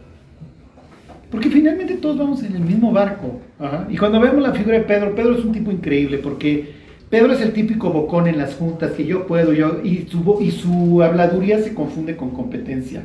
Porque 1.34 1.50
finalmente 1.50 1.96
todos 1.96 2.15
vamos 2.15 2.43
en 2.43 2.56
el 2.56 2.62
mismo 2.62 2.91
barco. 2.91 3.41
Ajá. 3.58 3.88
Y 3.89 3.98
cuando 3.98 4.19
vemos 4.19 4.39
la 4.39 4.54
figura 4.54 4.78
de 4.78 4.84
Pedro, 4.84 5.15
Pedro 5.15 5.36
es 5.36 5.43
un 5.43 5.52
tipo 5.52 5.72
increíble 5.72 6.19
porque 6.19 6.74
Pedro 7.10 7.34
es 7.34 7.41
el 7.41 7.54
típico 7.54 7.89
bocón 7.89 8.28
en 8.28 8.38
las 8.38 8.54
juntas 8.54 8.91
que 8.91 9.04
yo 9.08 9.26
puedo, 9.26 9.52
yo, 9.52 9.82
y, 9.84 10.06
su, 10.08 10.38
y 10.41 10.52
su 10.52 11.02
habladuría 11.02 11.58
se 11.58 11.74
confunde 11.74 12.15
con 12.15 12.30
competencia. 12.30 13.02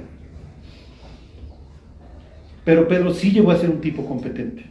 Pero 2.66 2.86
Pedro 2.86 3.14
sí 3.14 3.30
llegó 3.30 3.50
a 3.50 3.56
ser 3.56 3.70
un 3.70 3.80
tipo 3.80 4.04
competente. 4.04 4.66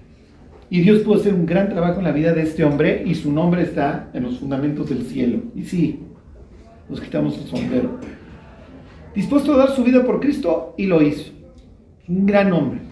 Y 0.69 0.81
Dios 0.81 0.99
pudo 0.99 1.15
hacer 1.15 1.33
un 1.33 1.47
gran 1.47 1.67
trabajo 1.69 1.97
en 1.97 2.03
la 2.03 2.11
vida 2.11 2.33
de 2.33 2.43
este 2.43 2.63
hombre 2.63 3.01
y 3.07 3.15
su 3.15 3.31
nombre 3.31 3.63
está 3.63 4.11
en 4.13 4.21
los 4.21 4.37
fundamentos 4.37 4.87
del 4.87 5.01
cielo. 5.01 5.39
Y 5.55 5.63
sí, 5.63 6.01
nos 6.87 7.01
quitamos 7.01 7.35
el 7.39 7.47
sombrero. 7.47 7.99
Dispuesto 9.15 9.55
a 9.55 9.57
dar 9.57 9.71
su 9.71 9.83
vida 9.83 10.05
por 10.05 10.19
Cristo 10.19 10.75
y 10.77 10.85
lo 10.85 11.01
hizo. 11.01 11.31
Un 12.07 12.27
gran 12.27 12.53
hombre. 12.53 12.86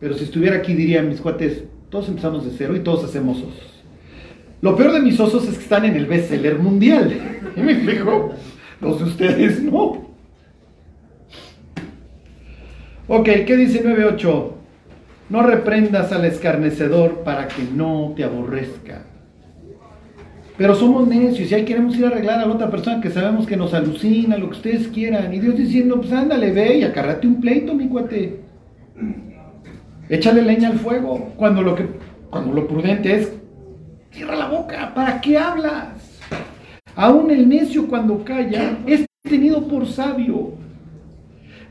Pero 0.00 0.14
si 0.14 0.24
estuviera 0.24 0.56
aquí 0.56 0.74
diría 0.74 1.02
mis 1.02 1.20
cuates, 1.20 1.64
todos 1.90 2.08
empezamos 2.08 2.44
de 2.44 2.52
cero 2.56 2.74
y 2.74 2.80
todos 2.80 3.04
hacemos 3.04 3.38
osos. 3.38 3.84
Lo 4.62 4.76
peor 4.76 4.92
de 4.92 5.00
mis 5.00 5.20
osos 5.20 5.46
es 5.46 5.56
que 5.56 5.62
están 5.62 5.84
en 5.84 5.96
el 5.96 6.06
bestseller 6.06 6.58
mundial. 6.58 7.12
¿Y 7.56 7.60
me 7.60 7.72
explico? 7.72 8.32
Los 8.80 8.98
de 8.98 9.04
ustedes 9.04 9.62
no. 9.62 10.10
Ok, 13.08 13.24
¿qué 13.46 13.56
dice 13.56 13.84
9.8? 13.84 14.52
No 15.30 15.42
reprendas 15.42 16.12
al 16.12 16.24
escarnecedor 16.24 17.22
para 17.24 17.48
que 17.48 17.62
no 17.74 18.12
te 18.16 18.24
aborrezca. 18.24 19.02
Pero 20.56 20.74
somos 20.74 21.08
necios 21.08 21.50
y 21.50 21.54
ahí 21.54 21.64
queremos 21.64 21.96
ir 21.96 22.04
a 22.04 22.08
arreglar 22.08 22.40
a 22.40 22.46
la 22.46 22.52
otra 22.52 22.70
persona 22.70 23.00
que 23.00 23.10
sabemos 23.10 23.46
que 23.46 23.56
nos 23.56 23.72
alucina, 23.72 24.36
lo 24.36 24.50
que 24.50 24.56
ustedes 24.56 24.88
quieran. 24.88 25.32
Y 25.32 25.40
Dios 25.40 25.56
diciendo, 25.56 25.96
pues 25.96 26.12
ándale, 26.12 26.52
ve 26.52 26.78
y 26.78 26.82
acarrate 26.82 27.26
un 27.26 27.40
pleito, 27.40 27.74
mi 27.74 27.88
cuate. 27.88 28.40
Échale 30.10 30.42
leña 30.42 30.70
al 30.70 30.78
fuego. 30.80 31.32
Cuando 31.36 31.62
lo, 31.62 31.76
que, 31.76 31.86
cuando 32.30 32.52
lo 32.52 32.66
prudente 32.66 33.14
es, 33.14 33.32
cierra 34.10 34.34
la 34.34 34.48
boca, 34.48 34.92
¿para 34.92 35.20
qué 35.20 35.38
hablas? 35.38 36.18
Aún 36.96 37.30
el 37.30 37.48
necio 37.48 37.86
cuando 37.86 38.24
calla 38.24 38.76
es 38.86 39.06
tenido 39.22 39.68
por 39.68 39.86
sabio. 39.86 40.54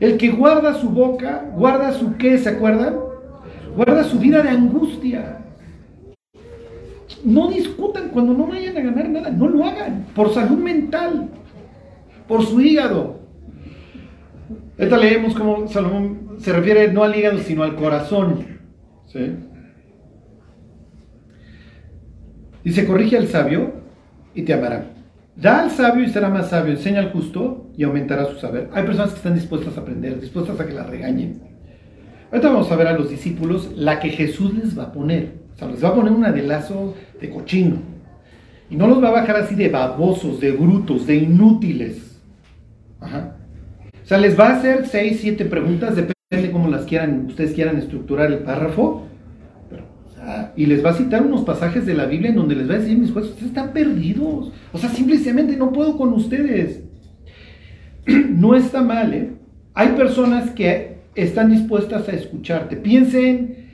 El 0.00 0.16
que 0.16 0.30
guarda 0.30 0.72
su 0.72 0.88
boca, 0.88 1.50
guarda 1.54 1.92
su 1.92 2.16
qué, 2.16 2.38
¿se 2.38 2.48
acuerdan? 2.48 2.96
Guarda 3.76 4.04
su 4.04 4.18
vida 4.18 4.42
de 4.42 4.48
angustia. 4.48 5.42
No 7.22 7.50
discutan 7.50 8.08
cuando 8.08 8.32
no 8.32 8.46
vayan 8.46 8.78
a 8.78 8.80
ganar 8.80 9.08
nada, 9.10 9.30
no 9.30 9.48
lo 9.48 9.66
hagan, 9.66 10.06
por 10.14 10.32
salud 10.32 10.56
mental, 10.56 11.28
por 12.26 12.46
su 12.46 12.58
hígado. 12.62 13.20
Ahorita 14.78 14.96
leemos 14.96 15.34
cómo 15.34 15.68
Salomón 15.68 16.29
se 16.40 16.52
refiere 16.52 16.92
no 16.92 17.04
al 17.04 17.14
hígado, 17.16 17.38
sino 17.38 17.62
al 17.62 17.76
corazón. 17.76 18.44
¿sí? 19.06 19.36
Dice, 22.64 22.86
corrige 22.86 23.16
al 23.16 23.28
sabio 23.28 23.72
y 24.34 24.42
te 24.42 24.54
amará. 24.54 24.86
Da 25.36 25.60
al 25.60 25.70
sabio 25.70 26.04
y 26.04 26.08
será 26.10 26.28
más 26.28 26.50
sabio. 26.50 26.72
Enseña 26.72 27.00
al 27.00 27.12
justo 27.12 27.70
y 27.76 27.84
aumentará 27.84 28.26
su 28.26 28.38
saber. 28.38 28.68
Hay 28.72 28.84
personas 28.84 29.10
que 29.10 29.16
están 29.16 29.34
dispuestas 29.34 29.76
a 29.76 29.80
aprender, 29.80 30.20
dispuestas 30.20 30.58
a 30.60 30.66
que 30.66 30.74
la 30.74 30.84
regañen. 30.84 31.40
Ahorita 32.30 32.50
vamos 32.50 32.70
a 32.70 32.76
ver 32.76 32.86
a 32.86 32.92
los 32.92 33.10
discípulos 33.10 33.70
la 33.76 33.98
que 34.00 34.10
Jesús 34.10 34.54
les 34.54 34.78
va 34.78 34.84
a 34.84 34.92
poner. 34.92 35.32
O 35.54 35.58
sea, 35.58 35.68
les 35.68 35.82
va 35.82 35.88
a 35.88 35.94
poner 35.94 36.12
una 36.12 36.32
de 36.32 36.42
lazo 36.42 36.94
de 37.20 37.30
cochino. 37.30 37.78
Y 38.68 38.76
no 38.76 38.86
los 38.86 39.02
va 39.02 39.08
a 39.08 39.12
bajar 39.12 39.36
así 39.36 39.54
de 39.56 39.68
babosos, 39.68 40.40
de 40.40 40.52
brutos, 40.52 41.06
de 41.06 41.16
inútiles. 41.16 42.20
O 43.00 44.06
sea, 44.06 44.18
les 44.18 44.38
va 44.38 44.48
a 44.48 44.56
hacer 44.56 44.86
seis, 44.86 45.18
siete 45.20 45.44
preguntas, 45.44 45.96
depende 45.96 46.14
de 46.14 46.19
cómo 46.52 46.68
las 46.68 46.84
quieran, 46.84 47.26
ustedes 47.26 47.54
quieran 47.54 47.76
estructurar 47.76 48.30
el 48.30 48.38
párrafo. 48.38 49.04
Y 50.54 50.66
les 50.66 50.84
va 50.84 50.90
a 50.90 50.94
citar 50.94 51.26
unos 51.26 51.42
pasajes 51.42 51.86
de 51.86 51.94
la 51.94 52.06
Biblia 52.06 52.30
en 52.30 52.36
donde 52.36 52.54
les 52.54 52.70
va 52.70 52.74
a 52.74 52.78
decir, 52.78 52.96
mis 52.96 53.10
jueces, 53.10 53.32
ustedes 53.32 53.48
están 53.48 53.72
perdidos. 53.72 54.52
O 54.72 54.78
sea, 54.78 54.90
simplemente 54.90 55.56
no 55.56 55.72
puedo 55.72 55.96
con 55.96 56.12
ustedes. 56.12 56.84
No 58.30 58.54
está 58.54 58.80
mal, 58.80 59.12
¿eh? 59.12 59.32
Hay 59.74 59.88
personas 59.88 60.50
que 60.50 60.98
están 61.16 61.50
dispuestas 61.50 62.08
a 62.08 62.12
escucharte. 62.12 62.76
Piensen 62.76 63.66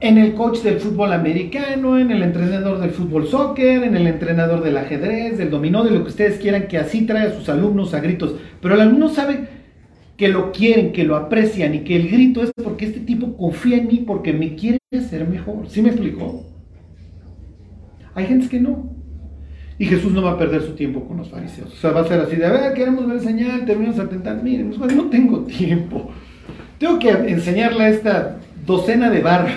en 0.00 0.18
el 0.18 0.34
coach 0.34 0.60
del 0.60 0.80
fútbol 0.80 1.12
americano, 1.12 1.98
en 1.98 2.10
el 2.10 2.22
entrenador 2.22 2.80
del 2.80 2.90
fútbol 2.90 3.28
soccer, 3.28 3.84
en 3.84 3.94
el 3.94 4.06
entrenador 4.06 4.62
del 4.62 4.78
ajedrez, 4.78 5.36
del 5.36 5.50
dominó, 5.50 5.84
de 5.84 5.90
lo 5.90 6.02
que 6.02 6.10
ustedes 6.10 6.38
quieran, 6.38 6.66
que 6.66 6.78
así 6.78 7.02
trae 7.02 7.28
a 7.28 7.34
sus 7.34 7.48
alumnos 7.50 7.92
a 7.92 8.00
gritos. 8.00 8.36
Pero 8.60 8.74
el 8.74 8.80
alumno 8.80 9.10
sabe 9.10 9.59
que 10.20 10.28
lo 10.28 10.52
quieren, 10.52 10.92
que 10.92 11.04
lo 11.04 11.16
aprecian 11.16 11.74
y 11.74 11.78
que 11.78 11.96
el 11.96 12.10
grito 12.10 12.42
es 12.42 12.52
porque 12.62 12.84
este 12.84 13.00
tipo 13.00 13.38
confía 13.38 13.78
en 13.78 13.86
mí, 13.86 14.04
porque 14.06 14.34
me 14.34 14.54
quiere 14.54 14.78
hacer 14.94 15.26
mejor. 15.26 15.66
¿Sí 15.66 15.80
me 15.80 15.88
explicó? 15.88 16.44
Hay 18.14 18.26
gente 18.26 18.46
que 18.46 18.60
no. 18.60 18.92
Y 19.78 19.86
Jesús 19.86 20.12
no 20.12 20.20
va 20.20 20.32
a 20.32 20.36
perder 20.38 20.60
su 20.60 20.72
tiempo 20.72 21.08
con 21.08 21.16
los 21.16 21.30
fariseos. 21.30 21.72
O 21.72 21.76
sea, 21.76 21.92
va 21.92 22.02
a 22.02 22.04
ser 22.04 22.20
así 22.20 22.36
de, 22.36 22.44
a 22.44 22.52
ver, 22.52 22.74
queremos 22.74 23.08
ver 23.08 23.18
señal, 23.20 23.64
terminamos 23.64 23.98
a 23.98 24.10
tentar. 24.10 24.42
Miren, 24.42 24.74
no 24.94 25.04
tengo 25.06 25.38
tiempo. 25.44 26.10
Tengo 26.76 26.98
que 26.98 27.08
enseñarle 27.08 27.84
a 27.84 27.88
esta 27.88 28.40
docena 28.66 29.08
de 29.08 29.22
barbas. 29.22 29.54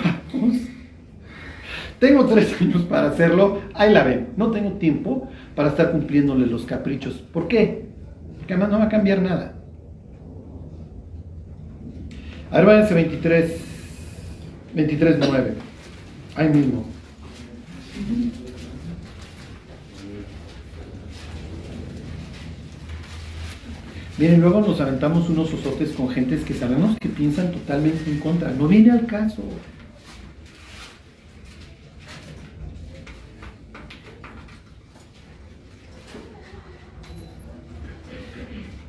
Tengo 1.98 2.24
tres 2.24 2.58
años 2.58 2.84
para 2.84 3.08
hacerlo. 3.08 3.60
Ahí 3.74 3.92
la 3.92 4.02
ven. 4.02 4.28
No 4.38 4.50
tengo 4.50 4.72
tiempo 4.78 5.28
para 5.54 5.68
estar 5.68 5.92
cumpliéndole 5.92 6.46
los 6.46 6.64
caprichos. 6.64 7.16
¿Por 7.34 7.48
qué? 7.48 7.84
Porque 8.38 8.54
además 8.54 8.70
no 8.70 8.78
va 8.78 8.84
a 8.84 8.88
cambiar 8.88 9.20
nada. 9.20 9.53
A 12.54 12.58
ver, 12.58 12.66
váyanse 12.66 12.94
23. 12.94 13.52
23.9. 14.76 15.54
Ahí 16.36 16.48
mismo. 16.50 16.84
Miren, 24.18 24.40
luego 24.40 24.60
nos 24.60 24.80
aventamos 24.80 25.28
unos 25.28 25.52
osotes 25.52 25.90
con 25.90 26.08
gentes 26.10 26.44
que 26.44 26.54
sabemos 26.54 26.96
que 27.00 27.08
piensan 27.08 27.50
totalmente 27.50 28.08
en 28.08 28.20
contra. 28.20 28.52
No 28.52 28.68
viene 28.68 28.92
al 28.92 29.06
caso. 29.06 29.42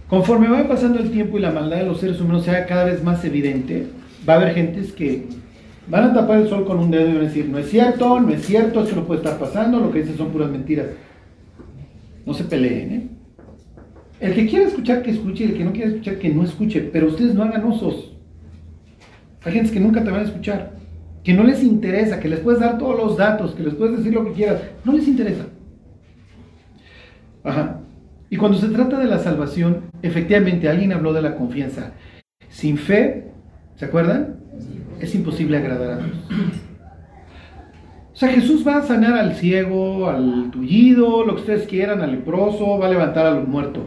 Conforme 0.08 0.48
va 0.48 0.68
pasando 0.68 1.00
el 1.00 1.10
tiempo 1.12 1.38
y 1.38 1.41
la 1.41 1.52
maldad 1.52 1.78
de 1.78 1.86
los 1.86 2.00
seres 2.00 2.22
humanos 2.22 2.46
sea 2.46 2.65
cada 2.68 2.86
vez 2.86 3.04
más 3.04 3.26
evidente, 3.26 3.88
va 4.28 4.34
a 4.34 4.38
haber 4.38 4.54
gentes 4.54 4.91
que 4.91 5.28
van 5.88 6.04
a 6.04 6.13
tapar 6.13 6.39
el 6.39 6.48
sol 6.48 6.65
con 6.65 6.80
un 6.80 6.91
dedo 6.91 7.10
y 7.10 7.13
van 7.13 7.22
a 7.22 7.28
decir, 7.28 7.50
no 7.50 7.58
es 7.58 7.70
cierto, 7.70 8.20
no 8.20 8.30
es 8.30 8.46
cierto, 8.46 8.84
esto 8.84 8.96
no 8.96 9.06
puede 9.06 9.22
estar 9.22 9.39
pasando, 9.39 9.80
lo 9.80 9.91
que 9.91 10.02
dicen 10.02 10.18
son 10.18 10.30
puras 10.30 10.52
mentiras. 10.52 10.88
No 12.26 12.34
se 12.34 12.44
peleen, 12.44 12.91
¿eh? 12.91 13.08
El 14.20 14.34
que 14.34 14.48
quiera 14.48 14.68
escuchar, 14.68 15.04
que 15.04 15.12
escuche, 15.12 15.44
y 15.44 15.48
el 15.48 15.58
que 15.58 15.65
no 15.65 15.74
quiera 15.74 15.89
escuchar, 15.89 16.18
que 16.18 16.30
no 16.30 16.44
escuche, 16.44 16.82
pero 16.82 17.08
ustedes 17.08 17.36
no 17.36 17.44
hagan 17.44 17.65
osos. 17.65 18.13
Hay 19.44 19.54
gente 19.54 19.72
que 19.72 19.80
nunca 19.80 20.04
te 20.04 20.10
van 20.10 20.22
a 20.22 20.24
escuchar, 20.24 20.72
que 21.24 21.34
no 21.34 21.44
les 21.44 21.62
interesa, 21.63 22.20
que 22.20 22.30
les 22.30 22.39
puedes 22.39 22.60
dar 22.62 22.78
todos 22.78 22.98
los 22.98 23.18
datos, 23.18 23.54
que 23.54 23.63
les 23.63 23.74
puedes 23.74 23.98
decir 23.98 24.13
lo 24.13 24.24
que 24.26 24.32
quieras, 24.32 24.62
no 24.84 24.94
les 24.94 25.08
interesa. 25.08 25.46
Ajá. 27.44 27.82
Y 28.30 28.38
cuando 28.38 28.58
se 28.58 28.70
trata 28.70 28.98
de 28.98 29.06
la 29.06 29.20
salvación, 29.20 29.84
efectivamente 30.08 30.70
alguien 30.70 30.94
habló 30.94 31.13
de 31.13 31.22
la 31.22 31.36
confianza. 31.36 31.94
Sin 32.50 32.78
fe, 32.78 33.32
¿se 33.76 33.86
acuerdan? 33.86 34.38
Es 35.00 35.13
imposible 35.15 35.58
agradar 35.58 35.91
a 35.91 35.98
Dios. 35.98 36.18
O 38.13 38.18
sea, 38.18 38.30
Jesús 38.30 38.65
va 38.65 38.78
a 38.78 38.84
sanar 38.84 39.18
al 39.18 39.34
ciego, 39.34 40.10
al 40.10 40.50
tullido, 40.50 41.26
lo 41.26 41.36
que 41.36 41.41
ustedes 41.41 41.68
quieran, 41.68 42.02
al 42.02 42.12
leproso, 42.12 42.78
va 42.80 42.88
a 42.88 42.89
levantar 42.89 43.26
a 43.26 43.32
los 43.32 43.48
muertos. 43.48 43.84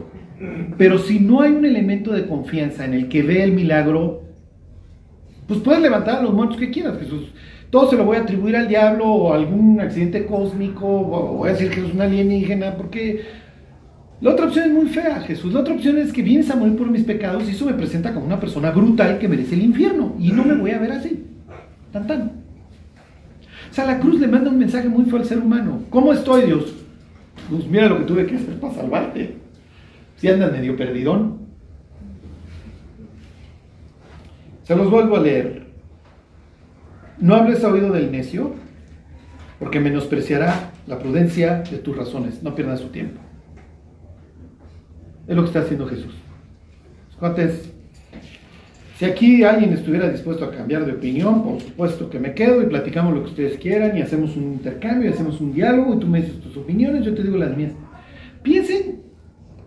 Pero 0.77 0.99
si 0.99 1.19
no 1.19 1.41
hay 1.41 1.51
un 1.51 1.65
elemento 1.65 2.11
de 2.13 2.27
confianza 2.27 2.85
en 2.85 2.93
el 2.93 3.09
que 3.09 3.23
ve 3.23 3.43
el 3.43 3.53
milagro, 3.53 4.21
pues 5.47 5.59
puedes 5.61 5.81
levantar 5.81 6.19
a 6.19 6.21
los 6.21 6.33
muertos 6.33 6.59
que 6.59 6.69
quieras, 6.69 6.99
Jesús. 6.99 7.33
Todo 7.71 7.89
se 7.89 7.97
lo 7.97 8.05
voy 8.05 8.17
a 8.17 8.21
atribuir 8.21 8.55
al 8.55 8.67
diablo 8.67 9.05
o 9.05 9.33
algún 9.33 9.81
accidente 9.81 10.25
cósmico, 10.25 10.87
o 10.87 11.37
voy 11.37 11.49
a 11.49 11.53
decir 11.53 11.71
que 11.71 11.79
es 11.79 11.91
un 11.91 11.99
alienígena, 11.99 12.75
porque 12.77 13.23
la 14.21 14.31
otra 14.31 14.47
opción 14.47 14.65
es 14.65 14.73
muy 14.73 14.89
fea, 14.89 15.21
Jesús. 15.21 15.53
La 15.53 15.61
otra 15.61 15.73
opción 15.73 15.97
es 15.97 16.11
que 16.11 16.21
vienes 16.21 16.49
a 16.49 16.55
morir 16.55 16.75
por 16.75 16.89
mis 16.89 17.03
pecados 17.03 17.47
y 17.47 17.51
eso 17.51 17.65
me 17.65 17.73
presenta 17.73 18.13
como 18.13 18.25
una 18.25 18.39
persona 18.39 18.71
brutal 18.71 19.17
que 19.17 19.29
merece 19.29 19.55
el 19.55 19.63
infierno. 19.63 20.15
Y 20.19 20.31
no 20.31 20.43
me 20.43 20.55
voy 20.55 20.71
a 20.71 20.79
ver 20.79 20.91
así. 20.91 21.25
Tan 21.93 22.05
tan. 22.05 22.31
O 23.71 23.73
sea, 23.73 23.85
la 23.85 23.99
cruz 23.99 24.19
le 24.19 24.27
manda 24.27 24.49
un 24.49 24.59
mensaje 24.59 24.89
muy 24.89 25.05
feo 25.05 25.19
al 25.19 25.25
ser 25.25 25.39
humano. 25.39 25.83
¿Cómo 25.89 26.11
estoy, 26.11 26.47
Dios? 26.47 26.73
Pues 27.49 27.65
mira 27.67 27.87
lo 27.87 27.99
que 27.99 28.05
tuve 28.05 28.25
que 28.25 28.35
hacer 28.35 28.59
para 28.59 28.73
salvarte. 28.73 29.37
Si 30.17 30.27
andas 30.27 30.51
medio 30.51 30.75
perdidón. 30.75 31.39
Se 34.63 34.75
los 34.75 34.91
vuelvo 34.91 35.15
a 35.15 35.21
leer. 35.21 35.67
No 37.19 37.35
hables 37.35 37.63
a 37.63 37.69
oído 37.69 37.91
del 37.91 38.11
necio, 38.11 38.53
porque 39.59 39.79
menospreciará 39.79 40.71
la 40.87 40.99
prudencia 40.99 41.63
de 41.69 41.77
tus 41.77 41.95
razones. 41.95 42.43
No 42.43 42.53
pierdas 42.53 42.81
su 42.81 42.87
tiempo. 42.87 43.19
Es 45.29 45.35
lo 45.35 45.43
que 45.43 45.47
está 45.47 45.59
haciendo 45.59 45.85
Jesús. 45.85 46.13
Cuates, 47.19 47.71
si 48.97 49.05
aquí 49.05 49.43
alguien 49.43 49.71
estuviera 49.73 50.09
dispuesto 50.09 50.43
a 50.43 50.51
cambiar 50.51 50.87
de 50.87 50.93
opinión, 50.93 51.43
por 51.43 51.61
supuesto 51.61 52.09
que 52.09 52.19
me 52.19 52.33
quedo 52.33 52.63
y 52.63 52.65
platicamos 52.65 53.13
lo 53.13 53.21
que 53.23 53.29
ustedes 53.29 53.57
quieran 53.59 53.95
y 53.95 54.01
hacemos 54.01 54.35
un 54.35 54.53
intercambio, 54.53 55.07
y 55.07 55.13
hacemos 55.13 55.39
un 55.39 55.53
diálogo 55.53 55.93
y 55.93 55.99
tú 55.99 56.07
me 56.07 56.21
dices 56.21 56.39
tus 56.41 56.57
opiniones, 56.57 57.05
yo 57.05 57.13
te 57.13 57.21
digo 57.21 57.37
las 57.37 57.55
mías. 57.55 57.73
Piensen 58.41 59.01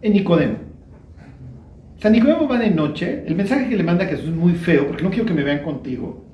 en 0.03 0.13
Nicodemo. 0.13 0.57
San 2.01 2.13
Nicodemo 2.13 2.49
va 2.49 2.59
de 2.59 2.71
noche, 2.71 3.23
el 3.25 3.37
mensaje 3.37 3.69
que 3.69 3.77
le 3.77 3.85
manda 3.85 4.05
a 4.05 4.09
Jesús 4.09 4.31
es 4.31 4.35
muy 4.35 4.55
feo, 4.55 4.89
porque 4.89 5.05
no 5.05 5.11
quiero 5.11 5.27
que 5.27 5.35
me 5.35 5.45
vean 5.45 5.63
contigo. 5.63 6.27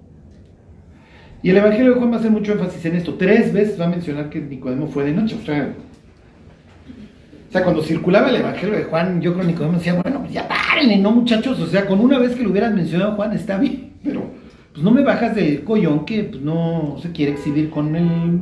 Y 1.43 1.51
el 1.51 1.59
Evangelio 1.59 1.93
de 1.93 1.99
Juan 1.99 2.11
va 2.11 2.17
a 2.17 2.19
hacer 2.21 2.31
mucho 2.31 2.53
énfasis 2.53 2.83
en 2.87 2.97
esto. 2.97 3.15
Tres 3.15 3.53
veces 3.53 3.79
va 3.79 3.85
a 3.85 3.91
mencionar 3.91 4.31
que 4.31 4.41
Nicodemo 4.41 4.89
fue 4.89 5.05
de 5.05 5.13
noche. 5.13 5.37
O 5.41 5.45
sea, 5.45 5.75
o 7.49 7.51
sea, 7.53 7.65
cuando 7.65 7.83
circulaba 7.83 8.29
el 8.29 8.37
Evangelio 8.37 8.77
de 8.77 8.85
Juan, 8.85 9.23
yo 9.23 9.33
creo 9.33 9.47
que 9.47 9.53
Nicodemo 9.53 9.79
decía, 9.79 9.95
bueno, 9.95 10.21
pues 10.21 10.33
ya 10.33 10.47
párenle, 10.47 10.99
¿no, 10.99 11.13
muchachos? 11.13 11.59
O 11.61 11.67
sea, 11.67 11.87
con 11.87 11.99
una 11.99 12.19
vez 12.19 12.37
que 12.37 12.43
lo 12.43 12.51
hubieran 12.51 12.75
mencionado 12.75 13.13
Juan 13.13 13.33
está 13.33 13.57
bien, 13.57 13.95
pero 14.05 14.23
pues 14.73 14.85
no 14.85 14.91
me 14.91 15.03
bajas 15.03 15.35
del 15.35 15.65
collón 15.65 16.05
que 16.05 16.25
pues, 16.25 16.43
no 16.43 16.97
se 17.01 17.11
quiere 17.11 17.33
exhibir 17.33 17.71
con 17.71 17.97
el 17.97 18.41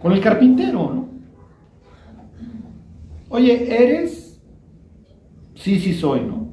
con 0.00 0.12
el 0.12 0.20
carpintero, 0.20 0.92
¿no? 0.94 1.08
Oye, 3.28 3.82
¿eres? 3.82 4.40
Sí, 5.54 5.78
sí 5.80 5.92
soy, 5.92 6.20
¿no? 6.20 6.50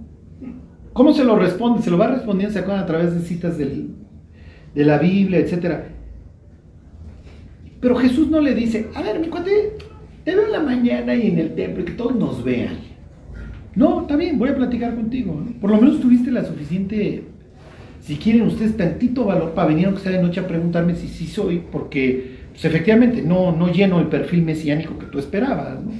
¿Cómo 0.93 1.13
se 1.13 1.23
lo 1.23 1.37
responde? 1.37 1.81
Se 1.81 1.91
lo 1.91 1.97
va 1.97 2.07
respondiendo, 2.07 2.53
¿se 2.53 2.59
acuerdan? 2.59 2.83
A 2.83 2.87
través 2.87 3.13
de 3.13 3.21
citas 3.21 3.57
del, 3.57 3.95
de 4.75 4.85
la 4.85 4.97
Biblia, 4.97 5.39
etcétera. 5.39 5.87
Pero 7.79 7.95
Jesús 7.95 8.29
no 8.29 8.41
le 8.41 8.53
dice, 8.53 8.89
a 8.93 9.01
ver, 9.01 9.19
mi 9.19 9.27
cuate, 9.27 9.77
te 10.23 10.35
veo 10.35 10.45
en 10.45 10.51
la 10.51 10.59
mañana 10.59 11.15
y 11.15 11.27
en 11.27 11.39
el 11.39 11.55
templo 11.55 11.81
y 11.81 11.85
que 11.85 11.93
todos 11.93 12.15
nos 12.15 12.43
vean. 12.43 12.77
No, 13.75 14.01
está 14.01 14.15
bien, 14.15 14.37
voy 14.37 14.49
a 14.49 14.55
platicar 14.55 14.95
contigo. 14.95 15.41
Por 15.59 15.71
lo 15.71 15.77
menos 15.77 16.01
tuviste 16.01 16.31
la 16.31 16.43
suficiente, 16.43 17.23
si 18.01 18.17
quieren 18.17 18.43
ustedes, 18.43 18.75
tantito 18.75 19.25
valor 19.25 19.51
para 19.51 19.69
venir 19.69 19.85
aunque 19.85 20.01
sea 20.01 20.11
de 20.11 20.21
noche 20.21 20.41
a 20.41 20.47
preguntarme 20.47 20.95
si 20.95 21.07
sí 21.07 21.25
soy, 21.25 21.61
porque 21.71 22.39
pues, 22.51 22.65
efectivamente 22.65 23.21
no, 23.21 23.55
no 23.55 23.71
lleno 23.71 23.99
el 23.99 24.07
perfil 24.07 24.43
mesiánico 24.43 24.99
que 24.99 25.05
tú 25.05 25.19
esperabas. 25.19 25.81
¿no? 25.81 25.91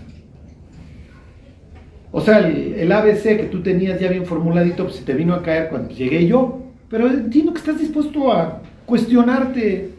O 2.12 2.20
sea, 2.20 2.40
el, 2.40 2.74
el, 2.74 2.92
ABC 2.92 3.24
que 3.38 3.48
tú 3.50 3.62
tenías 3.62 4.00
ya 4.00 4.10
bien 4.10 4.26
formuladito, 4.26 4.84
pues 4.84 4.98
se 4.98 5.04
te 5.04 5.14
vino 5.14 5.34
a 5.34 5.42
caer 5.42 5.70
cuando 5.70 5.94
llegué 5.94 6.28
yo. 6.28 6.62
Pero 6.90 7.08
entiendo 7.08 7.54
que 7.54 7.60
estás 7.60 7.80
dispuesto 7.80 8.34
a 8.34 8.62
cuestionarte 8.86 9.92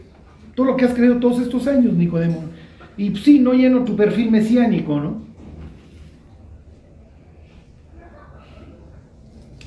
todo 0.53 0.67
lo 0.67 0.77
que 0.77 0.85
has 0.85 0.93
creído 0.93 1.17
todos 1.17 1.41
estos 1.41 1.67
años, 1.67 1.93
Nicodemo. 1.93 2.52
Y 2.97 3.15
sí, 3.15 3.39
no 3.39 3.53
lleno 3.53 3.83
tu 3.83 3.95
perfil 3.95 4.31
mesiánico, 4.31 4.99
¿no? 4.99 5.21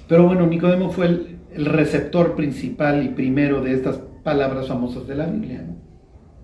Pero 0.09 0.27
bueno, 0.27 0.47
Nicodemo 0.47 0.91
fue 0.91 1.07
el, 1.07 1.39
el, 1.53 1.65
receptor 1.67 2.37
principal 2.37 3.05
y 3.05 3.09
primero 3.09 3.61
de 3.61 3.73
estas 3.73 3.99
palabras 4.23 4.69
famosas 4.69 5.07
de 5.09 5.17
la 5.17 5.27
Biblia, 5.27 5.65
¿no? 5.67 5.77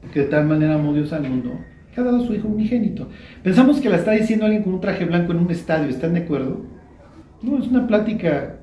Porque 0.00 0.20
de 0.20 0.26
tal 0.26 0.46
manera 0.46 0.74
amó 0.74 0.92
Dios 0.92 1.12
al 1.12 1.28
mundo 1.28 1.52
que 1.94 2.00
ha 2.00 2.04
dado 2.04 2.22
a 2.22 2.26
su 2.26 2.34
hijo 2.34 2.48
unigénito. 2.48 3.08
Pensamos 3.42 3.80
que 3.80 3.88
la 3.88 3.96
está 3.96 4.12
diciendo 4.12 4.46
alguien 4.46 4.62
con 4.62 4.74
un 4.74 4.80
traje 4.80 5.04
blanco 5.04 5.32
en 5.32 5.38
un 5.38 5.50
estadio, 5.50 5.88
¿están 5.88 6.14
de 6.14 6.20
acuerdo? 6.20 6.64
No, 7.42 7.58
es 7.58 7.68
una 7.68 7.86
plática, 7.86 8.56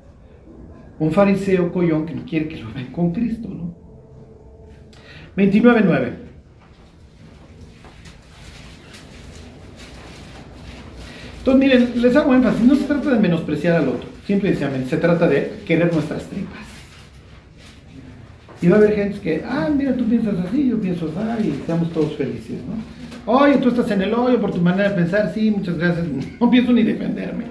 un 0.98 1.12
fariseo 1.12 1.72
collón 1.72 2.06
que 2.06 2.14
no 2.14 2.24
quiere 2.24 2.48
que 2.48 2.56
lo 2.56 2.72
vean 2.74 2.86
con 2.92 3.12
Cristo, 3.12 3.48
¿no? 3.48 3.74
29.9. 5.36 6.29
Entonces, 11.50 11.80
miren, 11.80 12.02
les 12.02 12.16
hago 12.16 12.32
énfasis, 12.32 12.62
no 12.62 12.76
se 12.76 12.84
trata 12.84 13.10
de 13.10 13.18
menospreciar 13.18 13.76
al 13.76 13.88
otro, 13.88 14.08
simplemente 14.24 14.86
se 14.86 14.96
trata 14.98 15.26
de 15.26 15.62
querer 15.66 15.92
nuestras 15.92 16.22
tripas. 16.24 16.60
Y 18.62 18.68
va 18.68 18.76
a 18.76 18.78
haber 18.78 18.94
gente 18.94 19.18
que, 19.18 19.42
ah, 19.44 19.68
mira, 19.74 19.96
tú 19.96 20.04
piensas 20.04 20.34
así, 20.46 20.68
yo 20.68 20.80
pienso 20.80 21.06
así, 21.06 21.48
y 21.48 21.50
estamos 21.52 21.92
todos 21.92 22.14
felices, 22.16 22.58
¿no? 22.64 23.32
Oye, 23.32 23.56
tú 23.56 23.70
estás 23.70 23.90
en 23.90 24.02
el 24.02 24.14
hoyo 24.14 24.40
por 24.40 24.52
tu 24.52 24.60
manera 24.60 24.90
de 24.90 24.94
pensar, 24.94 25.32
sí, 25.34 25.50
muchas 25.50 25.76
gracias, 25.76 26.06
no 26.40 26.50
pienso 26.50 26.72
ni 26.72 26.84
defenderme. 26.84 27.44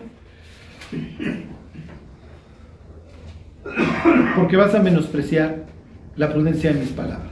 Porque 4.38 4.56
vas 4.56 4.74
a 4.76 4.80
menospreciar 4.82 5.66
la 6.16 6.32
prudencia 6.32 6.72
de 6.72 6.80
mis 6.80 6.90
palabras. 6.90 7.32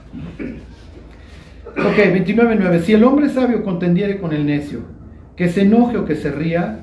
Ok, 1.77 1.97
29.9. 1.97 2.82
Si 2.82 2.93
el 2.93 3.03
hombre 3.03 3.30
sabio 3.30 3.63
contendiere 3.63 4.19
con 4.19 4.34
el 4.34 4.45
necio, 4.45 4.97
que 5.38 5.47
se 5.47 5.62
enoje 5.62 5.97
o 5.97 6.06
que 6.06 6.15
se 6.15 6.32
ría, 6.32 6.80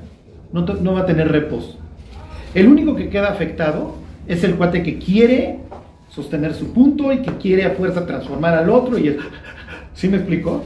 no, 0.51 0.61
no 0.61 0.93
va 0.93 1.01
a 1.01 1.05
tener 1.05 1.31
reposo. 1.31 1.77
El 2.55 2.67
único 2.67 2.95
que 2.95 3.09
queda 3.09 3.27
afectado 3.27 3.95
es 4.27 4.43
el 4.43 4.55
cuate 4.55 4.81
que 4.81 4.97
quiere 4.97 5.59
sostener 6.09 6.53
su 6.53 6.71
punto 6.71 7.11
y 7.11 7.17
que 7.17 7.33
quiere 7.33 7.65
a 7.65 7.71
fuerza 7.71 8.07
transformar 8.07 8.55
al 8.55 8.69
otro 8.69 8.97
y 8.97 9.09
es... 9.09 9.17
¿Sí 9.93 10.09
me 10.09 10.17
explicó? 10.17 10.63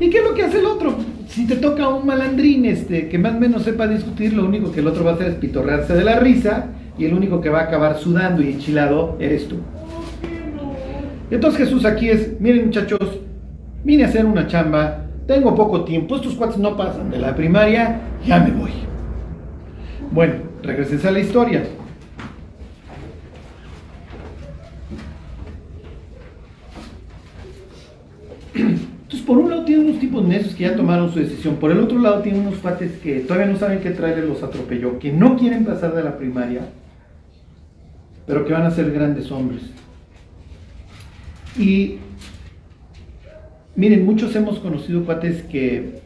¿Y 0.00 0.08
qué 0.08 0.18
es 0.18 0.24
lo 0.24 0.34
que 0.34 0.42
hace 0.42 0.58
el 0.58 0.66
otro? 0.66 0.96
Si 1.28 1.46
te 1.46 1.56
toca 1.56 1.88
un 1.88 2.06
malandrín 2.06 2.64
este, 2.64 3.08
que 3.08 3.18
más 3.18 3.34
o 3.34 3.40
menos 3.40 3.62
sepa 3.62 3.86
discutir, 3.86 4.32
lo 4.32 4.44
único 4.44 4.72
que 4.72 4.80
el 4.80 4.86
otro 4.86 5.04
va 5.04 5.12
a 5.12 5.14
hacer 5.14 5.28
es 5.28 5.34
pitorrearse 5.34 5.94
de 5.94 6.04
la 6.04 6.18
risa 6.18 6.66
y 6.98 7.04
el 7.04 7.14
único 7.14 7.40
que 7.40 7.50
va 7.50 7.60
a 7.60 7.64
acabar 7.64 7.98
sudando 7.98 8.42
y 8.42 8.48
enchilado 8.48 9.16
eres 9.20 9.48
tú. 9.48 9.56
Entonces 11.30 11.60
Jesús 11.60 11.84
aquí 11.84 12.10
es, 12.10 12.40
miren 12.40 12.66
muchachos, 12.66 13.20
vine 13.84 14.04
a 14.04 14.08
hacer 14.08 14.26
una 14.26 14.46
chamba, 14.46 15.01
tengo 15.26 15.54
poco 15.54 15.84
tiempo, 15.84 16.16
estos 16.16 16.34
cuates 16.34 16.58
no 16.58 16.76
pasan 16.76 17.10
de 17.10 17.18
la 17.18 17.34
primaria, 17.34 18.00
ya 18.26 18.40
me 18.40 18.50
voy. 18.50 18.72
Bueno, 20.10 20.34
regresense 20.62 21.08
a 21.08 21.12
la 21.12 21.20
historia. 21.20 21.64
Entonces, 28.54 29.22
por 29.26 29.38
un 29.38 29.50
lado 29.50 29.64
tiene 29.64 29.84
unos 29.84 30.00
tipos 30.00 30.24
necios 30.24 30.54
que 30.54 30.64
ya 30.64 30.76
tomaron 30.76 31.12
su 31.12 31.18
decisión, 31.18 31.56
por 31.56 31.70
el 31.70 31.80
otro 31.80 31.98
lado 31.98 32.20
tiene 32.22 32.40
unos 32.40 32.56
cuates 32.56 32.98
que 32.98 33.20
todavía 33.20 33.50
no 33.50 33.58
saben 33.58 33.80
qué 33.80 33.90
traerle 33.90 34.26
los 34.26 34.42
atropelló, 34.42 34.98
que 34.98 35.12
no 35.12 35.36
quieren 35.36 35.64
pasar 35.64 35.94
de 35.94 36.02
la 36.02 36.18
primaria, 36.18 36.62
pero 38.26 38.44
que 38.44 38.52
van 38.52 38.64
a 38.64 38.70
ser 38.70 38.90
grandes 38.92 39.30
hombres. 39.30 39.62
Y 41.58 41.98
miren, 43.76 44.04
muchos 44.04 44.34
hemos 44.36 44.58
conocido 44.58 45.04
cuates 45.04 45.42
que, 45.42 46.00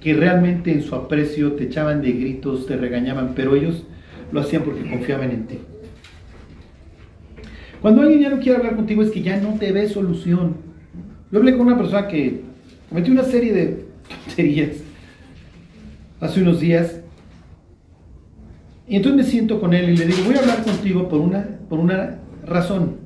que 0.00 0.14
realmente 0.14 0.72
en 0.72 0.82
su 0.82 0.94
aprecio 0.94 1.52
te 1.52 1.64
echaban 1.64 2.02
de 2.02 2.12
gritos, 2.12 2.66
te 2.66 2.76
regañaban, 2.76 3.32
pero 3.34 3.54
ellos 3.54 3.84
lo 4.32 4.40
hacían 4.40 4.62
porque 4.62 4.88
confiaban 4.88 5.30
en 5.30 5.46
ti. 5.46 5.58
Cuando 7.80 8.02
alguien 8.02 8.20
ya 8.20 8.30
no 8.30 8.40
quiere 8.40 8.58
hablar 8.58 8.76
contigo 8.76 9.02
es 9.02 9.10
que 9.10 9.22
ya 9.22 9.40
no 9.40 9.54
te 9.54 9.72
ve 9.72 9.88
solución. 9.88 10.56
Yo 11.32 11.38
hablé 11.38 11.56
con 11.56 11.66
una 11.66 11.78
persona 11.78 12.08
que 12.08 12.42
cometió 12.88 13.12
una 13.12 13.24
serie 13.24 13.52
de 13.52 13.84
tonterías 14.26 14.76
hace 16.20 16.42
unos 16.42 16.60
días. 16.60 17.00
Y 18.86 18.96
entonces 18.96 19.24
me 19.24 19.30
siento 19.30 19.60
con 19.60 19.72
él 19.72 19.90
y 19.90 19.96
le 19.96 20.06
digo, 20.06 20.18
voy 20.26 20.34
a 20.34 20.40
hablar 20.40 20.62
contigo 20.62 21.08
por 21.08 21.20
una, 21.20 21.58
por 21.68 21.78
una 21.78 22.18
razón. 22.44 22.96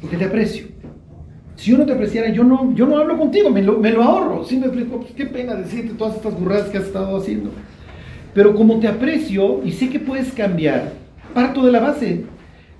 Porque 0.00 0.16
te 0.16 0.24
aprecio. 0.24 0.73
Si 1.64 1.70
yo 1.70 1.78
no 1.78 1.86
te 1.86 1.94
apreciara, 1.94 2.28
yo 2.28 2.44
no, 2.44 2.74
yo 2.74 2.86
no 2.86 2.98
hablo 2.98 3.16
contigo, 3.16 3.48
me 3.48 3.62
lo, 3.62 3.78
me 3.78 3.90
lo 3.90 4.02
ahorro. 4.02 4.44
Sí 4.44 4.58
me 4.58 4.66
explico, 4.66 5.00
pues 5.00 5.14
qué 5.14 5.24
pena 5.24 5.54
decirte 5.54 5.94
todas 5.94 6.16
estas 6.16 6.38
burradas 6.38 6.68
que 6.68 6.76
has 6.76 6.84
estado 6.84 7.16
haciendo. 7.16 7.52
Pero 8.34 8.54
como 8.54 8.80
te 8.80 8.86
aprecio 8.86 9.64
y 9.64 9.72
sé 9.72 9.88
que 9.88 9.98
puedes 9.98 10.30
cambiar, 10.34 10.92
parto 11.32 11.64
de 11.64 11.72
la 11.72 11.80
base. 11.80 12.26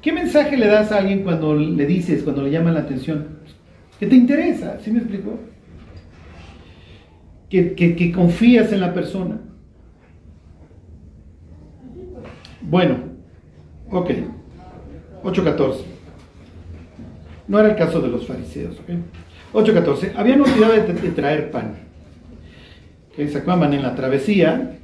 ¿Qué 0.02 0.12
mensaje 0.12 0.58
le 0.58 0.66
das 0.66 0.92
a 0.92 0.98
alguien 0.98 1.22
cuando 1.22 1.54
le 1.54 1.86
dices, 1.86 2.24
cuando 2.24 2.42
le 2.42 2.50
llama 2.50 2.72
la 2.72 2.80
atención? 2.80 3.38
Que 3.98 4.06
te 4.06 4.16
interesa, 4.16 4.78
¿sí 4.84 4.90
me 4.90 4.98
explico? 4.98 5.38
Que, 7.48 7.72
que, 7.72 7.96
que 7.96 8.12
confías 8.12 8.70
en 8.70 8.80
la 8.80 8.92
persona. 8.92 9.40
Bueno, 12.60 12.98
ok. 13.90 14.10
8.14. 15.22 15.93
No 17.48 17.58
era 17.58 17.70
el 17.70 17.76
caso 17.76 18.00
de 18.00 18.08
los 18.08 18.26
fariseos, 18.26 18.76
¿ok? 18.80 18.90
8.14. 19.52 20.12
Habían 20.16 20.40
olvidado 20.40 20.72
de, 20.72 20.92
de 20.92 21.10
traer 21.10 21.50
pan. 21.50 21.74
Que 23.14 23.28
se 23.28 23.38
acaban 23.38 23.72
en 23.72 23.82
la 23.82 23.94
travesía 23.94 24.78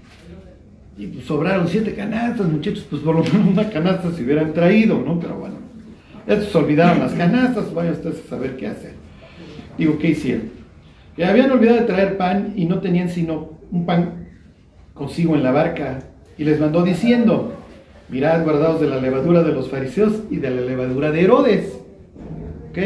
y 1.00 1.06
pues 1.06 1.24
sobraron 1.24 1.66
siete 1.66 1.94
canastas, 1.94 2.46
muchachos, 2.46 2.86
pues 2.90 3.00
por 3.00 3.14
lo 3.14 3.24
menos 3.24 3.48
una 3.48 3.70
canasta 3.70 4.12
se 4.12 4.22
hubieran 4.22 4.52
traído, 4.52 5.00
¿no? 5.00 5.18
Pero 5.18 5.36
bueno, 5.36 5.56
estos 6.26 6.54
olvidaron 6.54 7.00
las 7.00 7.12
canastas, 7.12 7.72
vayan 7.72 7.94
ustedes 7.94 8.22
a 8.26 8.28
saber 8.28 8.56
qué 8.58 8.66
hacer. 8.66 8.92
Digo, 9.78 9.98
¿qué 9.98 10.10
hicieron? 10.10 10.50
Que 11.16 11.24
habían 11.24 11.50
olvidado 11.50 11.78
de 11.78 11.86
traer 11.86 12.18
pan 12.18 12.52
y 12.54 12.66
no 12.66 12.80
tenían 12.80 13.08
sino 13.08 13.52
un 13.70 13.86
pan 13.86 14.28
consigo 14.92 15.34
en 15.34 15.42
la 15.42 15.52
barca. 15.52 16.00
Y 16.36 16.44
les 16.44 16.60
mandó 16.60 16.82
diciendo, 16.82 17.54
mirad 18.10 18.44
guardados 18.44 18.82
de 18.82 18.88
la 18.88 19.00
levadura 19.00 19.42
de 19.42 19.52
los 19.52 19.70
fariseos 19.70 20.20
y 20.30 20.36
de 20.36 20.50
la 20.50 20.60
levadura 20.60 21.10
de 21.10 21.22
Herodes. 21.22 21.78
¿Ok? 22.70 22.78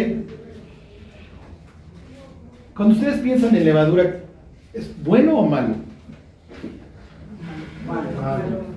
Cuando 2.74 2.94
ustedes 2.94 3.20
piensan 3.20 3.54
en 3.54 3.64
levadura, 3.64 4.20
¿es 4.72 4.90
bueno 5.04 5.38
o 5.38 5.46
malo? 5.46 5.74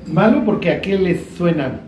Malo 0.06 0.44
porque 0.44 0.72
a 0.72 0.82
qué 0.82 0.98
les 0.98 1.30
suena. 1.30 1.80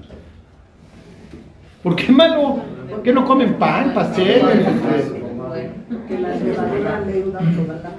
¿Por 1.84 1.96
qué 1.98 2.12
malo? 2.12 2.62
¿Que 3.04 3.12
no 3.12 3.26
comen 3.26 3.56
pan, 3.56 3.94
pastel? 3.94 4.42
Que 6.08 6.20
la 6.20 6.36
levadura 6.36 7.02
leuda 7.02 7.40
toda 7.40 7.74
la 7.74 7.90
masa. 7.90 7.96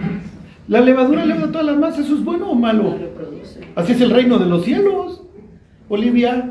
La 0.69 0.81
levadura 0.81 1.27
leuda 1.27 1.47
todas 1.49 1.67
las 1.67 1.77
masas, 1.77 2.07
¿eso 2.07 2.15
es 2.15 2.25
bueno 2.25 2.51
o 2.51 2.55
malo? 2.55 2.97
Así 3.75 3.93
es 3.93 4.01
el 4.01 4.11
reino 4.11 4.39
de 4.39 4.47
los 4.47 4.65
cielos. 4.65 5.23
Olivia. 5.89 6.51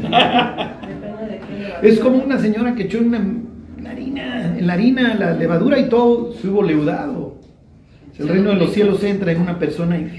Es 1.82 1.98
como 1.98 2.18
una 2.18 2.38
señora 2.38 2.74
que 2.74 2.84
echó 2.84 2.98
una, 2.98 3.20
una 3.78 3.90
harina, 3.90 4.56
en 4.56 4.66
la 4.66 4.72
harina, 4.72 5.14
la 5.14 5.32
levadura 5.32 5.78
y 5.78 5.88
todo 5.88 6.32
se 6.32 6.48
hubo 6.48 6.62
leudado. 6.62 7.36
El 8.18 8.28
reino 8.28 8.50
de 8.50 8.56
los 8.56 8.72
cielos 8.72 9.02
entra 9.04 9.30
en 9.30 9.40
una 9.40 9.58
persona 9.58 9.96
y 9.96 10.10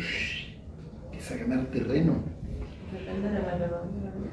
empieza 1.05 1.33
a 1.33 1.37
ganar 1.37 1.65
terreno. 1.65 2.23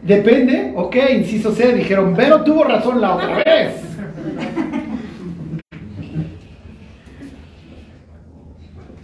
Depende, 0.03 0.73
ok, 0.77 0.97
inciso 1.17 1.53
C, 1.53 1.73
dijeron, 1.73 2.15
pero 2.17 2.43
tuvo 2.45 2.63
razón 2.63 3.01
la 3.01 3.17
otra 3.17 3.43
vez. 3.43 3.83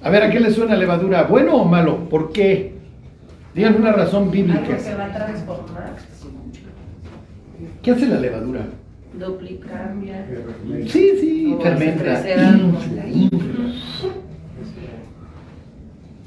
A 0.05 0.11
ver, 0.11 0.23
¿a 0.25 0.31
qué 0.31 0.41
le 0.41 0.51
suena 0.51 0.77
levadura? 0.77 1.25
¿Bueno 1.25 1.57
o 1.57 1.65
malo? 1.65 2.09
¿Por 2.09 2.33
qué? 2.33 2.75
Digan 3.55 3.77
una 3.77 3.93
razón 3.93 4.31
bíblica. 4.31 4.61
Algo 4.61 4.85
que 4.85 4.95
va 4.95 5.05
a 5.07 5.13
transformar, 5.13 5.97
¿Qué 7.83 7.91
hace 7.91 8.07
la 8.07 8.21
levadura? 8.21 8.67
duplicar, 9.19 9.95
Sí, 10.89 11.11
sí, 11.21 11.57
fermenta, 11.63 12.21
infla, 12.21 13.09
infla. 13.09 13.73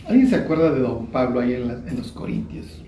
¿Alguien 0.07 0.27
se 0.29 0.35
acuerda 0.35 0.71
de 0.71 0.81
don 0.81 1.07
Pablo 1.07 1.39
ahí 1.39 1.53
en, 1.53 1.67
la- 1.67 1.81
en 1.89 1.97
los 1.97 2.11
Corintios? 2.11 2.83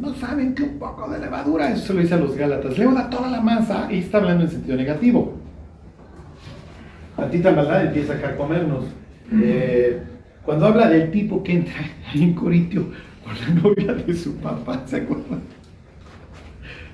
No 0.00 0.14
saben 0.14 0.54
que 0.54 0.62
un 0.62 0.78
poco 0.78 1.08
de 1.10 1.18
levadura, 1.18 1.72
eso 1.72 1.86
se 1.88 1.94
lo 1.94 2.00
dice 2.00 2.14
a 2.14 2.18
los 2.18 2.36
Gálatas, 2.36 2.78
leuda 2.78 3.10
toda 3.10 3.28
la 3.30 3.40
masa 3.40 3.88
y 3.92 3.98
está 3.98 4.18
hablando 4.18 4.44
en 4.44 4.50
sentido 4.50 4.76
negativo. 4.76 5.34
Tantita 7.16 7.50
maldad 7.52 7.86
empieza 7.86 8.14
a 8.14 8.20
carcomernos. 8.20 8.84
Eh, 9.32 10.00
cuando 10.44 10.66
habla 10.66 10.88
del 10.88 11.10
tipo 11.10 11.42
que 11.42 11.52
entra 11.54 11.74
ahí 12.12 12.22
en 12.22 12.34
Corintio 12.34 12.86
con 13.24 13.34
la 13.40 13.62
novia 13.62 13.92
de 13.94 14.14
su 14.14 14.36
papá, 14.36 14.82
¿se 14.86 14.96
acuerdan? 14.96 15.40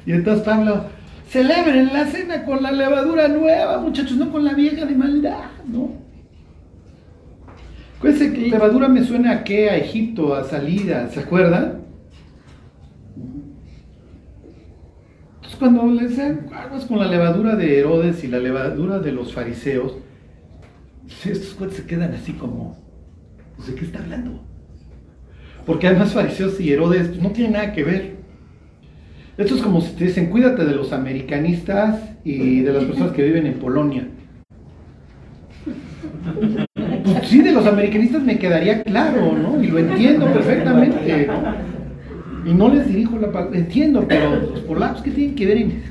Y 0.09 0.13
entonces 0.13 0.43
Pablo, 0.43 0.87
celebren 1.29 1.93
la 1.93 2.07
cena 2.07 2.47
con 2.47 2.63
la 2.63 2.73
levadura 2.73 3.29
nueva, 3.29 3.79
muchachos, 3.79 4.17
no 4.17 4.33
con 4.33 4.43
la 4.43 4.55
vieja 4.55 4.87
de 4.87 4.95
maldad, 4.95 5.51
¿no? 5.67 5.93
Acuérdense 7.99 8.33
que 8.33 8.49
levadura 8.49 8.89
me 8.89 9.05
suena 9.05 9.33
a 9.33 9.45
qué, 9.45 9.69
a 9.69 9.77
Egipto, 9.77 10.35
a 10.35 10.45
salida, 10.45 11.11
¿se 11.11 11.21
acuerdan? 11.21 11.83
Entonces 15.35 15.59
cuando 15.59 15.87
les 15.89 16.17
dan 16.17 16.49
aguas 16.55 16.87
con 16.87 17.01
la 17.01 17.07
levadura 17.07 17.55
de 17.55 17.79
Herodes 17.79 18.25
y 18.25 18.29
la 18.29 18.39
levadura 18.39 19.01
de 19.01 19.13
los 19.13 19.35
fariseos, 19.35 19.99
estos 21.23 21.53
cuates 21.53 21.77
se 21.77 21.87
quedan 21.87 22.15
así 22.15 22.33
como, 22.33 22.79
pues, 23.57 23.69
¿de 23.69 23.75
qué 23.75 23.85
está 23.85 23.99
hablando? 23.99 24.43
Porque 25.67 25.87
además 25.87 26.15
fariseos 26.15 26.59
y 26.61 26.73
Herodes 26.73 27.09
pues, 27.09 27.21
no 27.21 27.31
tienen 27.33 27.53
nada 27.53 27.75
que 27.75 27.85
ver. 27.85 28.18
Esto 29.39 29.55
es 29.55 29.63
como 29.63 29.81
si 29.81 29.93
te 29.93 30.07
dicen, 30.07 30.31
cuídate 30.31 30.65
de 30.65 30.75
los 30.75 30.93
americanistas 30.93 32.01
y 32.25 32.61
de 32.63 32.73
las 32.73 32.83
personas 32.83 33.13
que 33.13 33.23
viven 33.23 33.47
en 33.47 33.55
Polonia. 33.55 34.09
Pues 37.05 37.29
sí, 37.29 37.41
de 37.41 37.53
los 37.53 37.65
americanistas 37.65 38.21
me 38.25 38.37
quedaría 38.37 38.83
claro, 38.83 39.33
¿no? 39.33 39.63
Y 39.63 39.69
lo 39.69 39.79
entiendo 39.79 40.27
perfectamente. 40.33 41.29
Y 42.45 42.53
no 42.53 42.69
les 42.69 42.89
dirijo 42.89 43.17
la 43.17 43.31
palabra, 43.31 43.57
entiendo, 43.57 44.05
pero 44.09 44.41
los 44.41 44.61
polacos, 44.61 45.03
¿qué 45.03 45.13
tienen 45.13 45.37
que 45.37 45.47
ver 45.47 45.59
en. 45.59 45.83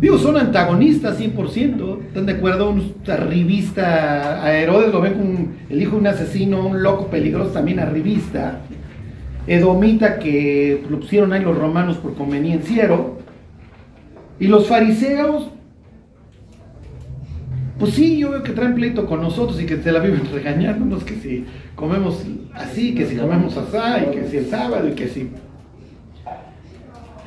Digo, 0.00 0.16
son 0.16 0.38
antagonistas 0.38 1.20
100%, 1.20 2.00
¿están 2.06 2.24
de 2.24 2.32
acuerdo? 2.32 2.70
Un 2.70 2.94
arribista, 3.08 4.42
a 4.42 4.56
Herodes 4.56 4.90
lo 4.90 5.02
ven 5.02 5.14
como 5.14 5.48
el 5.68 5.82
hijo 5.82 5.96
de 5.96 5.98
un 5.98 6.06
asesino, 6.06 6.66
un 6.66 6.82
loco 6.82 7.08
peligroso 7.08 7.50
también 7.50 7.78
arribista. 7.78 8.60
Edomita 9.48 10.18
que 10.18 10.84
lo 10.90 11.00
pusieron 11.00 11.32
ahí 11.32 11.42
los 11.42 11.56
romanos 11.56 11.96
por 11.96 12.14
convenienciero. 12.14 13.18
Y 14.38 14.46
los 14.46 14.68
fariseos, 14.68 15.48
pues 17.78 17.94
sí, 17.94 18.18
yo 18.18 18.30
veo 18.30 18.42
que 18.42 18.52
traen 18.52 18.74
pleito 18.74 19.06
con 19.06 19.22
nosotros 19.22 19.60
y 19.60 19.66
que 19.66 19.78
se 19.78 19.90
la 19.90 20.00
viven 20.00 20.22
regañándonos, 20.32 21.02
que 21.02 21.14
si 21.14 21.46
comemos 21.74 22.22
así, 22.54 22.94
que 22.94 23.06
si 23.06 23.16
comemos 23.16 23.56
así, 23.56 23.76
y 24.06 24.10
que 24.14 24.28
si 24.28 24.36
el 24.36 24.46
sábado, 24.46 24.88
y 24.88 24.92
que 24.92 25.08
si... 25.08 25.30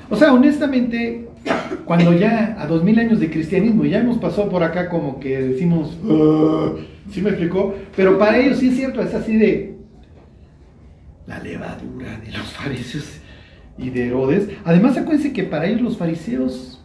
O 0.09 0.15
sea, 0.15 0.33
honestamente, 0.33 1.27
cuando 1.85 2.13
ya 2.13 2.55
a 2.59 2.67
dos 2.67 2.83
mil 2.83 2.99
años 2.99 3.19
de 3.19 3.31
cristianismo 3.31 3.85
ya 3.85 3.99
hemos 3.99 4.17
pasado 4.17 4.49
por 4.49 4.61
acá 4.61 4.89
como 4.89 5.19
que 5.19 5.41
decimos, 5.41 5.97
"Ah", 6.07 6.73
¿sí 7.11 7.21
me 7.21 7.29
explicó? 7.29 7.73
Pero 7.95 8.19
para 8.19 8.37
ellos 8.37 8.59
sí 8.59 8.67
es 8.67 8.75
cierto, 8.75 9.01
es 9.01 9.13
así 9.13 9.37
de 9.37 9.77
la 11.31 11.39
levadura 11.39 12.17
de 12.25 12.31
los 12.31 12.47
fariseos 12.51 13.05
y 13.77 13.89
de 13.89 14.07
Herodes. 14.07 14.49
Además, 14.65 14.97
acuérdense 14.97 15.31
que 15.31 15.43
para 15.43 15.65
ellos 15.65 15.81
los 15.81 15.97
fariseos, 15.97 16.83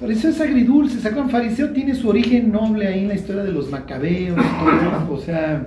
fariseo 0.00 0.30
es 0.30 0.40
agridulce, 0.40 0.98
¿se 0.98 1.08
acuerdan? 1.08 1.30
Fariseo 1.30 1.70
tiene 1.70 1.94
su 1.94 2.08
origen 2.08 2.50
noble 2.50 2.88
ahí 2.88 3.00
en 3.00 3.08
la 3.08 3.14
historia 3.14 3.44
de 3.44 3.52
los 3.52 3.70
macabeos, 3.70 4.36
todo, 4.36 5.14
o 5.14 5.18
sea, 5.18 5.66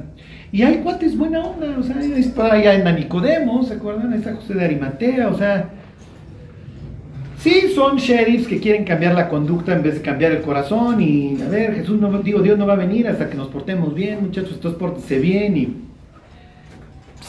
y 0.51 0.63
hay 0.63 0.79
cuates 0.79 1.17
buena 1.17 1.39
onda, 1.39 1.77
o 1.79 1.83
sea, 1.83 1.99
es 1.99 2.27
para 2.27 2.55
allá 2.55 2.73
en 2.73 2.95
Nicodemo, 2.95 3.63
¿se 3.63 3.75
acuerdan? 3.75 4.13
Está 4.13 4.35
José 4.35 4.55
de 4.55 4.65
Arimatea, 4.65 5.29
o 5.29 5.37
sea, 5.37 5.69
Sí, 7.37 7.71
son 7.73 7.95
sheriffs 7.95 8.49
que 8.49 8.59
quieren 8.59 8.83
cambiar 8.83 9.13
la 9.15 9.29
conducta 9.29 9.73
en 9.73 9.81
vez 9.81 9.93
de 9.93 10.01
cambiar 10.01 10.33
el 10.33 10.41
corazón 10.41 11.01
y, 11.01 11.41
a 11.41 11.47
ver, 11.47 11.73
Jesús 11.73 11.97
no, 11.97 12.11
digo, 12.21 12.41
Dios 12.41 12.59
no 12.59 12.67
va 12.67 12.73
a 12.73 12.75
venir 12.75 13.07
hasta 13.07 13.29
que 13.29 13.37
nos 13.37 13.47
portemos 13.47 13.95
bien, 13.95 14.23
muchachos, 14.23 14.55
estos 14.55 14.73
pórtense 14.73 15.19
bien 15.19 15.55
y 15.55 15.88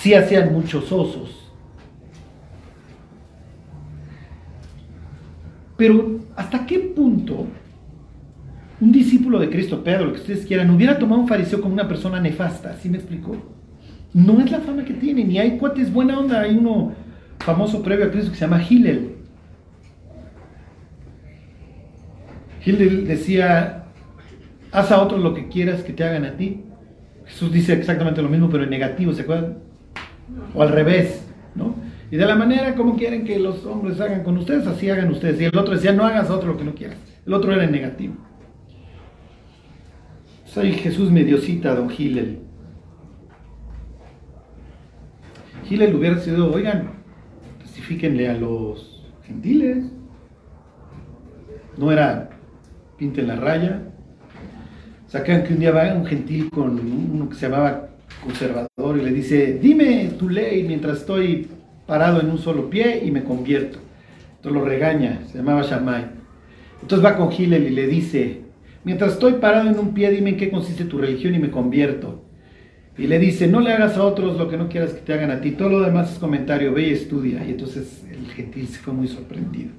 sí 0.01 0.15
hacían 0.15 0.53
muchos 0.53 0.91
osos. 0.91 1.37
Pero, 5.77 6.21
¿hasta 6.37 6.67
qué 6.67 6.79
punto 6.79 7.47
un 8.81 8.93
discípulo 8.93 9.39
de 9.39 9.51
Cristo, 9.51 9.85
Pedro, 9.85 10.07
lo 10.07 10.13
que 10.13 10.21
ustedes 10.21 10.47
quieran, 10.47 10.71
hubiera 10.71 10.99
tomado 10.99 11.21
un 11.21 11.29
fariseo 11.29 11.61
como 11.61 11.75
una 11.75 11.87
persona 11.87 12.19
nefasta? 12.19 12.77
¿Sí 12.77 12.89
me 12.89 12.97
explicó? 12.97 13.37
No 14.15 14.41
es 14.41 14.51
la 14.51 14.61
fama 14.61 14.85
que 14.85 14.95
tiene, 14.95 15.25
ni 15.25 15.39
hay 15.39 15.59
cuates 15.59 15.93
buena 15.93 16.19
onda, 16.19 16.41
hay 16.41 16.57
uno 16.57 16.95
famoso 17.39 17.83
previo 17.83 18.07
a 18.07 18.11
Cristo 18.11 18.31
que 18.31 18.39
se 18.39 18.45
llama 18.45 18.63
Hillel. 18.63 19.17
Hillel 22.65 23.07
decía, 23.07 23.85
haz 24.73 24.91
a 24.91 25.01
otros 25.03 25.21
lo 25.21 25.35
que 25.35 25.49
quieras 25.49 25.83
que 25.83 25.93
te 25.93 26.05
hagan 26.05 26.25
a 26.25 26.37
ti. 26.37 26.65
Jesús 27.27 27.53
dice 27.53 27.75
exactamente 27.75 28.23
lo 28.23 28.29
mismo, 28.29 28.49
pero 28.49 28.65
en 28.65 28.71
negativo, 28.71 29.13
¿se 29.13 29.23
acuerdan? 29.23 29.70
O 30.55 30.63
al 30.63 30.71
revés, 30.71 31.27
¿no? 31.55 31.75
Y 32.11 32.17
de 32.17 32.27
la 32.27 32.35
manera 32.35 32.75
como 32.75 32.97
quieren 32.97 33.25
que 33.25 33.39
los 33.39 33.65
hombres 33.65 34.01
hagan 34.01 34.25
con 34.25 34.37
ustedes, 34.37 34.67
así 34.67 34.91
hagan 34.91 35.11
ustedes. 35.11 35.41
Y 35.41 35.45
el 35.45 35.57
otro 35.57 35.75
decía, 35.75 35.93
no 35.93 36.05
hagas 36.05 36.29
otro 36.29 36.53
lo 36.53 36.57
que 36.57 36.65
no 36.65 36.75
quieras. 36.75 36.99
El 37.25 37.35
otro 37.35 37.53
era 37.53 37.65
en 37.65 37.73
negativo. 37.73 38.15
Soy 40.45 40.73
Jesús 40.73 41.13
mediocita, 41.13 41.75
don 41.77 41.89
Hillel. 41.91 42.41
Hillel 45.69 45.95
hubiera 45.95 46.19
sido, 46.19 46.53
oigan, 46.53 46.91
testifíquenle 47.61 48.29
a 48.29 48.35
los 48.35 49.07
gentiles. 49.23 49.85
No 51.77 51.93
era 51.93 52.31
pinten 52.99 53.29
la 53.29 53.37
raya. 53.37 53.83
Sacan 55.07 55.45
que 55.45 55.55
un 55.55 55.61
día 55.61 55.71
va 55.71 55.95
un 55.95 56.05
gentil 56.05 56.51
con 56.51 56.79
uno 56.81 57.29
que 57.29 57.37
se 57.37 57.49
llamaba 57.49 57.90
conservador 58.23 58.99
y 58.99 59.03
le 59.03 59.13
dice, 59.13 59.59
dime 59.61 60.11
tu 60.19 60.29
ley 60.29 60.65
mientras 60.65 60.99
estoy 60.99 61.49
parado 61.87 62.21
en 62.21 62.31
un 62.31 62.39
solo 62.39 62.71
pie 62.71 63.03
y 63.05 63.11
me 63.11 63.25
convierto. 63.25 63.79
Entonces 64.37 64.61
lo 64.61 64.65
regaña, 64.65 65.21
se 65.31 65.39
llamaba 65.39 65.63
Shammai. 65.63 66.07
Entonces 66.83 67.05
va 67.05 67.17
con 67.17 67.33
Hillel 67.33 67.65
y 67.67 67.71
le 67.71 67.87
dice, 67.87 68.41
mientras 68.85 69.13
estoy 69.13 69.35
parado 69.35 69.69
en 69.69 69.79
un 69.79 69.93
pie, 69.93 70.11
dime 70.11 70.31
en 70.31 70.37
qué 70.37 70.51
consiste 70.51 70.85
tu 70.85 70.99
religión 70.99 71.35
y 71.35 71.39
me 71.39 71.51
convierto. 71.51 72.25
Y 72.97 73.07
le 73.07 73.19
dice, 73.19 73.47
no 73.47 73.61
le 73.61 73.73
hagas 73.73 73.97
a 73.97 74.05
otros 74.05 74.37
lo 74.37 74.49
que 74.49 74.57
no 74.57 74.69
quieras 74.69 74.93
que 74.93 75.01
te 75.01 75.13
hagan 75.13 75.31
a 75.31 75.41
ti. 75.41 75.53
Todo 75.53 75.71
lo 75.71 75.81
demás 75.81 76.13
es 76.13 76.19
comentario, 76.19 76.73
ve 76.73 76.89
y 76.89 76.91
estudia. 76.91 77.45
Y 77.47 77.53
entonces 77.53 78.05
el 78.11 78.27
gentil 78.33 78.67
se 78.67 78.79
fue 78.79 78.93
muy 78.93 79.09
sorprendido. 79.09 79.71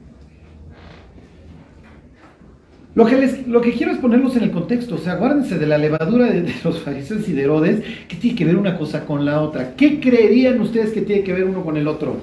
Lo 2.94 3.06
que, 3.06 3.18
les, 3.18 3.48
lo 3.48 3.62
que 3.62 3.72
quiero 3.72 3.94
es 3.94 4.00
ponerlos 4.00 4.36
en 4.36 4.44
el 4.44 4.52
contexto, 4.52 4.96
o 4.96 4.98
sea, 4.98 5.14
aguárdense 5.14 5.58
de 5.58 5.66
la 5.66 5.78
levadura 5.78 6.26
de, 6.26 6.42
de, 6.42 6.54
los 6.64 6.82
fariseos 6.82 7.28
y 7.30 7.32
de 7.32 7.44
Herodes, 7.44 7.84
que 8.10 8.18
tiene 8.18 8.36
que 8.36 8.44
ver 8.44 8.58
una 8.58 8.78
cosa 8.78 9.06
con 9.06 9.24
la 9.24 9.42
otra. 9.42 9.76
¿Qué 9.76 10.02
creerían 10.02 10.60
ustedes 10.60 10.92
que 10.92 11.02
tiene 11.02 11.24
que 11.24 11.32
ver 11.32 11.46
uno 11.46 11.64
con 11.64 11.78
el 11.78 11.88
otro? 11.88 12.18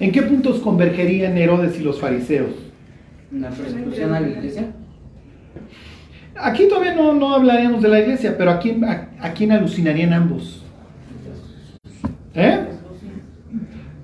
¿En 0.00 0.12
qué 0.12 0.22
puntos 0.22 0.60
convergerían 0.60 1.38
Herodes 1.38 1.80
y 1.80 1.82
los 1.82 1.98
fariseos? 1.98 2.50
¿La 3.32 3.48
persecución 3.48 4.12
a 4.12 4.20
la 4.20 4.28
iglesia? 4.28 4.66
Aquí 6.36 6.68
todavía 6.68 6.94
no, 6.94 7.14
no 7.14 7.34
hablaríamos 7.34 7.80
de 7.80 7.88
la 7.88 8.00
iglesia, 8.00 8.36
pero 8.36 8.50
¿a 8.50 8.58
quién, 8.58 8.84
a, 8.84 9.08
a 9.18 9.32
quién 9.32 9.50
alucinarían 9.52 10.12
ambos? 10.12 10.62
¿Eh? 12.34 12.66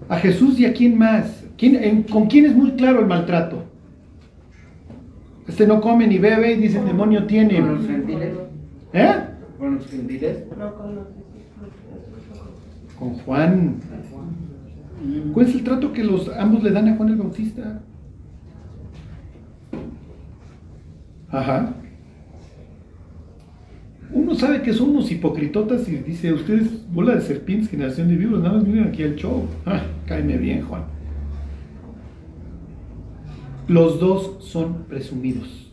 A 0.09 0.17
Jesús 0.17 0.59
y 0.59 0.65
a 0.65 0.73
quién 0.73 0.97
más. 0.97 1.45
¿Quién, 1.59 1.77
en, 1.83 2.03
¿Con 2.05 2.29
quién 2.29 2.47
es 2.47 2.55
muy 2.55 2.71
claro 2.73 3.01
el 3.01 3.07
maltrato? 3.07 3.70
Este 5.49 5.67
no 5.67 5.81
come 5.81 6.07
ni 6.07 6.19
bebe 6.19 6.53
y 6.53 6.57
dice 6.57 6.79
el 6.79 6.87
demonio 6.87 7.27
tiene. 7.27 7.61
¿Con 7.61 7.75
los 7.75 7.87
gentiles? 7.87 8.35
¿Eh? 8.93 9.15
¿Con 9.59 9.75
los 9.75 9.87
gentiles? 9.87 10.45
No 10.59 10.75
con 10.75 10.95
los 10.95 11.07
Con 12.99 13.15
Juan. 13.15 13.77
¿Cuál 15.33 15.47
es 15.47 15.55
el 15.55 15.65
trato 15.65 15.93
que 15.93 16.05
los 16.05 16.29
ambos 16.29 16.63
le 16.63 16.71
dan 16.71 16.89
a 16.89 16.97
Juan 16.97 17.09
el 17.09 17.17
Bautista? 17.17 17.81
Ajá. 21.31 21.75
Uno 24.13 24.35
sabe 24.35 24.63
que 24.63 24.73
son 24.73 24.91
unos 24.91 25.11
hipocritotas 25.11 25.89
y 25.89 25.97
dice, 25.97 26.33
ustedes, 26.33 26.69
bola 26.93 27.15
de 27.15 27.21
serpientes, 27.21 27.71
generación 27.71 28.09
de 28.09 28.17
vivos, 28.17 28.43
nada 28.43 28.57
más 28.57 28.67
miren 28.67 28.89
aquí 28.89 29.05
al 29.05 29.15
show. 29.15 29.47
Ah, 29.65 29.83
cáeme 30.07 30.37
bien, 30.37 30.63
Juan. 30.63 30.83
Los 33.71 34.01
dos 34.01 34.39
son 34.41 34.87
presumidos. 34.89 35.71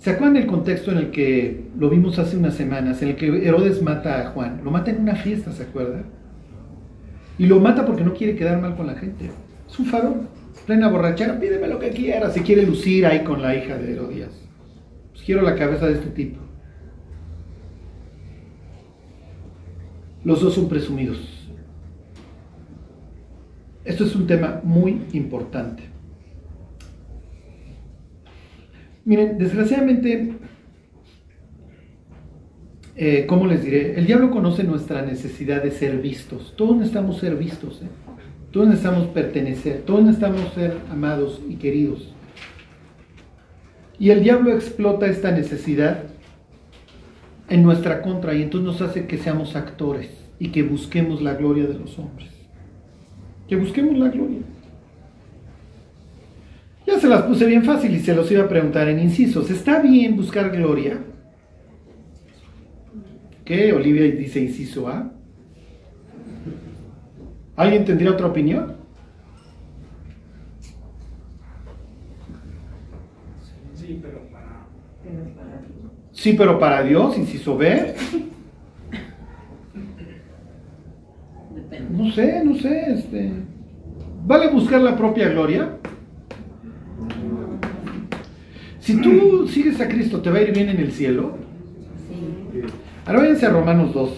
¿Se 0.00 0.10
acuerdan 0.10 0.34
del 0.34 0.46
contexto 0.46 0.92
en 0.92 0.98
el 0.98 1.10
que 1.10 1.70
lo 1.78 1.88
vimos 1.88 2.18
hace 2.18 2.36
unas 2.36 2.52
semanas, 2.52 3.00
en 3.00 3.08
el 3.08 3.16
que 3.16 3.48
Herodes 3.48 3.80
mata 3.80 4.20
a 4.20 4.30
Juan? 4.32 4.60
Lo 4.62 4.70
mata 4.70 4.90
en 4.90 5.00
una 5.00 5.14
fiesta, 5.14 5.50
¿se 5.50 5.62
acuerdan? 5.62 6.04
Y 7.38 7.46
lo 7.46 7.58
mata 7.58 7.86
porque 7.86 8.04
no 8.04 8.12
quiere 8.12 8.36
quedar 8.36 8.60
mal 8.60 8.76
con 8.76 8.86
la 8.86 8.96
gente. 8.96 9.30
Es 9.66 9.78
un 9.78 9.86
farol, 9.86 10.28
plena 10.66 10.90
borrachera, 10.90 11.40
pídeme 11.40 11.68
lo 11.68 11.78
que 11.78 11.88
quieras. 11.88 12.34
Se 12.34 12.42
quiere 12.42 12.66
lucir 12.66 13.06
ahí 13.06 13.24
con 13.24 13.40
la 13.40 13.56
hija 13.56 13.78
de 13.78 13.94
Herodías. 13.94 14.46
Pues 15.12 15.24
quiero 15.24 15.40
la 15.40 15.56
cabeza 15.56 15.86
de 15.86 15.94
este 15.94 16.10
tipo. 16.10 16.38
Los 20.22 20.42
dos 20.42 20.52
son 20.52 20.68
presumidos. 20.68 21.48
Esto 23.86 24.04
es 24.04 24.14
un 24.14 24.26
tema 24.26 24.60
muy 24.64 25.06
importante. 25.14 25.93
Miren, 29.04 29.36
desgraciadamente, 29.38 30.32
eh, 32.96 33.26
¿cómo 33.28 33.46
les 33.46 33.62
diré? 33.62 33.98
El 33.98 34.06
diablo 34.06 34.30
conoce 34.30 34.64
nuestra 34.64 35.02
necesidad 35.02 35.62
de 35.62 35.70
ser 35.70 35.98
vistos. 35.98 36.54
Todos 36.56 36.76
necesitamos 36.76 37.18
ser 37.18 37.36
vistos. 37.36 37.82
¿eh? 37.82 37.88
Todos 38.50 38.68
necesitamos 38.68 39.08
pertenecer. 39.08 39.82
Todos 39.82 40.04
necesitamos 40.04 40.52
ser 40.54 40.78
amados 40.90 41.42
y 41.48 41.56
queridos. 41.56 42.14
Y 43.98 44.10
el 44.10 44.22
diablo 44.22 44.52
explota 44.52 45.06
esta 45.06 45.30
necesidad 45.30 46.04
en 47.48 47.62
nuestra 47.62 48.00
contra 48.00 48.34
y 48.34 48.42
entonces 48.42 48.66
nos 48.66 48.80
hace 48.80 49.06
que 49.06 49.18
seamos 49.18 49.54
actores 49.54 50.10
y 50.38 50.48
que 50.48 50.62
busquemos 50.62 51.20
la 51.20 51.34
gloria 51.34 51.66
de 51.66 51.78
los 51.78 51.98
hombres. 51.98 52.30
Que 53.48 53.56
busquemos 53.56 53.98
la 53.98 54.08
gloria. 54.08 54.40
Ya 56.86 56.98
se 56.98 57.08
las 57.08 57.22
puse 57.22 57.46
bien 57.46 57.64
fácil 57.64 57.94
y 57.94 58.00
se 58.00 58.14
los 58.14 58.30
iba 58.30 58.44
a 58.44 58.48
preguntar 58.48 58.88
en 58.88 58.98
incisos. 58.98 59.50
¿Está 59.50 59.80
bien 59.80 60.16
buscar 60.16 60.50
gloria? 60.50 60.98
¿Qué? 63.44 63.72
Olivia 63.72 64.02
dice 64.02 64.40
inciso 64.40 64.88
A. 64.88 65.10
¿Alguien 67.56 67.84
tendría 67.84 68.10
otra 68.10 68.26
opinión? 68.26 68.74
Sí, 73.74 73.98
pero 74.02 74.20
para. 74.30 74.66
Sí, 76.12 76.32
pero 76.32 76.58
para 76.58 76.82
Dios, 76.82 77.16
inciso 77.16 77.56
B. 77.56 77.94
No 81.90 82.10
sé, 82.12 82.44
no 82.44 82.56
sé, 82.56 82.92
este. 82.92 83.32
¿Vale 84.26 84.48
buscar 84.48 84.80
la 84.80 84.96
propia 84.96 85.28
gloria? 85.28 85.78
Si 88.84 88.96
tú 89.00 89.48
sigues 89.48 89.80
a 89.80 89.88
Cristo, 89.88 90.20
¿te 90.20 90.28
va 90.28 90.36
a 90.36 90.42
ir 90.42 90.52
bien 90.52 90.68
en 90.68 90.78
el 90.78 90.92
cielo? 90.92 91.38
Sí. 92.06 92.60
Ahora 93.06 93.20
váyanse 93.20 93.46
a 93.46 93.48
Romanos 93.48 93.94
2. 93.94 94.10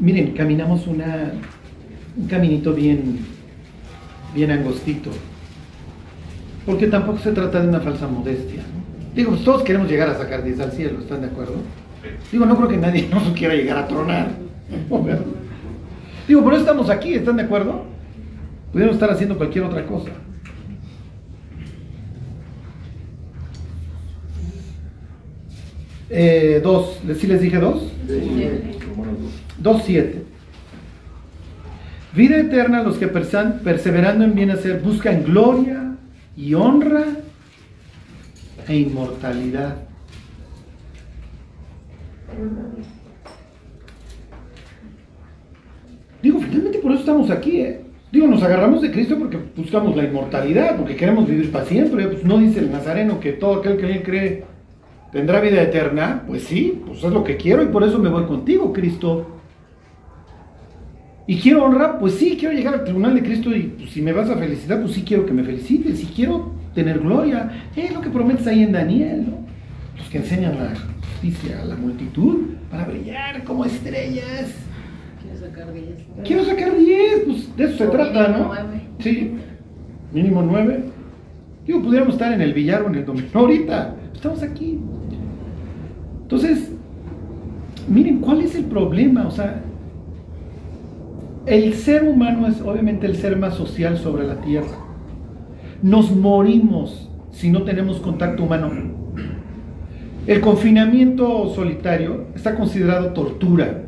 Miren, 0.00 0.32
caminamos 0.32 0.88
una, 0.88 1.32
un 2.16 2.26
caminito 2.26 2.72
bien, 2.74 3.20
bien 4.34 4.50
angostito. 4.50 5.10
Porque 6.66 6.88
tampoco 6.88 7.18
se 7.18 7.30
trata 7.30 7.62
de 7.62 7.68
una 7.68 7.78
falsa 7.78 8.08
modestia. 8.08 8.62
¿no? 8.62 9.14
Digo, 9.14 9.30
pues 9.30 9.44
todos 9.44 9.62
queremos 9.62 9.88
llegar 9.88 10.08
a 10.08 10.18
sacar 10.18 10.42
10 10.42 10.58
al 10.58 10.72
cielo, 10.72 10.98
¿están 10.98 11.20
de 11.20 11.28
acuerdo? 11.28 11.54
Digo, 12.32 12.46
no 12.46 12.56
creo 12.56 12.68
que 12.68 12.78
nadie 12.78 13.08
no 13.12 13.32
quiera 13.32 13.54
llegar 13.54 13.78
a 13.78 13.86
tronar. 13.86 14.30
Digo, 16.26 16.42
por 16.42 16.52
eso 16.52 16.62
estamos 16.62 16.90
aquí, 16.90 17.14
¿están 17.14 17.36
de 17.36 17.44
acuerdo? 17.44 17.93
Pudiéramos 18.74 18.96
estar 18.96 19.08
haciendo 19.12 19.36
cualquier 19.36 19.62
otra 19.62 19.86
cosa. 19.86 20.10
Eh, 26.10 26.60
dos, 26.60 26.98
¿sí 27.20 27.28
les 27.28 27.40
dije 27.40 27.58
dos? 27.58 27.84
Dos, 29.58 29.82
siete. 29.84 30.24
Vida 32.16 32.38
eterna 32.38 32.82
los 32.82 32.96
que 32.96 33.06
persan- 33.06 33.60
perseverando 33.60 34.24
en 34.24 34.34
bien 34.34 34.50
hacer 34.50 34.80
buscan 34.80 35.22
gloria 35.22 35.94
y 36.36 36.54
honra 36.54 37.04
e 38.66 38.76
inmortalidad. 38.76 39.76
por 46.82 46.92
eso 46.92 47.00
estamos 47.00 47.30
aquí, 47.30 47.60
¿eh? 47.60 47.80
Digo, 48.14 48.28
nos 48.28 48.44
agarramos 48.44 48.80
de 48.80 48.92
Cristo 48.92 49.18
porque 49.18 49.36
buscamos 49.56 49.96
la 49.96 50.04
inmortalidad, 50.04 50.76
porque 50.76 50.94
queremos 50.94 51.28
vivir 51.28 51.50
para 51.50 51.64
siempre. 51.64 52.06
Pues 52.06 52.24
no 52.24 52.38
dice 52.38 52.60
el 52.60 52.70
Nazareno 52.70 53.18
que 53.18 53.32
todo 53.32 53.56
aquel 53.56 53.76
que 53.76 53.90
él 53.90 54.02
cree 54.04 54.44
tendrá 55.10 55.40
vida 55.40 55.60
eterna. 55.60 56.22
Pues 56.24 56.44
sí, 56.44 56.80
pues 56.86 57.02
es 57.02 57.12
lo 57.12 57.24
que 57.24 57.36
quiero 57.36 57.64
y 57.64 57.66
por 57.66 57.82
eso 57.82 57.98
me 57.98 58.08
voy 58.08 58.22
contigo, 58.26 58.72
Cristo. 58.72 59.40
Y 61.26 61.40
quiero 61.40 61.64
honrar, 61.64 61.98
pues 61.98 62.14
sí, 62.14 62.36
quiero 62.38 62.54
llegar 62.54 62.74
al 62.74 62.84
tribunal 62.84 63.16
de 63.16 63.22
Cristo 63.24 63.52
y 63.52 63.62
pues, 63.62 63.90
si 63.90 64.00
me 64.00 64.12
vas 64.12 64.30
a 64.30 64.36
felicitar, 64.36 64.80
pues 64.80 64.92
sí 64.92 65.02
quiero 65.02 65.26
que 65.26 65.32
me 65.32 65.42
felicites, 65.42 66.00
y 66.00 66.06
quiero 66.06 66.52
tener 66.72 67.00
gloria. 67.00 67.50
Es 67.74 67.92
lo 67.92 68.00
que 68.00 68.10
prometes 68.10 68.46
ahí 68.46 68.62
en 68.62 68.70
Daniel, 68.70 69.24
¿no? 69.28 69.38
Los 69.98 70.08
que 70.08 70.18
enseñan 70.18 70.56
la 70.56 70.72
justicia 71.10 71.62
a 71.62 71.64
la 71.64 71.74
multitud 71.74 72.50
para 72.70 72.84
brillar 72.84 73.42
como 73.42 73.64
estrellas. 73.64 74.54
Quiero 75.44 75.64
sacar 75.64 75.72
10. 75.72 75.86
Quiero 76.24 76.44
sacar 76.44 76.76
10, 76.76 77.20
pues 77.26 77.56
de 77.56 77.64
eso 77.64 77.76
se 77.76 77.86
O 77.86 77.90
trata, 77.90 78.28
mínimo 78.28 78.54
¿no? 78.54 78.54
Sí, 78.98 79.34
mínimo 80.12 80.42
9. 80.42 80.84
Digo, 81.66 81.82
pudiéramos 81.82 82.14
estar 82.14 82.32
en 82.32 82.40
el 82.40 82.52
billar 82.52 82.82
o 82.82 82.88
en 82.88 82.94
el 82.96 83.04
dominó 83.04 83.28
ahorita. 83.34 83.96
Estamos 84.14 84.42
aquí. 84.42 84.78
Entonces, 86.22 86.72
miren, 87.88 88.20
¿cuál 88.20 88.40
es 88.40 88.54
el 88.54 88.64
problema? 88.64 89.26
O 89.26 89.30
sea, 89.30 89.60
el 91.46 91.74
ser 91.74 92.04
humano 92.04 92.46
es 92.46 92.60
obviamente 92.62 93.06
el 93.06 93.16
ser 93.16 93.36
más 93.36 93.54
social 93.54 93.98
sobre 93.98 94.26
la 94.26 94.36
tierra. 94.40 94.78
Nos 95.82 96.10
morimos 96.10 97.10
si 97.30 97.50
no 97.50 97.64
tenemos 97.64 97.98
contacto 98.00 98.44
humano. 98.44 98.70
El 100.26 100.40
confinamiento 100.40 101.52
solitario 101.54 102.28
está 102.34 102.54
considerado 102.54 103.12
tortura. 103.12 103.82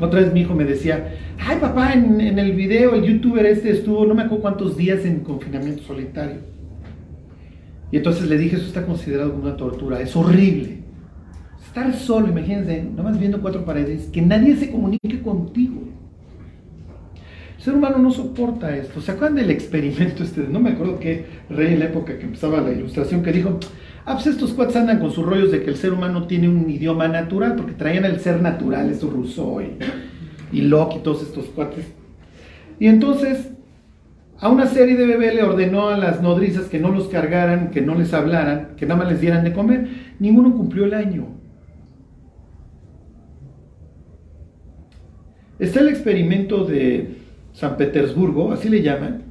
Otra 0.00 0.20
vez 0.20 0.32
mi 0.32 0.40
hijo 0.40 0.54
me 0.54 0.64
decía, 0.64 1.14
ay 1.38 1.58
papá, 1.60 1.92
en, 1.92 2.20
en 2.20 2.38
el 2.38 2.52
video 2.52 2.94
el 2.94 3.02
youtuber 3.04 3.44
este 3.44 3.70
estuvo 3.70 4.06
no 4.06 4.14
me 4.14 4.22
acuerdo 4.22 4.42
cuántos 4.42 4.76
días 4.76 5.04
en 5.04 5.20
confinamiento 5.20 5.82
solitario. 5.82 6.38
Y 7.92 7.96
entonces 7.96 8.28
le 8.28 8.38
dije, 8.38 8.56
eso 8.56 8.66
está 8.66 8.86
considerado 8.86 9.32
como 9.32 9.42
una 9.42 9.56
tortura, 9.56 10.00
es 10.00 10.14
horrible. 10.14 10.78
Estar 11.66 11.92
solo, 11.94 12.28
imagínense, 12.28 12.82
nomás 12.82 13.18
viendo 13.18 13.40
cuatro 13.40 13.64
paredes, 13.64 14.08
que 14.12 14.22
nadie 14.22 14.56
se 14.56 14.70
comunique 14.70 15.20
contigo. 15.22 15.82
El 17.58 17.62
ser 17.62 17.74
humano 17.74 17.98
no 17.98 18.10
soporta 18.10 18.74
esto. 18.74 19.00
¿Se 19.02 19.12
acuerdan 19.12 19.36
del 19.36 19.50
experimento 19.50 20.22
este? 20.22 20.48
No 20.48 20.60
me 20.60 20.70
acuerdo 20.70 20.98
qué 20.98 21.26
rey 21.50 21.74
en 21.74 21.80
la 21.80 21.86
época 21.86 22.18
que 22.18 22.24
empezaba 22.24 22.60
la 22.60 22.72
ilustración 22.72 23.22
que 23.22 23.32
dijo, 23.32 23.58
ah, 24.10 24.14
pues 24.14 24.26
estos 24.26 24.52
cuates 24.52 24.76
andan 24.76 24.98
con 24.98 25.10
sus 25.12 25.24
rollos 25.24 25.50
de 25.50 25.62
que 25.62 25.70
el 25.70 25.76
ser 25.76 25.92
humano 25.92 26.26
tiene 26.26 26.48
un 26.48 26.68
idioma 26.68 27.08
natural, 27.08 27.54
porque 27.56 27.72
traían 27.72 28.04
el 28.04 28.20
ser 28.20 28.40
natural, 28.40 28.90
eso 28.90 29.10
Rousseau 29.10 29.60
y, 29.60 29.76
y 30.52 30.62
Locke 30.62 30.96
y 30.96 30.98
todos 31.00 31.22
estos 31.22 31.46
cuates. 31.46 31.86
Y 32.78 32.86
entonces 32.86 33.50
a 34.40 34.48
una 34.48 34.66
serie 34.66 34.96
de 34.96 35.06
bebés 35.06 35.34
le 35.34 35.42
ordenó 35.42 35.88
a 35.88 35.98
las 35.98 36.22
nodrizas 36.22 36.68
que 36.68 36.78
no 36.78 36.90
los 36.90 37.08
cargaran, 37.08 37.70
que 37.70 37.82
no 37.82 37.94
les 37.94 38.14
hablaran, 38.14 38.70
que 38.76 38.86
nada 38.86 39.02
más 39.02 39.12
les 39.12 39.20
dieran 39.20 39.44
de 39.44 39.52
comer. 39.52 39.88
Ninguno 40.18 40.56
cumplió 40.56 40.86
el 40.86 40.94
año. 40.94 41.26
Está 45.58 45.80
el 45.80 45.90
experimento 45.90 46.64
de 46.64 47.18
San 47.52 47.76
Petersburgo, 47.76 48.50
así 48.50 48.70
le 48.70 48.80
llaman. 48.80 49.24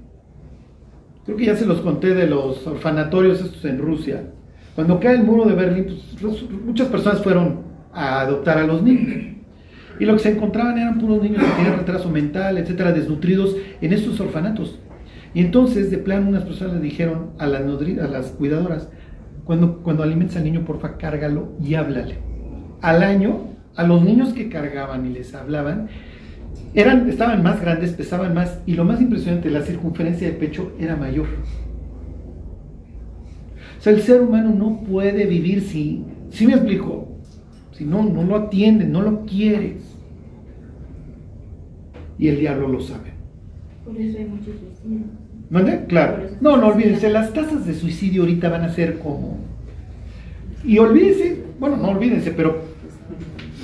Creo 1.25 1.37
que 1.37 1.45
ya 1.45 1.55
se 1.55 1.65
los 1.65 1.81
conté 1.81 2.13
de 2.13 2.27
los 2.27 2.67
orfanatorios 2.67 3.41
estos 3.41 3.65
en 3.65 3.79
Rusia. 3.79 4.31
Cuando 4.79 4.97
cae 4.97 5.15
el 5.15 5.23
muro 5.23 5.43
de 5.43 5.55
Berlín, 5.55 5.87
pues, 6.21 6.45
muchas 6.65 6.87
personas 6.87 7.21
fueron 7.21 7.63
a 7.91 8.21
adoptar 8.21 8.59
a 8.59 8.63
los 8.65 8.81
niños. 8.81 9.35
Y 9.99 10.05
lo 10.05 10.13
que 10.13 10.19
se 10.19 10.31
encontraban 10.31 10.77
eran 10.77 10.99
puros 10.99 11.21
niños 11.21 11.43
que 11.43 11.51
tenían 11.51 11.79
retraso 11.79 12.09
mental, 12.09 12.57
etcétera, 12.57 12.93
desnutridos 12.93 13.57
en 13.81 13.91
estos 13.91 14.17
orfanatos. 14.21 14.79
Y 15.33 15.41
entonces, 15.41 15.91
de 15.91 15.97
plano, 15.97 16.29
unas 16.29 16.45
personas 16.45 16.75
le 16.75 16.79
dijeron 16.79 17.31
a 17.39 17.47
las, 17.47 18.27
cuidadoras, 18.37 18.87
cuando, 19.43 19.79
cuando 19.79 20.03
al 20.03 20.17
niño, 20.17 20.63
porfa, 20.63 20.95
cárgalo 20.95 21.57
y 21.61 21.73
háblale. 21.73 22.15
Al 22.79 23.03
año, 23.03 23.49
a 23.75 23.83
los 23.83 24.01
niños 24.01 24.31
que 24.31 24.47
cargaban 24.47 25.05
y 25.05 25.09
les 25.09 25.35
hablaban, 25.35 25.89
eran, 26.73 27.09
estaban 27.09 27.43
más 27.43 27.59
grandes, 27.59 27.91
pesaban 27.91 28.33
más, 28.33 28.61
y 28.65 28.75
lo 28.75 28.85
más 28.85 29.01
impresionante, 29.01 29.49
la 29.49 29.61
circunferencia 29.61 30.29
de 30.29 30.35
pecho 30.35 30.71
era 30.79 30.95
mayor. 30.95 31.27
O 33.79 33.81
sea, 33.81 33.93
el 33.93 34.01
ser 34.01 34.21
humano 34.21 34.53
no 34.53 34.81
puede 34.81 35.25
vivir 35.25 35.61
si, 35.61 36.03
si 36.31 36.45
me 36.45 36.53
explico, 36.53 37.07
si 37.71 37.85
no, 37.85 38.03
no 38.03 38.23
lo 38.23 38.35
atiendes, 38.35 38.89
no 38.89 39.01
lo 39.01 39.25
quieres. 39.25 39.77
Y 42.17 42.27
el 42.27 42.39
diablo 42.39 42.67
lo 42.67 42.81
sabe. 42.81 43.13
Por 43.85 43.95
eso 43.97 44.17
hay 44.17 44.25
muchos 44.25 44.47
suicidios. 44.59 45.07
¿Mande? 45.49 45.85
Claro. 45.87 46.23
No, 46.41 46.57
no 46.57 46.67
olvídense, 46.67 47.09
las 47.09 47.33
tasas 47.33 47.65
de 47.65 47.73
suicidio 47.73 48.23
ahorita 48.23 48.49
van 48.49 48.63
a 48.63 48.69
ser 48.73 48.99
como... 48.99 49.37
Y 50.65 50.77
olvídense, 50.77 51.41
bueno, 51.59 51.77
no 51.77 51.89
olvídense, 51.89 52.31
pero... 52.31 52.67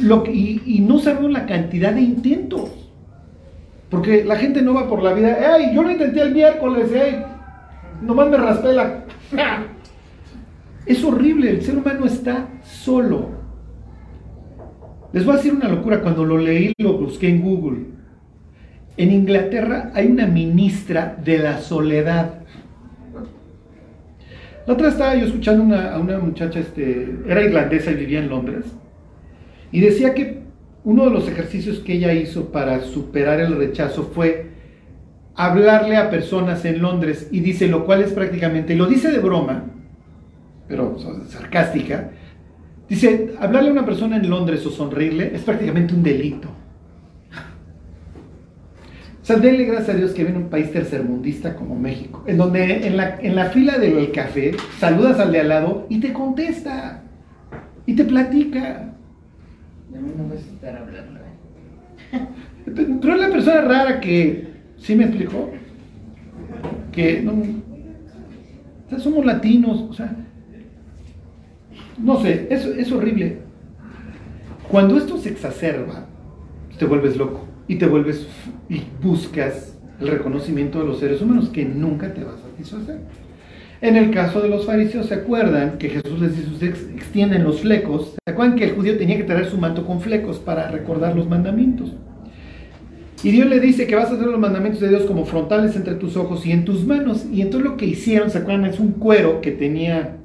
Lo 0.02 0.24
que- 0.24 0.34
y, 0.34 0.62
y 0.66 0.80
no 0.80 0.98
sabemos 1.00 1.32
la 1.32 1.46
cantidad 1.46 1.94
de 1.94 2.02
intentos. 2.02 2.72
Porque 3.90 4.24
la 4.24 4.38
gente 4.38 4.62
no 4.62 4.74
va 4.74 4.88
por 4.90 5.04
la 5.04 5.14
vida, 5.14 5.38
¡ay! 5.56 5.76
Yo 5.76 5.84
lo 5.84 5.92
intenté 5.92 6.22
el 6.22 6.34
miércoles, 6.34 6.90
¡ay! 6.96 7.24
Nomás 8.02 8.30
me 8.30 8.38
raspé 8.38 8.72
la... 8.74 9.04
Es 10.86 11.04
horrible, 11.04 11.50
el 11.50 11.62
ser 11.62 11.78
humano 11.78 12.06
está 12.06 12.48
solo. 12.64 13.30
Les 15.14 15.26
voy 15.26 15.34
a 15.34 15.38
decir 15.38 15.54
una 15.54 15.70
locura, 15.70 16.02
cuando 16.02 16.26
lo 16.26 16.38
leí 16.38 16.74
lo 16.78 16.98
busqué 16.98 17.30
en 17.30 17.42
Google. 17.42 17.86
En 18.98 19.12
Inglaterra 19.12 19.92
hay 19.94 20.08
una 20.08 20.28
ministra 20.28 21.18
de 21.24 21.40
la 21.40 21.58
soledad. 21.58 22.42
La 24.68 24.74
otra 24.74 24.90
estaba 24.90 25.16
yo 25.16 25.26
escuchando 25.26 25.76
a 25.76 25.98
una 26.00 26.18
muchacha, 26.20 26.60
este, 26.60 27.18
era 27.28 27.44
irlandesa 27.44 27.92
y 27.92 27.96
vivía 27.96 28.20
en 28.20 28.30
Londres, 28.30 28.66
y 29.72 29.80
decía 29.80 30.14
que 30.14 30.44
uno 30.84 31.06
de 31.06 31.12
los 31.12 31.28
ejercicios 31.28 31.80
que 31.80 31.94
ella 31.94 32.14
hizo 32.14 32.52
para 32.52 32.82
superar 32.82 33.40
el 33.40 33.58
rechazo 33.58 34.12
fue 34.14 34.52
hablarle 35.36 35.98
a 35.98 36.10
personas 36.10 36.64
en 36.66 36.82
Londres, 36.82 37.28
y 37.32 37.42
dice, 37.42 37.68
lo 37.68 37.86
cual 37.86 38.02
es 38.02 38.12
prácticamente, 38.12 38.74
y 38.74 38.78
lo 38.78 38.88
dice 38.88 39.12
de 39.12 39.20
broma, 39.20 39.66
pero 40.68 40.98
sarcástica, 41.30 42.12
dice, 42.90 43.36
hablarle 43.40 43.70
a 43.70 43.74
una 43.74 43.86
persona 43.86 44.18
en 44.18 44.30
Londres 44.30 44.66
o 44.66 44.72
sonreírle 44.72 45.36
es 45.36 45.42
prácticamente 45.42 45.94
un 45.94 46.04
delito. 46.04 46.50
O 49.22 49.28
sea, 49.28 49.38
denle 49.38 49.66
gracias 49.66 49.90
a 49.90 49.98
Dios 49.98 50.12
que 50.12 50.24
viene 50.24 50.38
un 50.38 50.50
país 50.50 50.72
tercermundista 50.72 51.56
como 51.56 51.76
México, 51.76 52.24
en 52.28 52.38
donde 52.38 52.86
en 52.86 52.96
la, 52.96 53.18
en 53.20 53.36
la 53.36 53.46
fila 53.46 53.80
del 53.80 54.12
café 54.12 54.52
saludas 54.80 55.20
al 55.20 55.32
de 55.32 55.40
al 55.40 55.50
lado 55.50 55.88
y 55.90 56.00
te 56.00 56.14
contesta 56.14 57.02
y 57.88 57.96
te 57.96 58.06
platica. 58.06 58.94
De 59.90 60.00
mí 60.00 60.12
no 60.16 60.32
a 60.32 60.36
estar 60.36 60.78
hablando. 60.78 61.20
¿eh? 61.22 62.28
Pero 63.02 63.14
es 63.16 63.20
la 63.20 63.30
persona 63.30 63.62
rara 63.62 64.00
que, 64.00 64.48
¿sí 64.78 64.96
me 64.96 65.06
explicó? 65.06 65.50
Que 66.92 67.24
no, 67.24 67.32
o 67.32 68.90
sea, 68.90 69.00
somos 69.00 69.26
latinos, 69.26 69.88
o 69.90 69.94
sea, 69.94 70.16
no 71.98 72.22
sé, 72.22 72.48
es, 72.50 72.66
es 72.66 72.92
horrible. 72.92 73.40
Cuando 74.70 74.98
esto 74.98 75.18
se 75.18 75.30
exacerba, 75.30 76.08
te 76.78 76.86
vuelves 76.86 77.16
loco 77.18 77.46
y 77.68 77.76
te 77.76 77.88
vuelves 77.88 78.28
y 78.70 78.82
buscas 79.02 79.78
el 80.00 80.08
reconocimiento 80.08 80.80
de 80.80 80.86
los 80.86 81.00
seres 81.00 81.22
humanos 81.22 81.50
que 81.50 81.66
nunca 81.66 82.14
te 82.14 82.24
va 82.24 82.34
a 82.34 82.38
satisfacer. 82.38 83.00
En 83.82 83.96
el 83.96 84.12
caso 84.12 84.42
de 84.42 84.50
los 84.50 84.66
fariseos, 84.66 85.08
¿se 85.08 85.14
acuerdan 85.14 85.78
que 85.78 85.90
Jesús 85.90 86.20
les 86.20 86.36
dice, 86.36 86.50
ustedes 86.50 86.90
extienden 86.96 87.44
los 87.44 87.62
flecos? 87.62 88.16
¿Se 88.26 88.32
acuerdan 88.32 88.58
que 88.58 88.66
el 88.66 88.76
judío 88.76 88.98
tenía 88.98 89.18
que 89.18 89.24
traer 89.24 89.46
su 89.46 89.58
manto 89.58 89.86
con 89.86 90.02
flecos 90.02 90.40
para 90.40 90.72
recordar 90.72 91.16
los 91.16 91.28
mandamientos? 91.30 91.94
Y 93.24 93.32
Dios 93.32 93.48
le 93.48 93.60
dice 93.60 93.88
que 93.88 93.96
vas 93.96 94.10
a 94.10 94.14
hacer 94.14 94.28
los 94.28 94.40
mandamientos 94.40 94.82
de 94.82 94.90
Dios 94.90 95.04
como 95.04 95.26
frontales 95.26 95.76
entre 95.76 95.96
tus 95.96 96.16
ojos 96.16 96.46
y 96.46 96.52
en 96.52 96.66
tus 96.66 96.86
manos. 96.86 97.26
Y 97.32 97.42
entonces 97.42 97.70
lo 97.70 97.78
que 97.78 97.86
hicieron, 97.86 98.30
¿se 98.30 98.38
acuerdan? 98.38 98.66
Es 98.66 98.80
un 98.80 98.94
cuero 98.94 99.42
que 99.42 99.52
tenía 99.52 100.18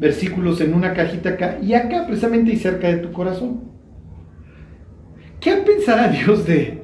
versículos 0.00 0.60
en 0.62 0.72
una 0.72 0.94
cajita 0.94 1.30
acá 1.30 1.58
y 1.62 1.74
acá 1.74 2.06
precisamente 2.06 2.52
y 2.52 2.56
cerca 2.56 2.88
de 2.88 2.96
tu 2.96 3.12
corazón. 3.12 3.64
¿Qué 5.38 5.52
pensará 5.56 6.08
Dios 6.08 6.46
de? 6.46 6.82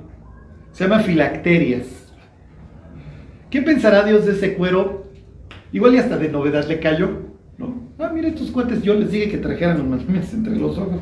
Se 0.73 0.85
llama 0.85 1.01
filacterias. 1.01 2.13
¿Qué 3.51 3.63
pensará 3.63 4.05
Dios 4.05 4.27
de 4.27 4.33
ese 4.33 4.55
cuero? 4.55 5.11
Igual 5.73 5.95
y 5.95 5.99
hasta 5.99 6.19
de 6.19 6.29
novedad 6.29 6.69
le 6.69 6.79
cayó. 6.79 7.25
Ah, 7.99 8.11
mira 8.15 8.29
estos 8.29 8.51
cuates, 8.51 8.83
yo 8.83 8.93
les 8.93 9.11
dije 9.11 9.31
que 9.31 9.39
trajeran 9.39 9.79
los 9.79 9.87
mandamientos 9.87 10.35
entre 10.35 10.55
los 10.55 10.77
ojos, 10.77 11.01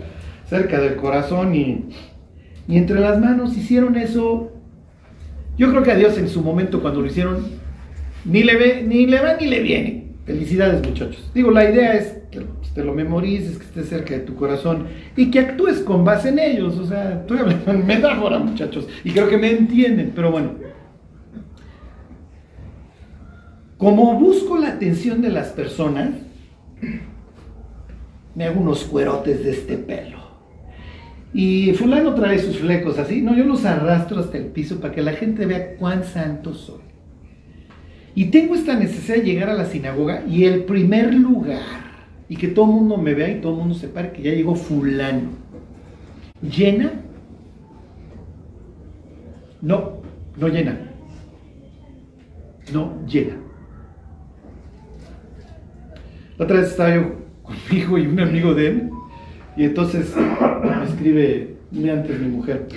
cerca 0.48 0.80
del 0.80 0.94
corazón 0.94 1.52
y, 1.52 1.86
y 2.68 2.78
entre 2.78 3.00
las 3.00 3.20
manos. 3.20 3.56
Hicieron 3.56 3.96
eso. 3.96 4.52
Yo 5.58 5.70
creo 5.70 5.82
que 5.82 5.90
a 5.90 5.96
Dios 5.96 6.16
en 6.18 6.28
su 6.28 6.40
momento 6.40 6.80
cuando 6.80 7.00
lo 7.00 7.06
hicieron, 7.06 7.44
ni 8.24 8.44
le, 8.44 8.56
ve, 8.56 8.84
ni 8.86 9.06
le 9.06 9.20
va 9.20 9.34
ni 9.34 9.46
le 9.48 9.60
viene. 9.60 10.03
Felicidades 10.26 10.86
muchachos. 10.86 11.30
Digo, 11.34 11.50
la 11.50 11.70
idea 11.70 11.94
es 11.94 12.18
que 12.30 12.46
te 12.74 12.82
lo 12.82 12.94
memorices, 12.94 13.58
que 13.58 13.64
esté 13.64 13.82
cerca 13.82 14.14
de 14.14 14.20
tu 14.20 14.34
corazón 14.34 14.86
y 15.16 15.30
que 15.30 15.40
actúes 15.40 15.80
con 15.80 16.04
base 16.04 16.30
en 16.30 16.38
ellos. 16.38 16.78
O 16.78 16.86
sea, 16.86 17.20
estoy 17.20 17.38
hablando 17.38 17.70
en 17.70 17.86
metáfora, 17.86 18.38
muchachos, 18.38 18.88
y 19.04 19.10
creo 19.10 19.28
que 19.28 19.36
me 19.36 19.50
entienden, 19.50 20.12
pero 20.14 20.30
bueno. 20.30 20.52
Como 23.76 24.18
busco 24.18 24.56
la 24.56 24.68
atención 24.68 25.20
de 25.20 25.28
las 25.28 25.48
personas, 25.48 26.10
me 28.34 28.44
hago 28.44 28.60
unos 28.60 28.84
cuerotes 28.84 29.44
de 29.44 29.50
este 29.50 29.76
pelo. 29.76 30.24
Y 31.34 31.72
fulano 31.74 32.14
trae 32.14 32.38
sus 32.38 32.58
flecos 32.58 32.98
así, 32.98 33.20
no, 33.20 33.36
yo 33.36 33.44
los 33.44 33.64
arrastro 33.64 34.20
hasta 34.20 34.38
el 34.38 34.46
piso 34.46 34.80
para 34.80 34.94
que 34.94 35.02
la 35.02 35.12
gente 35.12 35.44
vea 35.44 35.74
cuán 35.76 36.04
santo 36.04 36.54
soy. 36.54 36.83
Y 38.14 38.26
tengo 38.26 38.54
esta 38.54 38.78
necesidad 38.78 39.16
de 39.16 39.24
llegar 39.24 39.50
a 39.50 39.54
la 39.54 39.66
sinagoga 39.66 40.24
y 40.26 40.44
el 40.44 40.64
primer 40.64 41.12
lugar, 41.14 41.60
y 42.28 42.36
que 42.36 42.48
todo 42.48 42.66
el 42.66 42.72
mundo 42.72 42.96
me 42.96 43.12
vea 43.12 43.28
y 43.30 43.40
todo 43.40 43.52
el 43.52 43.58
mundo 43.58 43.74
sepa 43.74 44.12
que 44.12 44.22
ya 44.22 44.32
llegó 44.32 44.54
fulano. 44.54 45.30
¿Llena? 46.40 46.92
No, 49.60 50.02
no 50.36 50.48
llena. 50.48 50.78
No 52.72 53.04
llena. 53.06 53.36
La 56.38 56.44
otra 56.44 56.60
vez 56.60 56.70
estaba 56.70 56.94
yo 56.94 57.14
con 57.42 57.56
mi 57.70 57.78
hijo 57.78 57.98
y 57.98 58.06
un 58.06 58.20
amigo 58.20 58.54
de 58.54 58.68
él, 58.68 58.90
y 59.56 59.64
entonces 59.64 60.14
me 60.16 60.84
escribe 60.84 61.56
antes 61.72 62.20
mi 62.20 62.28
mujer. 62.28 62.68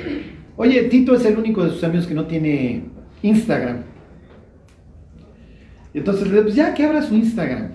Oye, 0.56 0.84
Tito 0.84 1.16
es 1.16 1.26
el 1.26 1.38
único 1.38 1.64
de 1.64 1.70
sus 1.70 1.84
amigos 1.84 2.08
que 2.08 2.16
no 2.16 2.26
tiene 2.26 2.84
Instagram. 3.22 3.84
Entonces 5.98 6.28
pues 6.28 6.56
ya 6.56 6.74
que 6.74 6.86
abra 6.86 7.02
su 7.02 7.16
Instagram. 7.16 7.72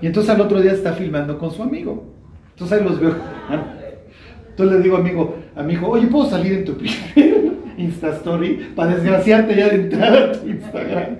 Y 0.00 0.06
entonces 0.06 0.30
al 0.30 0.40
otro 0.40 0.60
día 0.60 0.72
está 0.72 0.92
filmando 0.92 1.38
con 1.38 1.50
su 1.50 1.62
amigo. 1.62 2.12
Entonces 2.50 2.78
ahí 2.78 2.84
los 2.84 3.00
veo. 3.00 3.14
Entonces 4.50 4.76
le 4.76 4.82
digo 4.82 4.96
amigo, 4.96 5.36
a 5.56 5.62
mi 5.62 5.72
hijo, 5.72 5.88
oye, 5.88 6.06
¿puedo 6.06 6.28
salir 6.28 6.52
en 6.52 6.64
tu 6.64 6.74
primer 6.78 7.54
Insta 7.76 8.10
Story 8.10 8.70
para 8.76 8.94
desgraciarte 8.94 9.56
ya 9.56 9.68
de 9.68 9.74
entrar 9.74 10.16
a 10.16 10.32
tu 10.32 10.48
Instagram? 10.48 11.16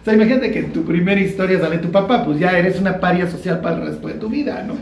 O 0.00 0.04
sea, 0.04 0.14
imagínate 0.14 0.52
que 0.52 0.60
en 0.60 0.72
tu 0.72 0.84
primera 0.84 1.20
historia 1.20 1.58
sale 1.58 1.78
tu 1.78 1.90
papá, 1.90 2.24
pues 2.24 2.38
ya 2.38 2.56
eres 2.56 2.78
una 2.78 3.00
paria 3.00 3.28
social 3.28 3.60
para 3.60 3.76
el 3.76 3.88
resto 3.88 4.06
de 4.06 4.14
tu 4.14 4.28
vida, 4.28 4.64
¿no? 4.64 4.74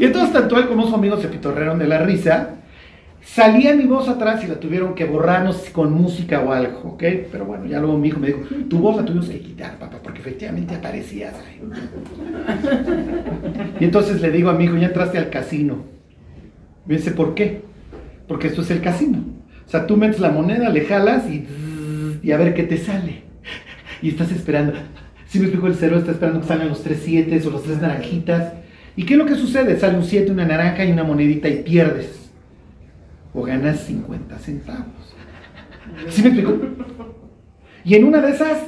Y 0.00 0.04
entonces 0.04 0.32
tanto 0.32 0.58
él 0.58 0.66
como 0.66 0.88
su 0.88 0.94
amigo 0.94 1.18
se 1.18 1.28
pitorrearon 1.28 1.78
de 1.78 1.88
la 1.88 1.98
risa. 1.98 2.50
Salía 3.24 3.74
mi 3.74 3.84
voz 3.84 4.08
atrás 4.08 4.42
y 4.44 4.48
la 4.48 4.56
tuvieron 4.56 4.94
que 4.94 5.04
borrarnos 5.04 5.70
con 5.70 5.92
música 5.92 6.40
o 6.40 6.52
algo, 6.52 6.80
¿ok? 6.90 7.02
Pero 7.30 7.44
bueno, 7.44 7.66
ya 7.66 7.78
luego 7.78 7.96
mi 7.96 8.08
hijo 8.08 8.18
me 8.18 8.26
dijo, 8.28 8.40
tu 8.68 8.78
voz 8.78 8.96
la 8.96 9.04
tuvimos 9.04 9.28
que 9.28 9.38
quitar, 9.40 9.78
papá, 9.78 10.00
porque 10.02 10.20
efectivamente 10.20 10.74
aparecías 10.74 11.34
ahí. 11.34 11.60
Y 13.80 13.84
entonces 13.84 14.20
le 14.20 14.30
digo 14.30 14.50
a 14.50 14.54
mi 14.54 14.64
hijo, 14.64 14.76
ya 14.76 14.88
entraste 14.88 15.18
al 15.18 15.30
casino. 15.30 15.84
Me 16.84 16.96
dice, 16.96 17.12
¿por 17.12 17.34
qué? 17.34 17.62
Porque 18.26 18.48
esto 18.48 18.62
es 18.62 18.70
el 18.70 18.80
casino. 18.80 19.24
O 19.66 19.70
sea, 19.70 19.86
tú 19.86 19.96
metes 19.96 20.20
la 20.20 20.30
moneda, 20.30 20.68
le 20.68 20.82
jalas 20.84 21.24
y, 21.30 22.30
a 22.30 22.36
ver 22.36 22.54
qué 22.54 22.64
te 22.64 22.76
sale. 22.76 23.22
Y 24.02 24.08
estás 24.08 24.32
esperando. 24.32 24.74
Si 25.26 25.38
me 25.38 25.46
explico, 25.46 25.68
el 25.68 25.76
cero 25.76 25.96
está 25.96 26.10
esperando 26.10 26.40
que 26.40 26.48
salgan 26.48 26.68
los 26.68 26.82
tres 26.82 27.00
siete 27.04 27.40
o 27.46 27.50
los 27.50 27.62
tres 27.62 27.80
naranjitas. 27.80 28.52
¿Y 28.96 29.04
qué 29.04 29.14
es 29.14 29.18
lo 29.18 29.26
que 29.26 29.36
sucede? 29.36 29.78
Sale 29.78 29.96
un 29.96 30.04
7, 30.04 30.30
una 30.32 30.44
naranja 30.44 30.84
y 30.84 30.92
una 30.92 31.04
monedita 31.04 31.48
y 31.48 31.62
pierdes. 31.62 32.21
O 33.34 33.42
ganas 33.42 33.80
50 33.80 34.38
centavos. 34.38 35.14
¿Sí 36.08 36.22
me 36.22 36.28
explico? 36.28 36.58
Y 37.84 37.94
en 37.94 38.04
una 38.04 38.20
de 38.20 38.32
esas, 38.32 38.58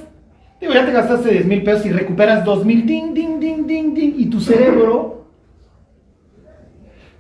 digo, 0.60 0.72
ya 0.72 0.84
te 0.86 0.92
gastaste 0.92 1.30
10 1.30 1.46
mil 1.46 1.62
pesos 1.62 1.86
y 1.86 1.90
recuperas 1.90 2.44
2 2.44 2.64
mil, 2.64 2.86
ding, 2.86 3.14
ding, 3.14 3.38
ding, 3.38 3.66
ding, 3.66 3.94
ding. 3.94 4.14
Y 4.18 4.26
tu 4.26 4.40
cerebro, 4.40 5.26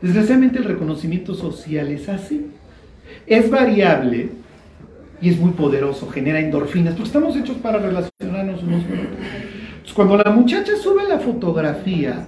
desgraciadamente 0.00 0.58
el 0.58 0.64
reconocimiento 0.64 1.34
social 1.34 1.88
es 1.88 2.08
así. 2.08 2.46
Es 3.26 3.50
variable 3.50 4.30
y 5.20 5.28
es 5.28 5.38
muy 5.38 5.52
poderoso, 5.52 6.08
genera 6.08 6.40
endorfinas, 6.40 6.94
porque 6.94 7.08
estamos 7.08 7.36
hechos 7.36 7.56
para 7.58 7.78
relacionarnos 7.78 8.62
unos 8.62 8.84
con 8.84 8.98
otros. 8.98 9.18
Entonces, 9.68 9.94
cuando 9.94 10.16
la 10.16 10.30
muchacha 10.30 10.76
sube 10.76 11.06
la 11.08 11.18
fotografía 11.18 12.26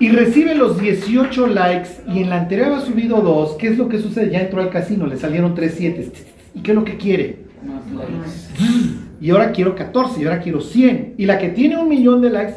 y 0.00 0.08
recibe 0.08 0.54
los 0.54 0.80
18 0.80 1.46
likes 1.48 1.90
y 2.12 2.20
en 2.20 2.30
la 2.30 2.40
anterior 2.40 2.72
ha 2.72 2.80
subido 2.80 3.20
dos, 3.20 3.52
¿qué 3.58 3.68
es 3.68 3.78
lo 3.78 3.88
que 3.88 4.00
sucede? 4.00 4.30
Ya 4.30 4.40
entró 4.40 4.60
al 4.60 4.70
casino, 4.70 5.06
le 5.06 5.16
salieron 5.16 5.54
3 5.54 5.74
7 5.76 6.10
¿Y 6.54 6.60
qué 6.60 6.72
es 6.72 6.74
lo 6.74 6.84
que 6.84 6.96
quiere? 6.96 7.36
Más 7.64 7.82
likes. 7.92 8.90
Y 9.20 9.30
ahora 9.30 9.52
quiero 9.52 9.74
14, 9.76 10.20
y 10.20 10.24
ahora 10.24 10.40
quiero 10.40 10.60
100. 10.60 11.14
Y 11.18 11.26
la 11.26 11.38
que 11.38 11.50
tiene 11.50 11.76
un 11.76 11.88
millón 11.88 12.22
de 12.22 12.30
likes, 12.30 12.54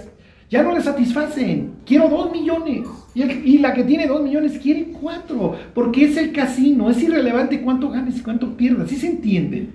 ya 0.49 0.63
no 0.63 0.73
le 0.73 0.81
satisfacen. 0.81 1.71
Quiero 1.85 2.07
2 2.09 2.31
millones. 2.31 2.87
Y, 3.13 3.21
el- 3.21 3.45
y 3.45 3.57
la 3.57 3.73
que 3.73 3.83
tiene 3.83 4.07
2 4.07 4.23
millones 4.23 4.57
quiere 4.59 4.85
4. 4.99 5.55
Porque 5.75 6.05
es 6.05 6.15
el 6.17 6.31
casino. 6.31 6.89
Es 6.89 7.03
irrelevante 7.03 7.61
cuánto 7.61 7.89
ganes 7.89 8.17
y 8.17 8.21
cuánto 8.21 8.55
pierdas. 8.55 8.89
¿Sí 8.89 8.95
se 8.95 9.07
entiende? 9.07 9.67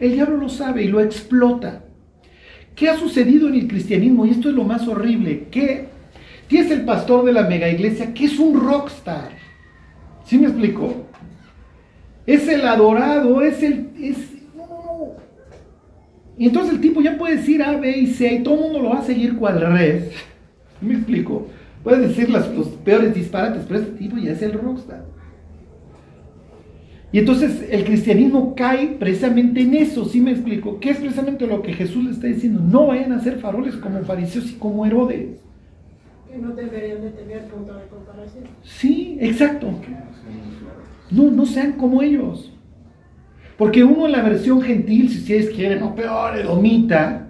El 0.00 0.12
diablo 0.14 0.36
lo 0.38 0.48
sabe 0.48 0.82
y 0.82 0.88
lo 0.88 1.00
explota. 1.00 1.84
¿Qué 2.74 2.88
ha 2.88 2.98
sucedido 2.98 3.46
en 3.48 3.54
el 3.54 3.68
cristianismo? 3.68 4.26
Y 4.26 4.30
esto 4.30 4.48
es 4.48 4.54
lo 4.56 4.64
más 4.64 4.88
horrible. 4.88 5.46
Que 5.52 5.86
tienes 6.54 6.70
el 6.70 6.84
pastor 6.84 7.24
de 7.24 7.32
la 7.32 7.48
mega 7.48 7.68
iglesia 7.68 8.14
que 8.14 8.26
es 8.26 8.38
un 8.38 8.60
rockstar. 8.60 9.30
¿Sí 10.24 10.38
me 10.38 10.46
explico? 10.46 11.04
Es 12.26 12.46
el 12.46 12.64
adorado, 12.64 13.42
es 13.42 13.60
el... 13.60 13.88
Es, 14.00 14.18
no. 14.56 15.14
Y 16.38 16.46
entonces 16.46 16.74
el 16.74 16.80
tipo 16.80 17.00
ya 17.00 17.18
puede 17.18 17.38
decir 17.38 17.60
A, 17.60 17.76
B 17.76 17.90
y 17.98 18.06
C 18.06 18.34
y 18.34 18.42
todo 18.44 18.54
el 18.54 18.60
mundo 18.60 18.78
lo 18.82 18.90
va 18.90 19.00
a 19.00 19.02
seguir 19.02 19.34
cual 19.36 19.60
red. 19.60 20.04
¿Me 20.80 20.94
explico? 20.94 21.48
Puede 21.82 22.06
decir 22.06 22.30
las- 22.30 22.54
los 22.54 22.68
peores 22.68 23.12
disparates, 23.16 23.64
pero 23.66 23.80
este 23.80 23.92
tipo 23.98 24.16
ya 24.16 24.30
es 24.30 24.42
el 24.42 24.52
rockstar. 24.52 25.04
Y 27.10 27.18
entonces 27.18 27.66
el 27.68 27.84
cristianismo 27.84 28.54
cae 28.54 28.94
precisamente 28.96 29.60
en 29.60 29.74
eso, 29.74 30.04
¿sí 30.04 30.20
me 30.20 30.30
explico? 30.30 30.78
¿Qué 30.78 30.90
es 30.90 30.98
precisamente 30.98 31.48
lo 31.48 31.62
que 31.62 31.72
Jesús 31.72 32.04
le 32.04 32.10
está 32.12 32.28
diciendo? 32.28 32.60
No 32.60 32.86
vayan 32.86 33.10
a 33.10 33.20
ser 33.20 33.38
faroles 33.40 33.74
como 33.74 34.00
fariseos 34.02 34.52
y 34.52 34.54
como 34.54 34.86
Herodes. 34.86 35.43
No 36.40 36.54
deberían 36.54 37.02
de 37.02 37.10
tener 37.10 37.44
punto 37.44 37.74
de 37.74 37.86
comparación. 37.86 38.44
Sí, 38.62 39.18
exacto. 39.20 39.68
No, 41.10 41.30
no 41.30 41.46
sean 41.46 41.72
como 41.72 42.02
ellos. 42.02 42.52
Porque 43.56 43.84
uno 43.84 44.06
en 44.06 44.12
la 44.12 44.22
versión 44.22 44.60
gentil, 44.60 45.08
si 45.08 45.18
ustedes 45.18 45.50
quieren, 45.50 45.82
o 45.82 45.94
peor, 45.94 46.36
edomita, 46.36 47.28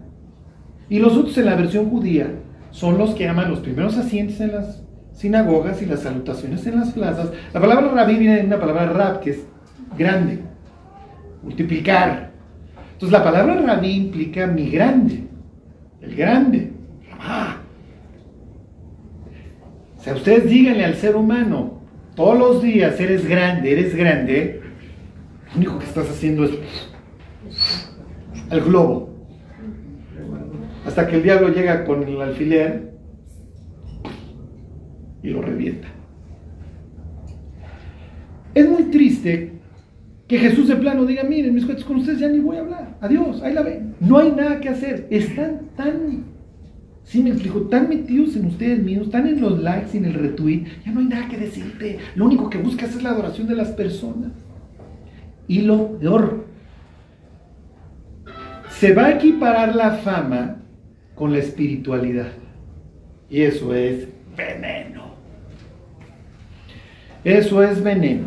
y 0.89 0.99
los 0.99 1.17
otros 1.17 1.37
en 1.39 1.47
la 1.47 1.55
versión 1.55 1.91
judía, 1.91 2.31
son 2.71 2.99
los 2.99 3.15
que 3.15 3.29
aman 3.29 3.51
los 3.51 3.61
primeros 3.61 3.97
asientos 3.97 4.41
en 4.41 4.53
las 4.53 4.83
sinagogas 5.13 5.81
y 5.83 5.87
las 5.87 6.01
salutaciones 6.01 6.67
en 6.67 6.81
las 6.81 6.93
plazas. 6.93 7.31
La 7.53 7.61
palabra 7.61 7.89
rabí 7.89 8.17
viene 8.17 8.37
de 8.37 8.47
una 8.47 8.59
palabra 8.59 8.87
rab, 8.87 9.21
que 9.21 9.31
es 9.31 9.47
grande, 9.97 10.41
multiplicar. 11.43 12.33
Entonces 12.93 13.13
la 13.13 13.25
palabra 13.25 13.61
rabí 13.61 13.91
implica 13.91 14.47
mi 14.47 14.71
grande, 14.71 15.25
el 16.01 16.17
grande, 16.17 16.74
O 20.05 20.07
sea, 20.07 20.17
ustedes 20.17 20.51
díganle 20.51 20.85
al 20.85 20.97
ser 20.97 21.17
humano, 21.17 21.81
todos 22.15 22.39
los 22.39 22.63
días 22.63 23.01
eres 23.01 23.27
grande, 23.27 23.73
eres 23.73 23.97
grande, 23.97 24.61
lo 25.53 25.57
único 25.57 25.79
que 25.79 25.87
estás 25.87 26.11
haciendo 26.11 26.45
es 26.45 26.51
al 28.51 28.61
globo. 28.61 29.15
Hasta 30.85 31.07
que 31.07 31.17
el 31.17 31.23
diablo 31.23 31.49
llega 31.49 31.87
con 31.87 32.03
el 32.03 32.21
alfiler 32.21 32.93
y 35.23 35.31
lo 35.31 35.41
revienta. 35.41 35.89
Es 38.55 38.69
muy 38.69 38.83
triste 38.91 39.53
que 40.29 40.39
Jesús 40.39 40.69
de 40.69 40.77
plano 40.77 41.07
diga, 41.07 41.25
miren, 41.25 41.55
mis 41.55 41.65
cuentos 41.65 41.87
con 41.87 41.97
ustedes 41.97 42.19
ya 42.19 42.29
ni 42.29 42.41
voy 42.41 42.59
a 42.59 42.61
hablar. 42.61 42.99
Adiós, 43.01 43.41
ahí 43.43 43.55
la 43.55 43.63
ven. 43.63 43.95
No 44.01 44.19
hay 44.19 44.33
nada 44.33 44.61
que 44.61 44.69
hacer. 44.69 45.07
Están 45.09 45.71
tan, 45.79 46.25
sí 47.05 47.23
me 47.23 47.31
explico, 47.31 47.63
tan 47.63 47.89
metidos 47.89 48.37
en 48.37 48.47
ustedes 48.47 48.83
mismos, 48.83 49.11
tan 49.11 49.27
en 49.27 49.41
los 49.41 49.63
likes 49.63 49.91
y 49.95 49.99
en 49.99 50.07
el 50.07 50.15
retweet, 50.15 50.65
ya 50.85 50.93
no 50.93 51.01
hay 51.01 51.07
nada 51.07 51.29
que 51.29 51.37
decirte. 51.37 51.99
Lo 52.15 52.25
único 52.25 52.51
que 52.51 52.59
buscas 52.59 52.95
es 52.95 53.03
la 53.03 53.11
adoración 53.11 53.47
de 53.47 53.57
las 53.57 53.69
personas. 53.69 54.33
Y 55.47 55.61
lo 55.61 55.99
peor, 55.99 56.47
se 58.71 58.93
va 58.93 59.07
a 59.07 59.11
equiparar 59.13 59.75
la 59.77 59.93
fama 59.93 60.57
con 61.15 61.33
la 61.33 61.39
espiritualidad. 61.39 62.33
Y 63.31 63.43
eso 63.43 63.75
es 63.75 64.09
veneno. 64.37 65.15
Eso 67.23 67.63
es 67.63 67.83
veneno. 67.83 68.27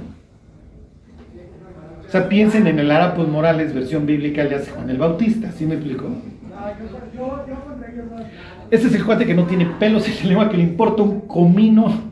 O 2.08 2.10
sea, 2.10 2.30
piensen 2.30 2.68
en 2.68 2.80
el 2.80 2.90
Arapos 2.90 3.28
Morales, 3.28 3.74
versión 3.74 4.06
bíblica, 4.06 4.44
hace 4.44 4.72
Juan 4.72 4.90
el 4.90 4.98
Bautista, 4.98 5.52
¿sí 5.52 5.66
me 5.66 5.76
explico? 5.76 6.06
Ese 8.70 8.88
es 8.88 8.96
el 8.96 9.06
cuate 9.06 9.26
que 9.26 9.34
no 9.34 9.46
tiene 9.46 9.66
pelos 9.66 10.08
en 10.08 10.16
la 10.16 10.24
lengua, 10.24 10.50
que 10.50 10.58
le 10.58 10.64
importa 10.64 11.04
un 11.04 11.22
comino 11.22 12.08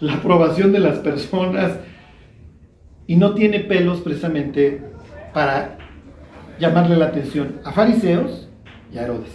la 0.00 0.14
aprobación 0.14 0.72
de 0.72 0.78
las 0.78 0.98
personas 0.98 1.78
y 3.06 3.16
no 3.16 3.34
tiene 3.34 3.60
pelos 3.60 4.00
precisamente 4.00 4.82
para 5.32 5.78
llamarle 6.58 6.96
la 6.96 7.06
atención 7.06 7.60
a 7.64 7.72
fariseos 7.72 8.48
y 8.92 8.98
a 8.98 9.04
Herodes. 9.04 9.30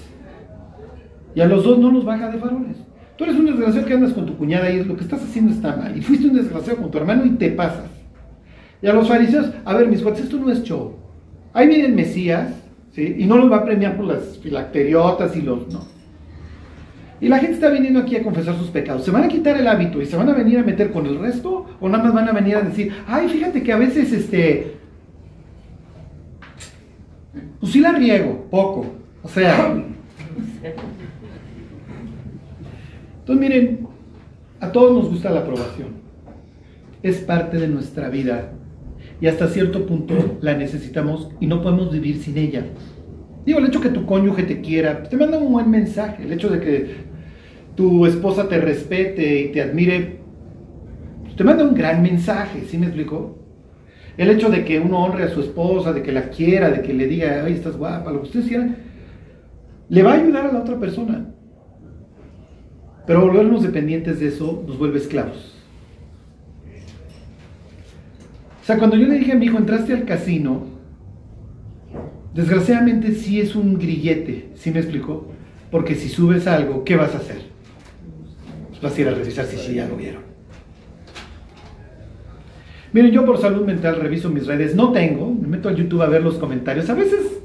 Y 1.34 1.42
a 1.42 1.46
los 1.46 1.64
dos 1.64 1.80
no 1.80 1.92
los 1.92 2.04
baja 2.04 2.30
de 2.30 2.38
faroles. 2.38 2.78
Tú 3.18 3.24
eres 3.24 3.38
un 3.38 3.46
desgraciado 3.46 3.88
que 3.88 3.94
andas 3.94 4.14
con 4.14 4.26
tu 4.26 4.36
cuñada 4.36 4.70
y 4.70 4.84
lo 4.84 4.96
que 4.96 5.04
estás 5.04 5.24
haciendo 5.24 5.54
está 5.54 5.76
mal. 5.76 5.96
Y 5.98 6.02
fuiste 6.02 6.28
un 6.28 6.36
desgraciado 6.36 6.82
con 6.82 6.92
tu 6.92 6.98
hermano 6.98 7.26
y 7.26 7.30
te 7.32 7.52
pasas. 7.52 7.90
Y 8.82 8.88
a 8.88 8.94
los 8.94 9.08
fariseos, 9.08 9.52
a 9.64 9.74
ver, 9.76 9.88
mis 9.88 10.02
cuates, 10.02 10.24
esto 10.24 10.38
no 10.38 10.52
es 10.52 10.64
show. 10.64 10.96
Ahí 11.54 11.68
viene 11.68 11.86
el 11.86 11.94
Mesías, 11.94 12.52
¿sí? 12.92 13.16
Y 13.20 13.26
no 13.26 13.38
los 13.38 13.52
va 13.52 13.58
a 13.58 13.66
premiar 13.66 13.96
por 13.96 14.06
las 14.06 14.40
filacteriotas 14.40 15.36
y 15.36 15.42
los. 15.42 15.68
No. 15.72 15.91
Y 17.22 17.28
la 17.28 17.38
gente 17.38 17.54
está 17.54 17.70
viniendo 17.70 18.00
aquí 18.00 18.16
a 18.16 18.24
confesar 18.24 18.58
sus 18.58 18.72
pecados. 18.72 19.06
¿Se 19.06 19.12
van 19.12 19.24
a 19.24 19.28
quitar 19.28 19.56
el 19.56 19.68
hábito 19.68 20.02
y 20.02 20.08
se 20.08 20.18
van 20.18 20.28
a 20.30 20.34
venir 20.34 20.58
a 20.58 20.64
meter 20.64 20.92
con 20.92 21.06
el 21.06 21.20
resto? 21.20 21.68
¿O 21.80 21.88
nada 21.88 22.04
más 22.04 22.16
van 22.16 22.28
a 22.28 22.32
venir 22.32 22.56
a 22.56 22.62
decir, 22.62 22.92
ay, 23.08 23.30
fíjate 23.30 23.62
que 23.62 23.72
a 23.72 23.78
veces 23.78 24.12
este. 24.12 24.78
Pues 27.60 27.72
sí 27.72 27.80
la 27.80 27.92
riego, 27.92 28.48
poco. 28.50 28.88
O 29.22 29.30
sea. 29.30 29.72
Entonces 33.20 33.40
miren, 33.40 33.88
a 34.60 34.72
todos 34.72 34.92
nos 34.92 35.12
gusta 35.12 35.30
la 35.30 35.42
aprobación. 35.42 35.90
Es 37.04 37.18
parte 37.20 37.60
de 37.60 37.68
nuestra 37.68 38.10
vida. 38.10 38.54
Y 39.22 39.28
hasta 39.28 39.48
cierto 39.48 39.86
punto 39.86 40.40
la 40.42 40.58
necesitamos 40.58 41.30
y 41.40 41.46
no 41.46 41.62
podemos 41.62 41.92
vivir 41.92 42.18
sin 42.18 42.40
ella. 42.40 42.66
Digo, 43.46 43.60
el 43.60 43.68
hecho 43.68 43.80
que 43.80 43.90
tu 43.90 44.08
cónyuge 44.08 44.42
te 44.44 44.62
quiera, 44.62 44.98
pues, 44.98 45.10
te 45.10 45.18
manda 45.18 45.38
un 45.38 45.52
buen 45.52 45.70
mensaje. 45.70 46.24
El 46.24 46.34
hecho 46.34 46.50
de 46.50 46.60
que 46.60 47.11
tu 47.76 48.06
esposa 48.06 48.48
te 48.48 48.60
respete 48.60 49.42
y 49.42 49.52
te 49.52 49.62
admire, 49.62 50.20
pues, 51.24 51.36
te 51.36 51.44
manda 51.44 51.64
un 51.64 51.74
gran 51.74 52.02
mensaje, 52.02 52.64
¿sí 52.68 52.78
me 52.78 52.88
explico? 52.88 53.38
El 54.18 54.30
hecho 54.30 54.50
de 54.50 54.66
que 54.66 54.80
uno 54.80 55.04
honre 55.04 55.24
a 55.24 55.30
su 55.30 55.42
esposa, 55.42 55.94
de 55.94 56.04
que 56.04 56.12
la 56.12 56.30
quiera, 56.30 56.70
de 56.70 56.82
que 56.82 56.94
le 56.94 57.08
diga, 57.08 57.44
ay, 57.46 57.54
estás 57.54 57.78
guapa, 57.78 58.12
lo 58.12 58.22
que 58.22 58.28
ustedes 58.28 58.48
quieran, 58.48 58.76
le 59.90 60.04
va 60.04 60.12
a 60.12 60.16
ayudar 60.16 60.46
a 60.46 60.52
la 60.52 60.60
otra 60.60 60.80
persona. 60.80 61.28
Pero 63.08 63.22
volvernos 63.22 63.64
dependientes 63.64 64.20
de 64.20 64.28
eso 64.28 64.64
nos 64.68 64.78
vuelve 64.78 65.00
esclavos. 65.00 65.58
O 68.62 68.66
sea, 68.66 68.78
cuando 68.78 68.96
yo 68.96 69.08
le 69.08 69.18
dije 69.18 69.32
a 69.32 69.36
mi 69.36 69.46
hijo, 69.46 69.58
entraste 69.58 69.94
al 69.94 70.06
casino, 70.06 70.66
desgraciadamente 72.34 73.14
sí 73.14 73.42
es 73.42 73.56
un 73.56 73.80
grillete, 73.80 74.52
¿sí 74.56 74.72
me 74.72 74.80
explicó? 74.80 75.28
Porque 75.72 75.96
si 75.96 76.10
subes 76.10 76.48
algo, 76.48 76.84
¿qué 76.84 76.96
vas 76.96 77.16
a 77.16 77.18
hacer? 77.18 77.51
A 78.84 79.00
ir 79.00 79.08
a 79.08 79.12
revisar 79.12 79.46
si 79.46 79.58
sí 79.58 79.76
ya 79.76 79.88
lo 79.88 79.96
vieron. 79.96 80.24
Miren, 82.94 83.12
yo 83.12 83.26
por 83.26 83.40
salud 83.40 83.66
mental 83.66 83.98
reviso 83.98 84.30
mis 84.30 84.48
redes, 84.48 84.76
no 84.76 84.92
tengo, 84.92 85.34
me 85.34 85.48
meto 85.48 85.70
a 85.70 85.74
YouTube 85.74 86.02
a 86.02 86.08
ver 86.08 86.24
los 86.24 86.36
comentarios. 86.36 86.90
A 86.90 86.94
veces, 86.94 87.40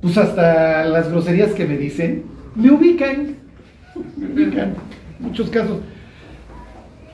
pues 0.00 0.16
hasta 0.18 0.84
las 0.84 1.10
groserías 1.10 1.52
que 1.52 1.66
me 1.66 1.78
dicen, 1.78 2.24
me 2.54 2.70
ubican, 2.70 3.36
me 4.16 4.26
ubican, 4.26 4.74
en 5.18 5.26
muchos 5.26 5.50
casos. 5.50 5.80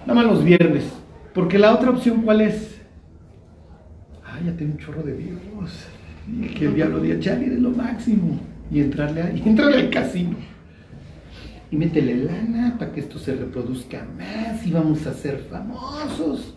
Nada 0.00 0.14
más 0.14 0.26
los 0.26 0.44
viernes, 0.44 0.84
porque 1.32 1.58
la 1.58 1.72
otra 1.74 1.90
opción, 1.90 2.22
¿cuál 2.22 2.42
es? 2.42 2.80
Ay, 4.24 4.46
ya 4.46 4.56
tengo 4.56 4.72
un 4.72 4.78
chorro 4.78 5.02
de 5.02 5.12
vivos. 5.12 5.86
Y 6.28 6.48
que 6.48 6.66
el 6.66 6.74
diablo 6.74 7.00
diga, 7.00 7.18
chale, 7.20 7.48
de 7.48 7.58
lo 7.58 7.70
máximo. 7.70 8.40
Y 8.70 8.80
entrarle, 8.80 9.22
a, 9.22 9.30
entrarle 9.30 9.78
al 9.78 9.90
casino. 9.90 10.36
Y 11.72 11.76
métele 11.76 12.14
lana 12.16 12.76
para 12.78 12.92
que 12.92 13.00
esto 13.00 13.18
se 13.18 13.34
reproduzca 13.34 14.06
más 14.18 14.64
y 14.66 14.72
vamos 14.72 15.06
a 15.06 15.14
ser 15.14 15.38
famosos. 15.38 16.54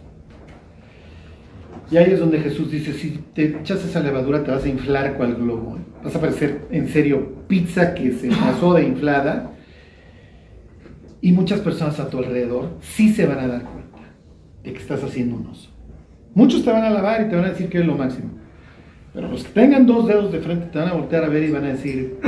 Y 1.89 1.95
ahí 1.95 2.11
es 2.11 2.20
donde 2.20 2.41
Jesús 2.41 2.70
dice, 2.70 2.91
si 2.91 3.24
te 3.34 3.45
echas 3.45 3.86
esa 3.86 4.01
levadura 4.01 4.43
te 4.43 4.51
vas 4.51 4.66
a 4.66 4.68
inflar 4.68 5.16
cual 5.16 5.36
globo. 5.36 5.78
Vas 6.03 6.18
a 6.18 6.20
parecer 6.20 6.68
en 6.70 6.89
serio 6.89 7.45
pizza 7.47 7.93
que 7.93 8.11
se 8.11 8.28
pasó 8.28 8.74
de 8.74 8.84
inflada. 8.84 9.53
Y 11.22 11.32
muchas 11.32 11.61
personas 11.61 11.97
a 12.01 12.09
tu 12.09 12.18
alrededor 12.18 12.72
sí 12.82 13.13
se 13.13 13.26
van 13.26 13.39
a 13.39 13.47
dar 13.47 13.63
cuenta 13.63 13.99
de 14.66 14.74
que 14.74 14.80
estás 14.80 15.01
haciendo 15.01 15.38
un 15.38 15.47
oso. 15.47 15.72
Muchos 16.34 16.66
te 16.66 16.72
van 16.74 16.84
a 16.84 16.88
alabar 16.88 17.22
y 17.22 17.30
te 17.30 17.38
van 17.38 17.45
a 17.45 17.49
decir 17.51 17.70
que 17.70 17.80
es 17.80 17.86
lo 17.86 17.95
máximo. 17.95 18.32
Pero 19.13 19.30
los 19.30 19.45
que 19.45 19.53
tengan 19.53 19.86
dos 19.86 20.07
dedos 20.09 20.34
de 20.34 20.39
frente 20.39 20.66
te 20.66 20.78
van 20.78 20.89
a 20.89 20.93
voltear 20.93 21.24
a 21.24 21.30
ver 21.30 21.43
y 21.43 21.51
van 21.51 21.63
a 21.63 21.70
decir, 21.70 22.20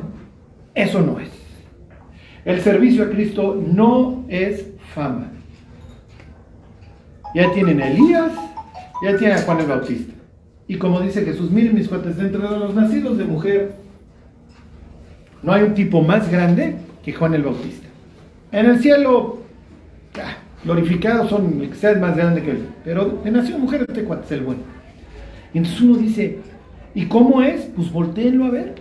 eso 0.74 1.02
no 1.02 1.20
es. 1.20 1.33
El 2.44 2.60
servicio 2.60 3.04
a 3.04 3.10
Cristo 3.10 3.60
no 3.66 4.24
es 4.28 4.66
fama. 4.94 5.28
Ya 7.34 7.50
tienen 7.52 7.80
a 7.80 7.88
Elías, 7.88 8.32
ya 9.02 9.16
tienen 9.16 9.38
a 9.38 9.42
Juan 9.42 9.60
el 9.60 9.66
Bautista. 9.66 10.12
Y 10.68 10.76
como 10.76 11.00
dice 11.00 11.24
Jesús, 11.24 11.50
miren 11.50 11.74
mis 11.74 11.88
cuates, 11.88 12.18
entre 12.18 12.40
los 12.40 12.74
nacidos 12.74 13.18
de 13.18 13.24
mujer, 13.24 13.74
no 15.42 15.52
hay 15.52 15.62
un 15.62 15.74
tipo 15.74 16.02
más 16.02 16.30
grande 16.30 16.76
que 17.02 17.12
Juan 17.12 17.34
el 17.34 17.42
Bautista. 17.42 17.88
En 18.52 18.66
el 18.66 18.78
cielo, 18.78 19.38
glorificados 20.64 21.30
son 21.30 21.60
el 21.60 21.70
que 21.70 21.74
sea 21.74 21.94
más 21.96 22.16
grande 22.16 22.42
que 22.42 22.52
él. 22.52 22.68
Pero 22.84 23.20
de 23.24 23.30
nación 23.30 23.60
mujer, 23.60 23.84
este 23.88 24.04
cuate 24.04 24.26
es 24.26 24.32
el 24.32 24.40
bueno. 24.42 24.60
Y 25.52 25.58
entonces 25.58 25.80
uno 25.80 25.96
dice, 25.96 26.38
¿y 26.94 27.06
cómo 27.06 27.42
es? 27.42 27.62
Pues 27.74 27.90
volteenlo 27.90 28.44
a 28.44 28.50
ver. 28.50 28.74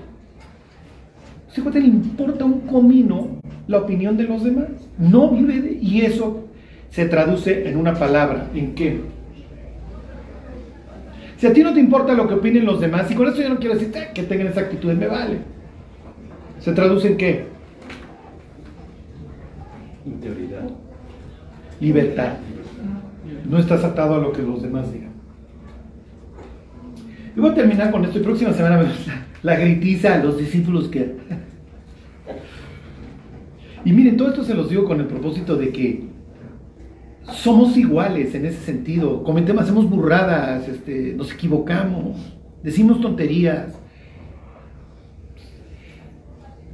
Ese 1.49 1.61
cuate 1.61 1.79
le 1.79 1.87
importa 1.87 2.45
un 2.45 2.61
comino 2.61 3.42
la 3.67 3.79
opinión 3.79 4.17
de 4.17 4.23
los 4.23 4.43
demás. 4.43 4.67
No 4.97 5.29
vive 5.29 5.61
de... 5.61 5.77
Y 5.81 6.01
eso 6.01 6.45
se 6.89 7.05
traduce 7.05 7.67
en 7.67 7.77
una 7.77 7.93
palabra. 7.93 8.49
¿En 8.53 8.75
qué? 8.75 9.01
Si 11.37 11.47
a 11.47 11.53
ti 11.53 11.63
no 11.63 11.73
te 11.73 11.79
importa 11.79 12.13
lo 12.13 12.27
que 12.27 12.35
opinen 12.35 12.65
los 12.65 12.79
demás, 12.79 13.09
y 13.11 13.15
con 13.15 13.27
eso 13.27 13.41
yo 13.41 13.49
no 13.49 13.57
quiero 13.57 13.75
decir 13.75 13.91
que 14.13 14.23
tengan 14.23 14.47
esa 14.47 14.61
actitud, 14.61 14.93
me 14.93 15.07
vale. 15.07 15.39
¿Se 16.59 16.71
traduce 16.71 17.09
en 17.09 17.17
qué? 17.17 17.45
Integridad. 20.05 20.69
Libertad. 21.81 22.33
No 23.49 23.57
estás 23.57 23.83
atado 23.83 24.15
a 24.15 24.19
lo 24.19 24.31
que 24.31 24.41
los 24.41 24.61
demás 24.61 24.91
digan. 24.93 25.11
Y 27.35 27.39
voy 27.39 27.51
a 27.51 27.55
terminar 27.55 27.91
con 27.91 28.05
esto. 28.05 28.19
Y 28.19 28.23
próxima 28.23 28.53
semana 28.53 28.77
me 28.77 28.83
la, 28.83 28.91
la 29.41 29.59
gritiza 29.59 30.15
a 30.15 30.23
los 30.23 30.37
discípulos 30.37 30.87
que... 30.87 31.17
Y 33.85 33.91
miren, 33.91 34.17
todo 34.17 34.29
esto 34.29 34.43
se 34.43 34.53
los 34.53 34.69
digo 34.69 34.85
con 34.85 34.99
el 34.99 35.07
propósito 35.07 35.55
de 35.55 35.69
que 35.71 36.03
somos 37.31 37.75
iguales 37.77 38.33
en 38.35 38.45
ese 38.45 38.59
sentido. 38.59 39.23
Cometemos, 39.23 39.63
hacemos 39.63 39.89
burradas, 39.89 40.67
este, 40.67 41.13
nos 41.13 41.33
equivocamos, 41.33 42.17
decimos 42.61 43.01
tonterías. 43.01 43.73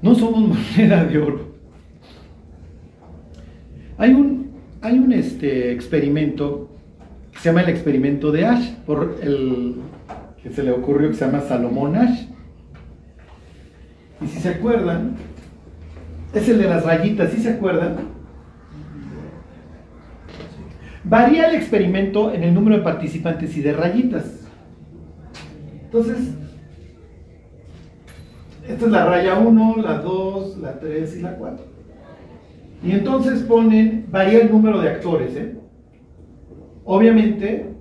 No 0.01 0.15
somos 0.15 0.57
moneda 0.77 1.05
de 1.05 1.17
oro. 1.17 1.49
Hay 3.97 4.13
un, 4.13 4.51
hay 4.81 4.97
un 4.97 5.11
este, 5.11 5.73
experimento 5.73 6.69
que 7.33 7.39
se 7.39 7.49
llama 7.49 7.61
el 7.61 7.69
experimento 7.69 8.31
de 8.31 8.45
Ash, 8.45 8.73
por 8.85 9.17
el 9.21 9.75
que 10.41 10.49
se 10.51 10.63
le 10.63 10.71
ocurrió 10.71 11.09
que 11.09 11.15
se 11.15 11.25
llama 11.25 11.41
Salomón 11.41 11.95
Ash. 11.95 12.27
Y 14.21 14.27
si 14.27 14.39
se 14.39 14.49
acuerdan, 14.49 15.15
es 16.33 16.49
el 16.49 16.59
de 16.59 16.69
las 16.69 16.85
rayitas, 16.85 17.31
¿sí 17.31 17.41
se 17.41 17.53
acuerdan? 17.53 17.95
Varía 21.03 21.47
el 21.49 21.55
experimento 21.55 22.33
en 22.33 22.43
el 22.43 22.53
número 22.53 22.77
de 22.77 22.83
participantes 22.83 23.55
y 23.57 23.61
de 23.61 23.73
rayitas. 23.73 24.47
Entonces, 25.85 26.17
esta 28.67 28.85
es 28.85 28.91
la 28.91 29.05
raya 29.05 29.39
1, 29.39 29.77
la 29.77 29.99
2, 29.99 30.57
la 30.57 30.79
3 30.79 31.17
y 31.17 31.21
la 31.21 31.35
4. 31.35 31.65
Y 32.83 32.91
entonces 32.91 33.41
ponen, 33.41 34.05
varía 34.11 34.41
el 34.41 34.51
número 34.51 34.79
de 34.79 34.89
actores. 34.89 35.35
¿eh? 35.35 35.57
Obviamente, 36.85 37.73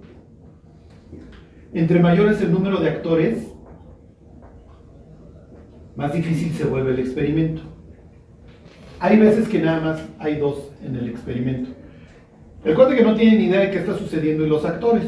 entre 1.75 2.01
mayor 2.01 2.33
es 2.33 2.41
el 2.41 2.51
número 2.51 2.81
de 2.81 2.89
actores, 2.89 3.53
más 5.97 6.13
difícil 6.13 6.53
se 6.53 6.65
vuelve 6.65 6.93
el 6.93 7.01
experimento. 7.01 7.78
Hay 9.01 9.19
veces 9.19 9.49
que 9.49 9.61
nada 9.61 9.81
más 9.81 10.03
hay 10.19 10.37
dos 10.37 10.71
en 10.85 10.97
el 10.97 11.09
experimento. 11.09 11.71
El 12.65 12.75
cuate 12.75 12.97
que 12.97 13.05
no 13.05 13.15
tiene 13.15 13.39
ni 13.39 13.45
idea 13.45 13.61
de 13.61 13.71
qué 13.71 13.79
está 13.79 13.97
sucediendo 13.97 14.45
y 14.45 14.49
los 14.49 14.65
actores. 14.65 15.05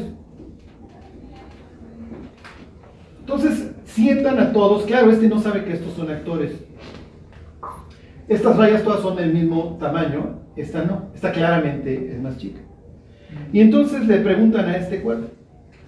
Entonces 3.19 3.71
sientan 3.85 4.39
a 4.39 4.51
todos, 4.53 4.83
claro, 4.83 5.11
este 5.11 5.27
no 5.27 5.39
sabe 5.39 5.63
que 5.65 5.73
estos 5.73 5.93
son 5.93 6.09
actores. 6.09 6.53
Estas 8.27 8.55
rayas 8.57 8.83
todas 8.83 9.01
son 9.01 9.17
del 9.17 9.33
mismo 9.33 9.77
tamaño, 9.79 10.39
esta 10.55 10.83
no, 10.85 11.09
esta 11.13 11.31
claramente 11.33 12.13
es 12.13 12.21
más 12.21 12.37
chica. 12.37 12.61
Y 13.51 13.59
entonces 13.59 14.05
le 14.07 14.17
preguntan 14.19 14.69
a 14.69 14.77
este 14.77 15.01
cuate, 15.01 15.27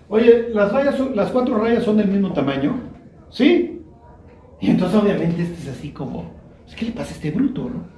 oye, 0.10 0.50
¿las, 0.54 0.72
rayas 0.74 0.96
son- 0.96 1.16
las 1.16 1.32
cuatro 1.32 1.58
rayas 1.58 1.84
son 1.84 1.98
del 1.98 2.10
mismo 2.10 2.34
tamaño? 2.34 2.76
¿Sí? 3.30 3.82
Y 4.60 4.70
entonces 4.72 5.02
obviamente 5.02 5.42
este 5.44 5.54
es 5.56 5.70
así 5.78 5.90
como, 5.90 6.32
"Pues, 6.66 6.76
¿qué 6.76 6.86
le 6.86 6.92
pasa 6.92 7.12
a 7.12 7.16
este 7.16 7.32
bruto, 7.32 7.70
no? 7.70 7.94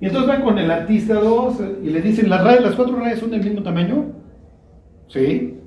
Y 0.00 0.06
entonces 0.06 0.28
van 0.28 0.42
con 0.42 0.58
el 0.58 0.70
artista 0.70 1.14
2 1.14 1.56
y 1.84 1.90
le 1.90 2.00
dicen, 2.00 2.30
¿las, 2.30 2.42
rayas, 2.42 2.62
¿las 2.62 2.74
cuatro 2.74 2.96
rayas 2.96 3.18
son 3.18 3.30
del 3.30 3.44
mismo 3.44 3.62
tamaño? 3.62 4.06
Sí. 5.08 5.58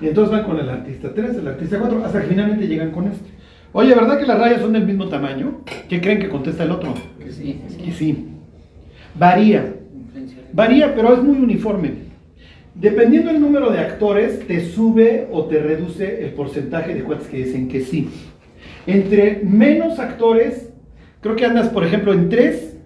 Y 0.00 0.08
entonces 0.08 0.32
van 0.32 0.44
con 0.44 0.58
el 0.58 0.68
artista 0.68 1.14
3, 1.14 1.36
el 1.36 1.48
artista 1.48 1.78
4, 1.78 2.04
hasta 2.04 2.20
que 2.20 2.26
finalmente 2.26 2.66
llegan 2.66 2.90
con 2.90 3.06
este. 3.06 3.30
Oye, 3.72 3.94
¿verdad 3.94 4.18
que 4.18 4.26
las 4.26 4.38
rayas 4.38 4.60
son 4.60 4.72
del 4.72 4.84
mismo 4.84 5.08
tamaño? 5.08 5.60
¿Qué 5.88 6.00
creen 6.00 6.18
que 6.18 6.28
contesta 6.28 6.64
el 6.64 6.72
otro? 6.72 6.94
Que 7.22 7.30
sí, 7.30 7.60
Y 7.84 7.92
sí. 7.92 8.28
Varía. 9.14 9.74
Varía, 10.52 10.94
pero 10.94 11.14
es 11.14 11.22
muy 11.22 11.38
uniforme. 11.38 12.06
Dependiendo 12.74 13.32
del 13.32 13.40
número 13.40 13.70
de 13.70 13.78
actores, 13.78 14.46
te 14.46 14.60
sube 14.68 15.28
o 15.30 15.44
te 15.46 15.60
reduce 15.60 16.24
el 16.24 16.32
porcentaje 16.32 16.94
de 16.94 17.02
cuates 17.04 17.28
que 17.28 17.38
dicen 17.38 17.68
que 17.68 17.80
sí. 17.80 18.10
Entre 18.86 19.40
menos 19.42 19.98
actores, 19.98 20.70
creo 21.20 21.36
que 21.36 21.44
andas, 21.44 21.68
por 21.68 21.84
ejemplo, 21.84 22.12
en 22.12 22.28
tres 22.28 22.76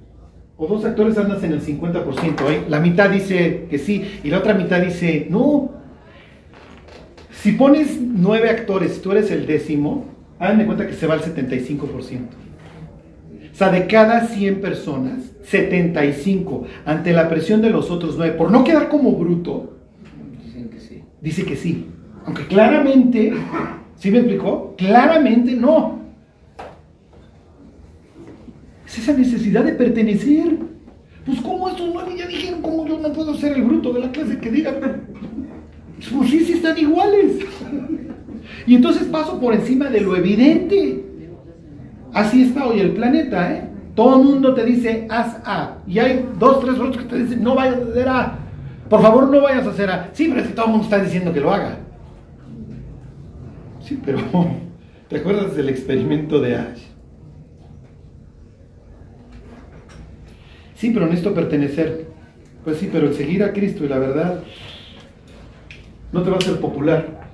o 0.57 0.67
dos 0.67 0.85
actores 0.85 1.17
andas 1.19 1.43
en 1.43 1.53
el 1.53 1.63
50%. 1.63 2.51
¿eh? 2.51 2.63
La 2.69 2.81
mitad 2.81 3.11
dice 3.11 3.67
que 3.71 3.79
sí 3.79 4.21
y 4.23 4.29
la 4.31 4.39
otra 4.39 4.55
mitad 4.55 4.81
dice 4.81 5.27
no. 5.31 5.73
Si 7.33 7.53
pones 7.53 7.99
nueve 8.01 8.51
actores, 8.51 9.01
tú 9.01 9.13
eres 9.13 9.31
el 9.31 9.47
décimo, 9.47 10.05
hagan 10.39 10.59
de 10.59 10.67
cuenta 10.67 10.87
que 10.87 10.93
se 10.93 11.07
va 11.07 11.15
al 11.15 11.23
75%. 11.23 11.81
O 13.53 13.55
sea, 13.55 13.71
de 13.71 13.87
cada 13.87 14.27
100 14.27 14.61
personas, 14.61 15.33
75, 15.43 16.67
ante 16.85 17.13
la 17.13 17.29
presión 17.29 17.61
de 17.63 17.71
los 17.71 17.91
otros 17.91 18.17
9, 18.17 18.35
por 18.37 18.51
no 18.51 18.65
quedar 18.65 18.89
como 18.89 19.13
bruto, 19.13 19.77
Dicen 20.45 20.69
que 20.69 20.81
sí. 20.81 21.03
dice 21.21 21.45
que 21.45 21.57
sí. 21.57 21.87
Aunque 22.27 22.47
claramente, 22.47 23.33
¿sí 24.01 24.11
me 24.11 24.19
explicó? 24.19 24.75
Claramente 24.77 25.55
no. 25.55 26.01
Es 28.85 28.99
esa 28.99 29.13
necesidad 29.13 29.63
de 29.63 29.75
pertenecer. 29.75 30.59
Pues 31.25 31.41
como 31.43 31.69
estos 31.69 31.89
nueve 31.93 32.15
ya 32.19 32.27
dijeron, 32.27 32.61
¿cómo 32.63 32.87
yo 32.87 32.99
no 32.99 33.13
puedo 33.13 33.35
ser 33.35 33.53
el 33.53 33.63
bruto 33.63 33.93
de 33.93 34.01
la 34.01 34.11
clase 34.11 34.39
que 34.39 34.51
diga? 34.51 34.75
Pues 34.81 36.31
sí, 36.31 36.41
sí 36.41 36.55
están 36.55 36.77
iguales. 36.77 37.37
Y 38.67 38.75
entonces 38.75 39.05
paso 39.05 39.39
por 39.39 39.55
encima 39.55 39.89
de 39.91 40.01
lo 40.01 40.17
evidente. 40.17 41.05
Así 42.13 42.43
está 42.43 42.67
hoy 42.67 42.81
el 42.81 42.93
planeta, 42.93 43.53
¿eh? 43.53 43.69
Todo 43.95 44.19
el 44.19 44.25
mundo 44.25 44.55
te 44.55 44.65
dice, 44.65 45.07
haz 45.11 45.37
A. 45.45 45.77
Y 45.87 45.99
hay 45.99 46.27
dos, 46.39 46.61
tres 46.61 46.75
otros 46.79 46.97
que 46.97 47.05
te 47.05 47.23
dicen, 47.23 47.45
no 47.45 47.55
vayas 47.55 47.77
a 47.77 47.91
hacer 47.91 48.09
A. 48.09 48.39
Por 48.89 49.03
favor, 49.03 49.29
no 49.29 49.43
vayas 49.43 49.67
a 49.67 49.71
hacer 49.71 49.91
A. 49.91 50.11
Sí, 50.15 50.27
pero 50.29 50.41
es 50.41 50.49
que 50.49 50.55
todo 50.55 50.67
el 50.67 50.73
mundo 50.73 50.85
está 50.85 50.99
diciendo 50.99 51.33
que 51.33 51.41
lo 51.41 51.53
haga. 51.53 51.79
Sí, 53.91 53.99
pero 54.05 54.21
¿te 55.09 55.17
acuerdas 55.17 55.57
del 55.57 55.69
experimento 55.69 56.41
de 56.41 56.55
Ash? 56.55 56.79
Sí, 60.77 60.93
pero 60.95 61.07
necesito 61.07 61.35
pertenecer. 61.35 62.07
Pues 62.63 62.77
sí, 62.79 62.89
pero 62.93 63.09
el 63.09 63.15
seguir 63.15 63.43
a 63.43 63.53
Cristo 63.53 63.85
y 63.85 63.89
la 63.89 63.99
verdad 63.99 64.45
no 66.13 66.23
te 66.23 66.31
va 66.31 66.37
a 66.37 66.39
hacer 66.39 66.61
popular. 66.61 67.33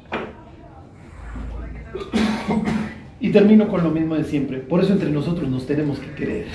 Y 3.19 3.31
termino 3.31 3.67
con 3.69 3.83
lo 3.83 3.91
mismo 3.91 4.15
de 4.15 4.25
siempre. 4.25 4.59
Por 4.59 4.83
eso 4.83 4.93
entre 4.93 5.11
nosotros 5.11 5.49
nos 5.51 5.67
tenemos 5.67 5.99
que 5.99 6.13
querer. 6.13 6.47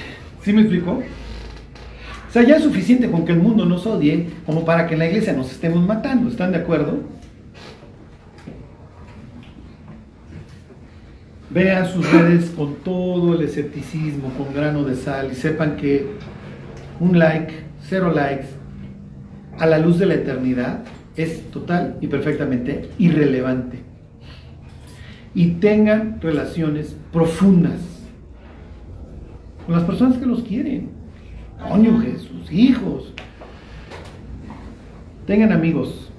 ¿Sí 0.43 0.53
me 0.53 0.61
explico? 0.61 0.91
O 0.93 2.31
sea, 2.31 2.43
ya 2.43 2.55
es 2.55 2.63
suficiente 2.63 3.09
con 3.09 3.25
que 3.25 3.33
el 3.33 3.39
mundo 3.39 3.65
nos 3.65 3.85
odie 3.85 4.27
como 4.45 4.63
para 4.63 4.87
que 4.87 4.93
en 4.93 4.99
la 4.99 5.07
iglesia 5.07 5.33
nos 5.33 5.51
estemos 5.51 5.85
matando. 5.85 6.29
¿Están 6.29 6.51
de 6.51 6.59
acuerdo? 6.59 6.99
Vean 11.53 11.85
sus 11.85 12.09
redes 12.11 12.49
con 12.51 12.75
todo 12.75 13.35
el 13.35 13.41
escepticismo, 13.41 14.29
con 14.37 14.53
grano 14.53 14.83
de 14.83 14.95
sal 14.95 15.29
y 15.31 15.35
sepan 15.35 15.75
que 15.75 16.07
un 16.99 17.19
like, 17.19 17.53
cero 17.89 18.13
likes, 18.13 18.47
a 19.59 19.65
la 19.65 19.77
luz 19.77 19.99
de 19.99 20.05
la 20.05 20.13
eternidad 20.13 20.83
es 21.17 21.51
total 21.51 21.97
y 21.99 22.07
perfectamente 22.07 22.89
irrelevante. 22.97 23.79
Y 25.33 25.51
tengan 25.55 26.21
relaciones 26.21 26.95
profundas 27.11 27.79
con 29.65 29.75
las 29.75 29.83
personas 29.83 30.17
que 30.17 30.25
los 30.25 30.43
quieren, 30.43 30.89
cónyuges, 31.69 32.21
sus 32.21 32.51
hijos. 32.51 33.13
Tengan 35.27 35.51
amigos. 35.51 36.11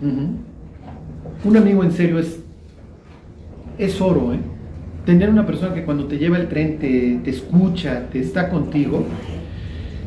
Un 0.00 1.56
amigo 1.56 1.84
en 1.84 1.92
serio 1.92 2.18
es, 2.18 2.40
es 3.78 4.00
oro, 4.00 4.32
¿eh? 4.32 4.38
Tener 5.04 5.30
una 5.30 5.46
persona 5.46 5.74
que 5.74 5.84
cuando 5.84 6.06
te 6.06 6.18
lleva 6.18 6.36
el 6.36 6.48
tren 6.48 6.78
te, 6.78 7.30
escucha, 7.30 8.08
te 8.10 8.18
está 8.18 8.48
contigo. 8.48 9.04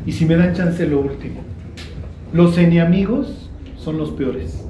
Y 0.04 0.12
si 0.12 0.26
me 0.26 0.36
dan 0.36 0.54
chance, 0.54 0.86
lo 0.86 1.00
último. 1.00 1.40
Los 2.32 2.58
enemigos 2.58 3.50
son 3.78 3.96
los 3.96 4.10
peores. 4.10 4.62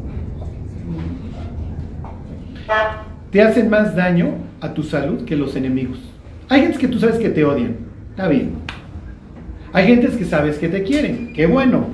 Te 3.32 3.42
hacen 3.42 3.70
más 3.70 3.96
daño 3.96 4.34
a 4.60 4.72
tu 4.72 4.84
salud 4.84 5.24
que 5.24 5.34
los 5.34 5.56
enemigos. 5.56 5.98
Hay 6.48 6.62
gentes 6.62 6.78
que 6.78 6.88
tú 6.88 7.00
sabes 7.00 7.16
que 7.16 7.30
te 7.30 7.44
odian. 7.44 7.76
Está 8.10 8.28
bien. 8.28 8.52
Hay 9.72 9.86
gentes 9.86 10.16
que 10.16 10.24
sabes 10.24 10.58
que 10.58 10.68
te 10.68 10.84
quieren. 10.84 11.32
Qué 11.32 11.46
bueno. 11.46 11.88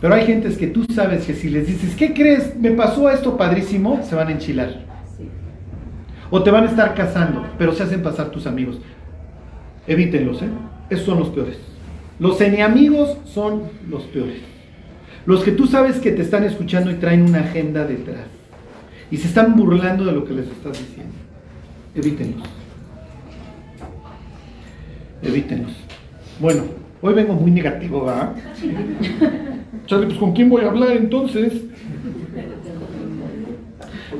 Pero 0.00 0.14
hay 0.14 0.26
gentes 0.26 0.58
que 0.58 0.66
tú 0.66 0.84
sabes 0.92 1.24
que 1.24 1.34
si 1.34 1.48
les 1.48 1.66
dices, 1.66 1.94
¿qué 1.94 2.12
crees? 2.12 2.56
Me 2.56 2.72
pasó 2.72 3.08
esto 3.08 3.36
padrísimo, 3.36 4.02
se 4.02 4.14
van 4.14 4.28
a 4.28 4.32
enchilar. 4.32 4.95
O 6.36 6.42
te 6.42 6.50
van 6.50 6.64
a 6.64 6.66
estar 6.66 6.94
cazando, 6.94 7.46
pero 7.56 7.72
se 7.72 7.82
hacen 7.82 8.02
pasar 8.02 8.28
tus 8.28 8.46
amigos. 8.46 8.76
Evítenlos, 9.86 10.42
¿eh? 10.42 10.48
Esos 10.90 11.06
son 11.06 11.18
los 11.18 11.30
peores. 11.30 11.56
Los 12.18 12.38
enemigos 12.42 13.16
son 13.24 13.62
los 13.88 14.02
peores. 14.02 14.42
Los 15.24 15.42
que 15.42 15.52
tú 15.52 15.66
sabes 15.66 15.96
que 15.96 16.12
te 16.12 16.20
están 16.20 16.44
escuchando 16.44 16.90
y 16.90 16.96
traen 16.96 17.22
una 17.22 17.38
agenda 17.38 17.86
detrás. 17.86 18.26
Y 19.10 19.16
se 19.16 19.28
están 19.28 19.56
burlando 19.56 20.04
de 20.04 20.12
lo 20.12 20.26
que 20.26 20.34
les 20.34 20.46
estás 20.48 20.78
diciendo. 20.78 21.14
Evítenlos. 21.94 22.46
Evítenlos. 25.22 25.72
Bueno, 26.38 26.64
hoy 27.00 27.14
vengo 27.14 27.32
muy 27.32 27.50
negativo, 27.50 28.04
¿verdad? 28.04 28.34
Pues 29.88 30.18
¿con 30.18 30.32
quién 30.34 30.50
voy 30.50 30.64
a 30.64 30.68
hablar 30.68 30.96
entonces? 30.96 31.62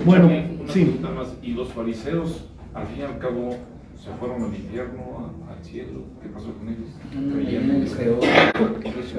Bueno, 0.06 0.30
sí. 0.68 0.98
¿Y 1.46 1.52
los 1.52 1.68
fariseos, 1.72 2.44
al 2.74 2.86
fin 2.88 3.00
y 3.00 3.02
al 3.02 3.18
cabo, 3.18 3.56
se 4.02 4.10
fueron 4.18 4.42
al 4.42 4.54
infierno, 4.54 5.32
al 5.48 5.64
cielo? 5.64 6.04
¿Qué 6.20 6.28
pasó 6.28 6.52
con 6.54 6.68
ellos? 6.68 6.90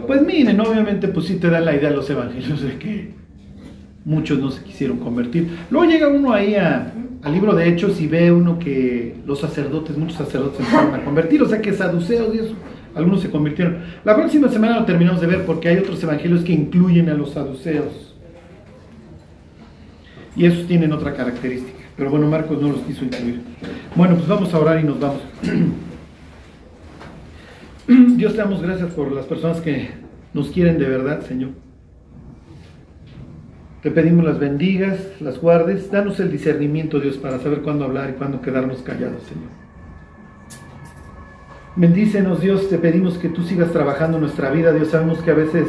Pues 0.06 0.22
miren, 0.26 0.60
obviamente 0.60 1.08
pues 1.08 1.26
sí 1.28 1.36
te 1.38 1.50
da 1.50 1.60
la 1.62 1.74
idea 1.76 1.90
los 1.92 2.10
evangelios 2.10 2.62
de 2.62 2.78
que 2.78 3.12
muchos 4.04 4.40
no 4.40 4.52
se 4.52 4.62
quisieron 4.64 4.98
convertir. 5.00 5.48
Luego 5.72 5.90
llega 5.90 6.08
uno 6.10 6.34
ahí 6.34 6.56
a- 6.56 6.94
al 7.24 7.32
libro 7.34 7.56
de 7.56 7.68
Hechos 7.70 8.00
y 8.02 8.08
ve 8.08 8.32
uno 8.32 8.60
que 8.60 9.16
los 9.26 9.40
sacerdotes, 9.40 9.98
muchos 9.98 10.18
sacerdotes 10.18 10.58
se 10.58 10.64
empezaron 10.64 10.96
a 10.96 11.04
convertir, 11.06 11.42
o 11.42 11.48
sea 11.50 11.62
que 11.62 11.74
saduceos 11.74 12.36
y 12.36 12.40
eso, 12.40 12.54
algunos 12.94 13.22
se 13.22 13.30
convirtieron. 13.32 13.78
La 14.04 14.16
próxima 14.16 14.50
semana 14.50 14.80
lo 14.80 14.86
terminamos 14.86 15.22
de 15.22 15.28
ver 15.28 15.46
porque 15.46 15.70
hay 15.70 15.78
otros 15.78 16.02
evangelios 16.04 16.44
que 16.44 16.52
incluyen 16.54 17.10
a 17.10 17.14
los 17.14 17.32
saduceos. 17.32 18.16
Y 20.36 20.46
esos 20.46 20.68
tienen 20.68 20.92
otra 20.94 21.14
característica. 21.16 21.77
Pero 21.98 22.12
bueno, 22.12 22.28
Marcos 22.28 22.62
no 22.62 22.70
los 22.70 22.82
quiso 22.82 23.04
incluir. 23.04 23.42
Bueno, 23.96 24.16
pues 24.16 24.28
vamos 24.28 24.54
a 24.54 24.60
orar 24.60 24.80
y 24.80 24.84
nos 24.84 25.00
vamos. 25.00 25.22
Dios 28.18 28.34
te 28.34 28.38
damos 28.38 28.62
gracias 28.62 28.92
por 28.92 29.12
las 29.12 29.26
personas 29.26 29.60
que 29.62 29.90
nos 30.34 30.50
quieren 30.50 30.78
de 30.78 30.88
verdad, 30.88 31.22
Señor. 31.22 31.50
Te 33.82 33.92
pedimos 33.92 34.26
las 34.26 34.40
bendigas, 34.40 35.00
las 35.20 35.40
guardes, 35.40 35.90
danos 35.90 36.20
el 36.20 36.32
discernimiento, 36.32 37.00
Dios, 37.00 37.18
para 37.18 37.40
saber 37.40 37.62
cuándo 37.62 37.86
hablar 37.86 38.10
y 38.10 38.14
cuándo 38.14 38.42
quedarnos 38.42 38.82
callados, 38.82 39.24
Señor. 39.24 39.50
Bendícenos, 41.76 42.42
Dios, 42.42 42.70
te 42.70 42.80
pedimos 42.80 43.18
que 43.20 43.30
tú 43.30 43.44
sigas 43.44 43.72
trabajando 43.72 44.20
nuestra 44.20 44.50
vida, 44.50 44.74
Dios. 44.74 44.90
Sabemos 44.90 45.20
que 45.20 45.32
a 45.32 45.36
veces, 45.36 45.68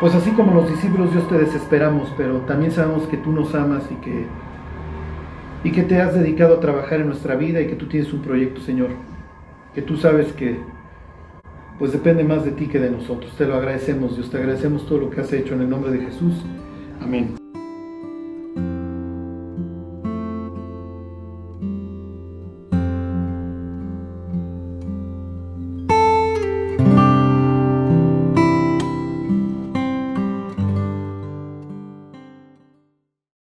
pues 0.00 0.14
así 0.14 0.30
como 0.32 0.54
los 0.54 0.68
discípulos, 0.68 1.12
Dios, 1.12 1.28
te 1.28 1.38
desesperamos, 1.38 2.12
pero 2.16 2.38
también 2.40 2.72
sabemos 2.72 3.06
que 3.06 3.16
tú 3.16 3.32
nos 3.32 3.54
amas 3.54 3.84
y 3.90 3.94
que, 3.96 4.26
y 5.64 5.72
que 5.72 5.82
te 5.82 6.00
has 6.00 6.14
dedicado 6.14 6.56
a 6.56 6.60
trabajar 6.60 7.00
en 7.00 7.08
nuestra 7.08 7.36
vida 7.36 7.60
y 7.60 7.68
que 7.68 7.76
tú 7.76 7.86
tienes 7.86 8.12
un 8.12 8.22
proyecto, 8.22 8.60
Señor. 8.60 8.90
Que 9.74 9.82
tú 9.82 9.96
sabes 9.96 10.32
que, 10.32 10.58
pues 11.78 11.92
depende 11.92 12.24
más 12.24 12.44
de 12.44 12.52
ti 12.52 12.66
que 12.66 12.78
de 12.78 12.90
nosotros. 12.90 13.32
Te 13.36 13.46
lo 13.46 13.54
agradecemos, 13.54 14.16
Dios. 14.16 14.30
Te 14.30 14.38
agradecemos 14.38 14.86
todo 14.86 14.98
lo 14.98 15.10
que 15.10 15.20
has 15.20 15.32
hecho 15.32 15.54
en 15.54 15.62
el 15.62 15.70
nombre 15.70 15.90
de 15.90 16.04
Jesús. 16.04 16.34
Amén. 17.00 17.43